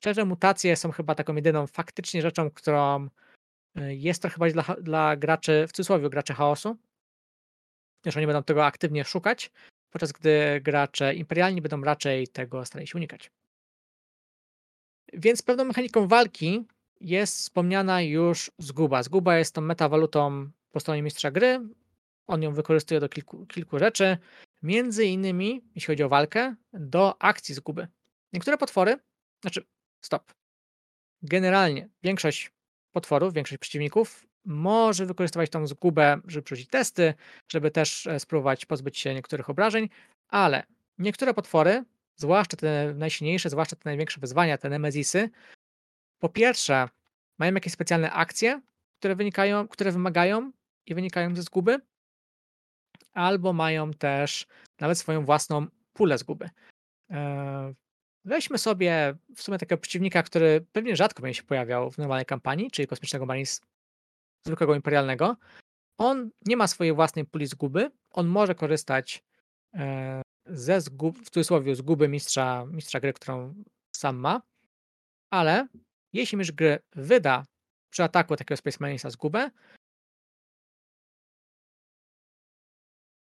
[0.01, 3.09] Szczerze, mutacje są chyba taką jedyną faktycznie rzeczą, którą
[3.77, 6.77] y, jest trochę bardziej dla, dla graczy, w cudzysłowie graczy chaosu,
[8.05, 9.51] że oni będą tego aktywnie szukać,
[9.89, 13.31] podczas gdy gracze imperialni będą raczej tego starali się unikać.
[15.13, 16.67] Więc pewną mechaniką walki
[17.01, 19.03] jest wspomniana już zguba.
[19.03, 21.59] Zguba jest tą metawalutą po stronie mistrza gry.
[22.27, 24.17] On ją wykorzystuje do kilku, kilku rzeczy,
[24.61, 27.87] między innymi, jeśli chodzi o walkę, do akcji zguby.
[28.33, 28.99] Niektóre potwory,
[29.41, 29.65] znaczy,
[30.01, 30.33] stop.
[31.21, 32.51] Generalnie większość
[32.91, 37.13] potworów, większość przeciwników może wykorzystywać tą zgubę, żeby przerzucić testy,
[37.51, 39.89] żeby też e, spróbować pozbyć się niektórych obrażeń,
[40.27, 40.63] ale
[40.97, 41.83] niektóre potwory,
[42.15, 45.29] zwłaszcza te najsilniejsze, zwłaszcza te największe wyzwania, te nemezisy,
[46.19, 46.89] po pierwsze
[47.39, 48.61] mają jakieś specjalne akcje,
[48.99, 50.51] które wynikają, które wymagają
[50.85, 51.79] i wynikają ze zguby,
[53.13, 54.47] albo mają też
[54.79, 56.49] nawet swoją własną pulę zguby.
[58.25, 62.71] Weźmy sobie w sumie takiego przeciwnika, który pewnie rzadko będzie się pojawiał w normalnej kampanii,
[62.71, 63.61] czyli kosmicznego Marines
[64.45, 65.37] zwykłego imperialnego.
[65.97, 67.91] On nie ma swojej własnej puli zguby.
[68.11, 69.23] On może korzystać
[69.73, 73.63] e, ze zgub, w cudzysłowie zguby mistrza, mistrza gry, którą
[73.95, 74.41] sam ma,
[75.29, 75.67] ale
[76.13, 77.45] jeśli mistrz gry wyda
[77.89, 79.51] przy ataku takiego Space Marinesa zgubę,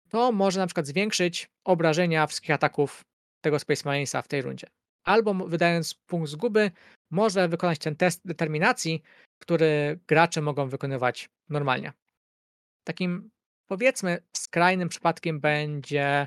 [0.08, 3.04] to może na przykład zwiększyć obrażenia wszystkich ataków
[3.40, 4.66] tego Space Marinesa w tej rundzie.
[5.04, 6.70] Albo wydając punkt zguby,
[7.10, 9.02] może wykonać ten test determinacji,
[9.38, 11.92] który gracze mogą wykonywać normalnie.
[12.84, 13.30] Takim
[13.66, 16.26] powiedzmy skrajnym przypadkiem będzie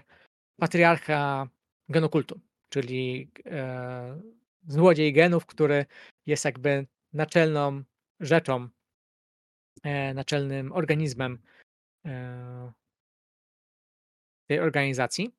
[0.60, 1.48] patriarcha
[1.90, 4.22] genokultu, czyli e,
[4.68, 5.86] złodziej genów, który
[6.26, 7.84] jest jakby naczelną
[8.20, 8.70] rzeczą,
[9.84, 11.40] e, naczelnym organizmem
[12.06, 12.72] e,
[14.48, 15.39] tej organizacji.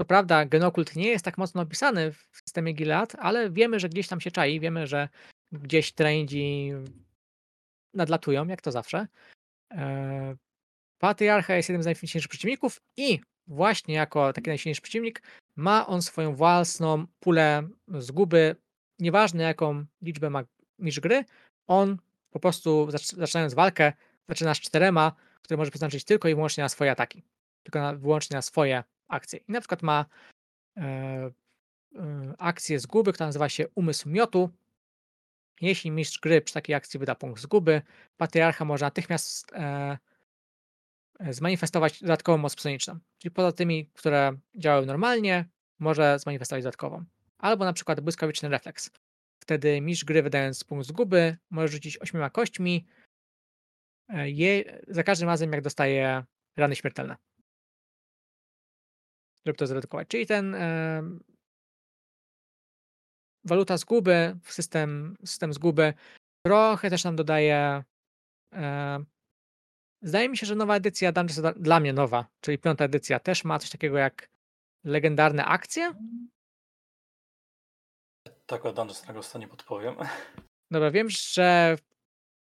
[0.00, 4.08] Co prawda, genokult nie jest tak mocno opisany w systemie Gilead, ale wiemy, że gdzieś
[4.08, 5.08] tam się czai, wiemy, że
[5.52, 6.72] gdzieś trendzi
[7.94, 9.06] nadlatują, jak to zawsze.
[9.72, 10.36] E,
[10.98, 15.22] Patriarcha jest jednym z najsilniejszych przeciwników i właśnie jako taki najsilniejszy przeciwnik
[15.56, 18.56] ma on swoją własną pulę zguby.
[18.98, 20.44] Nieważne jaką liczbę ma
[20.78, 21.24] mistrz gry,
[21.66, 21.96] on
[22.30, 23.92] po prostu zaczynając walkę
[24.28, 25.12] zaczyna z czterema,
[25.42, 27.22] które może przeznaczyć tylko i wyłącznie na swoje ataki.
[27.62, 29.38] Tylko na, wyłącznie na swoje akcje.
[29.38, 30.04] I na przykład ma
[30.76, 31.30] e, e,
[32.38, 34.50] akcję zguby, która nazywa się Umysł Miotu.
[35.60, 37.82] Jeśli mistrz gry przy takiej akcji wyda punkt zguby,
[38.16, 39.98] patriarcha może natychmiast e,
[41.30, 42.98] zmanifestować dodatkową moc psioniczną.
[43.18, 45.44] Czyli poza tymi, które działały normalnie,
[45.78, 47.04] może zmanifestować dodatkową.
[47.38, 48.90] Albo na przykład błyskawiczny refleks.
[49.38, 52.86] Wtedy mistrz gry wydając punkt zguby może rzucić ośmioma kośćmi
[54.08, 56.24] e, je, za każdym razem jak dostaje
[56.56, 57.16] rany śmiertelne.
[59.46, 60.08] Żeby to zredukować.
[60.08, 61.02] Czyli ten e,
[63.44, 65.94] waluta zguby, system, system zguby
[66.46, 67.84] trochę też nam dodaje
[68.52, 69.04] e,
[70.02, 73.58] Zdaje mi się, że nowa edycja Dungeons dla mnie nowa, czyli piąta edycja, też ma
[73.58, 74.28] coś takiego jak
[74.84, 75.94] legendarne akcje.
[78.46, 79.94] Tak, o Dungeons Dragons to nie podpowiem.
[80.70, 81.76] Dobra, wiem, że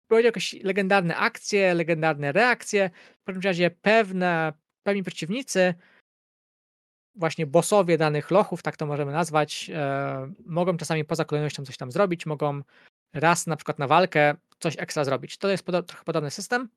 [0.07, 2.89] powiedział jakieś legendarne akcje, legendarne reakcje.
[3.21, 4.53] W każdym razie pewne,
[4.83, 5.73] pewni przeciwnicy,
[7.15, 11.91] właśnie bossowie danych lochów, tak to możemy nazwać, e, mogą czasami poza kolejnością coś tam
[11.91, 12.61] zrobić, mogą
[13.13, 15.37] raz na przykład na walkę coś ekstra zrobić.
[15.37, 16.69] To jest trochę podobny system.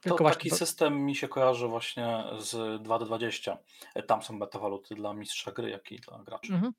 [0.00, 3.56] To Tylko taki system mi się kojarzy właśnie z 2D20.
[4.06, 6.52] Tam są metawaluty dla mistrza gry, jak i dla graczy.
[6.54, 6.72] Mhm.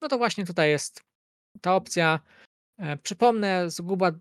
[0.00, 1.02] No to właśnie tutaj jest
[1.60, 2.20] ta opcja.
[2.78, 4.12] E, przypomnę, zguba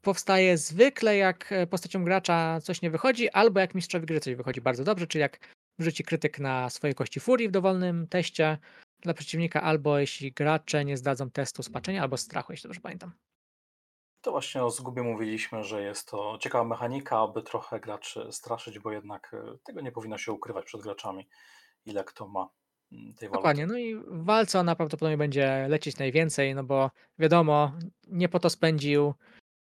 [0.00, 4.60] powstaje zwykle jak e, postacią gracza coś nie wychodzi, albo jak mistrzowi gry coś wychodzi
[4.60, 5.38] bardzo dobrze, czyli jak
[5.78, 8.58] wrzuci krytyk na swoje kości furii w dowolnym teście
[9.00, 13.12] dla przeciwnika, albo jeśli gracze nie zdadzą testu spaczenia albo strachu, jeśli dobrze pamiętam.
[14.20, 18.92] To właśnie o zgubie mówiliśmy, że jest to ciekawa mechanika, aby trochę graczy straszyć, bo
[18.92, 21.28] jednak e, tego nie powinno się ukrywać przed graczami,
[21.86, 22.48] ile kto ma
[22.92, 23.32] mm, tej waluty.
[23.32, 27.72] Dokładnie, no i w walce ona prawdopodobnie będzie lecieć najwięcej, no bo wiadomo,
[28.08, 29.14] nie po to spędził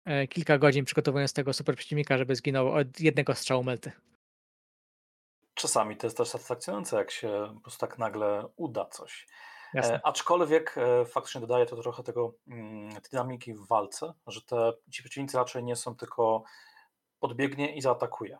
[0.05, 3.93] e, kilka godzin przygotowując tego super przeciwnika, żeby zginął od jednego strzału melty.
[5.67, 9.27] Czasami to jest też satysfakcjonujące, jak się po prostu tak nagle uda coś.
[9.75, 15.03] E, aczkolwiek e, faktycznie dodaje to trochę tego mm, dynamiki w walce, że te ci
[15.03, 16.43] przeciwnicy raczej nie są tylko
[17.21, 18.39] podbiegnie i zaatakuje.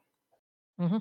[0.79, 1.01] Mhm.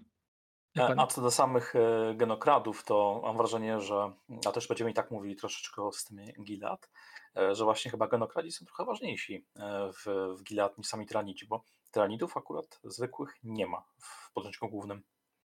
[0.77, 1.73] E, a co do samych
[2.15, 4.11] genokradów, to mam wrażenie, że,
[4.47, 6.89] a też będziemy i tak mówili troszeczkę o systemie Gilead,
[7.37, 9.45] e, że właśnie chyba genokradzi są trochę ważniejsi
[9.93, 15.03] w, w Gilead niż sami tyranidzi, bo tyranidów akurat zwykłych nie ma w podręczniku głównym.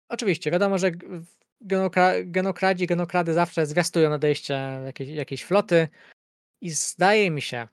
[0.10, 0.92] Oczywiście, wiadomo, że
[1.62, 5.88] genokra genokradzi, genokrady zawsze zwiastują nadejście jakiejś, jakiejś floty
[6.62, 7.68] i zdaje mi się,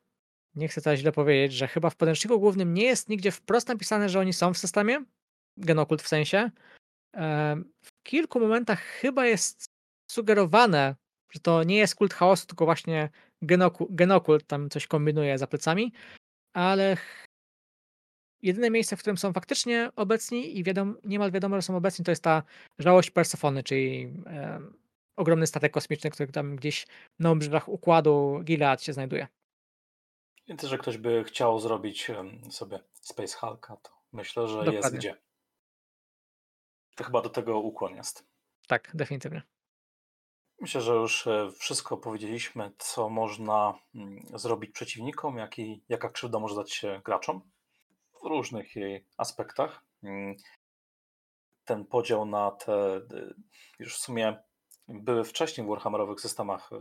[0.54, 4.08] nie chcę teraz źle powiedzieć, że chyba w podręczniku głównym nie jest nigdzie wprost napisane,
[4.08, 5.04] że oni są w systemie,
[5.56, 6.50] genokult w sensie.
[7.84, 9.64] W kilku momentach chyba jest
[10.10, 10.96] sugerowane,
[11.30, 13.10] że to nie jest kult chaosu, tylko właśnie
[13.90, 15.92] genokult tam coś kombinuje za plecami,
[16.52, 16.96] ale
[18.44, 22.12] jedyne miejsce, w którym są faktycznie obecni i wiadomo, niemal wiadomo, że są obecni, to
[22.12, 22.42] jest ta
[22.78, 24.60] żałość Persefony, czyli e,
[25.16, 26.86] ogromny statek kosmiczny, który tam gdzieś
[27.18, 29.28] na obrzeżach układu Gilead się znajduje.
[30.48, 32.10] Więc jeżeli ktoś by chciał zrobić
[32.50, 34.98] sobie Space Hulka, to myślę, że jest Dokładnie.
[34.98, 35.16] gdzie.
[36.96, 38.26] To chyba do tego ukłon jest.
[38.66, 39.42] Tak, definitywnie.
[40.60, 46.38] Myślę, że już e, wszystko powiedzieliśmy, co można mm, zrobić przeciwnikom, jak i jaka krzywda
[46.38, 47.53] może dać się graczom
[48.24, 49.84] w różnych jej aspektach.
[50.02, 50.36] Mm,
[51.64, 53.34] Ten podział na te, y,
[53.78, 54.36] już w sumie
[54.88, 56.76] były wcześniej w Warhammerowych systemach y,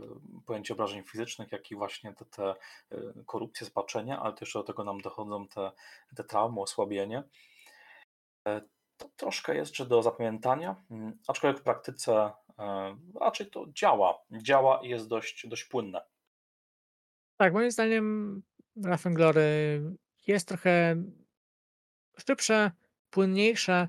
[0.46, 2.54] pojęcie obrażeń fizycznych, jak i właśnie te, te
[2.92, 5.72] y, korupcje, spaczenia, ale też do tego nam dochodzą te,
[6.16, 7.22] te traumy, osłabienie.
[8.48, 8.60] E,
[8.96, 14.18] To troszkę jeszcze do zapamiętania, mm, aczkolwiek w praktyce e, raczej to działa.
[14.30, 16.04] Działa i jest dość, dość płynne.
[17.36, 18.42] Tak, moim zdaniem
[18.84, 19.82] Raffenglory
[20.26, 20.96] jest trochę
[22.26, 22.70] szybsze,
[23.10, 23.88] płynniejsze,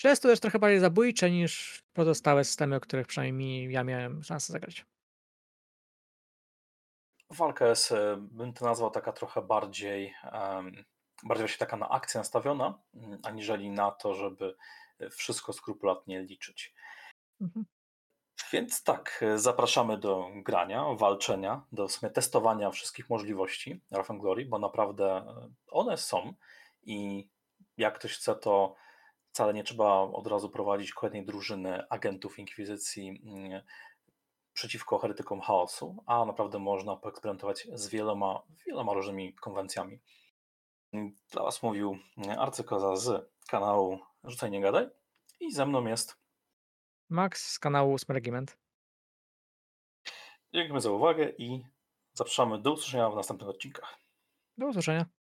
[0.00, 4.52] przez to też trochę bardziej zabójcze niż pozostałe systemy, o których przynajmniej ja miałem szansę
[4.52, 4.86] zagrać.
[7.30, 10.14] Walka jest, e, bym to nazwał, taka trochę bardziej,
[11.22, 14.56] bardziej właśnie taka na akcję nastawiona, mm, aniżeli na to, żeby
[14.98, 16.74] e, wszystko skrupulatnie liczyć.
[17.40, 17.66] Mhm.
[18.52, 24.58] Więc tak, e, zapraszamy do grania, walczenia, do w testowania wszystkich możliwości Wrath Glory, bo
[24.58, 25.34] naprawdę
[25.70, 26.34] one są
[26.82, 27.28] i
[27.76, 28.74] jak ktoś chce, to
[29.32, 33.62] wcale nie trzeba od razu prowadzić kolejnej drużyny agentów Inkwizycji mm,
[34.52, 40.00] przeciwko heretykom chaosu, a naprawdę można poeksperymentować z wieloma, wieloma różnymi konwencjami.
[41.30, 41.98] Dla Was mówił
[42.38, 44.88] arcykoza z kanału Rzucaj Nie Gadaj
[45.40, 46.16] i ze mną jest
[47.08, 48.58] Max z kanału Smergiment.
[50.54, 51.64] Dziękujemy za uwagę i
[52.12, 53.98] zapraszamy do usłyszenia w następnych odcinkach.
[54.58, 55.19] Do usłyszenia.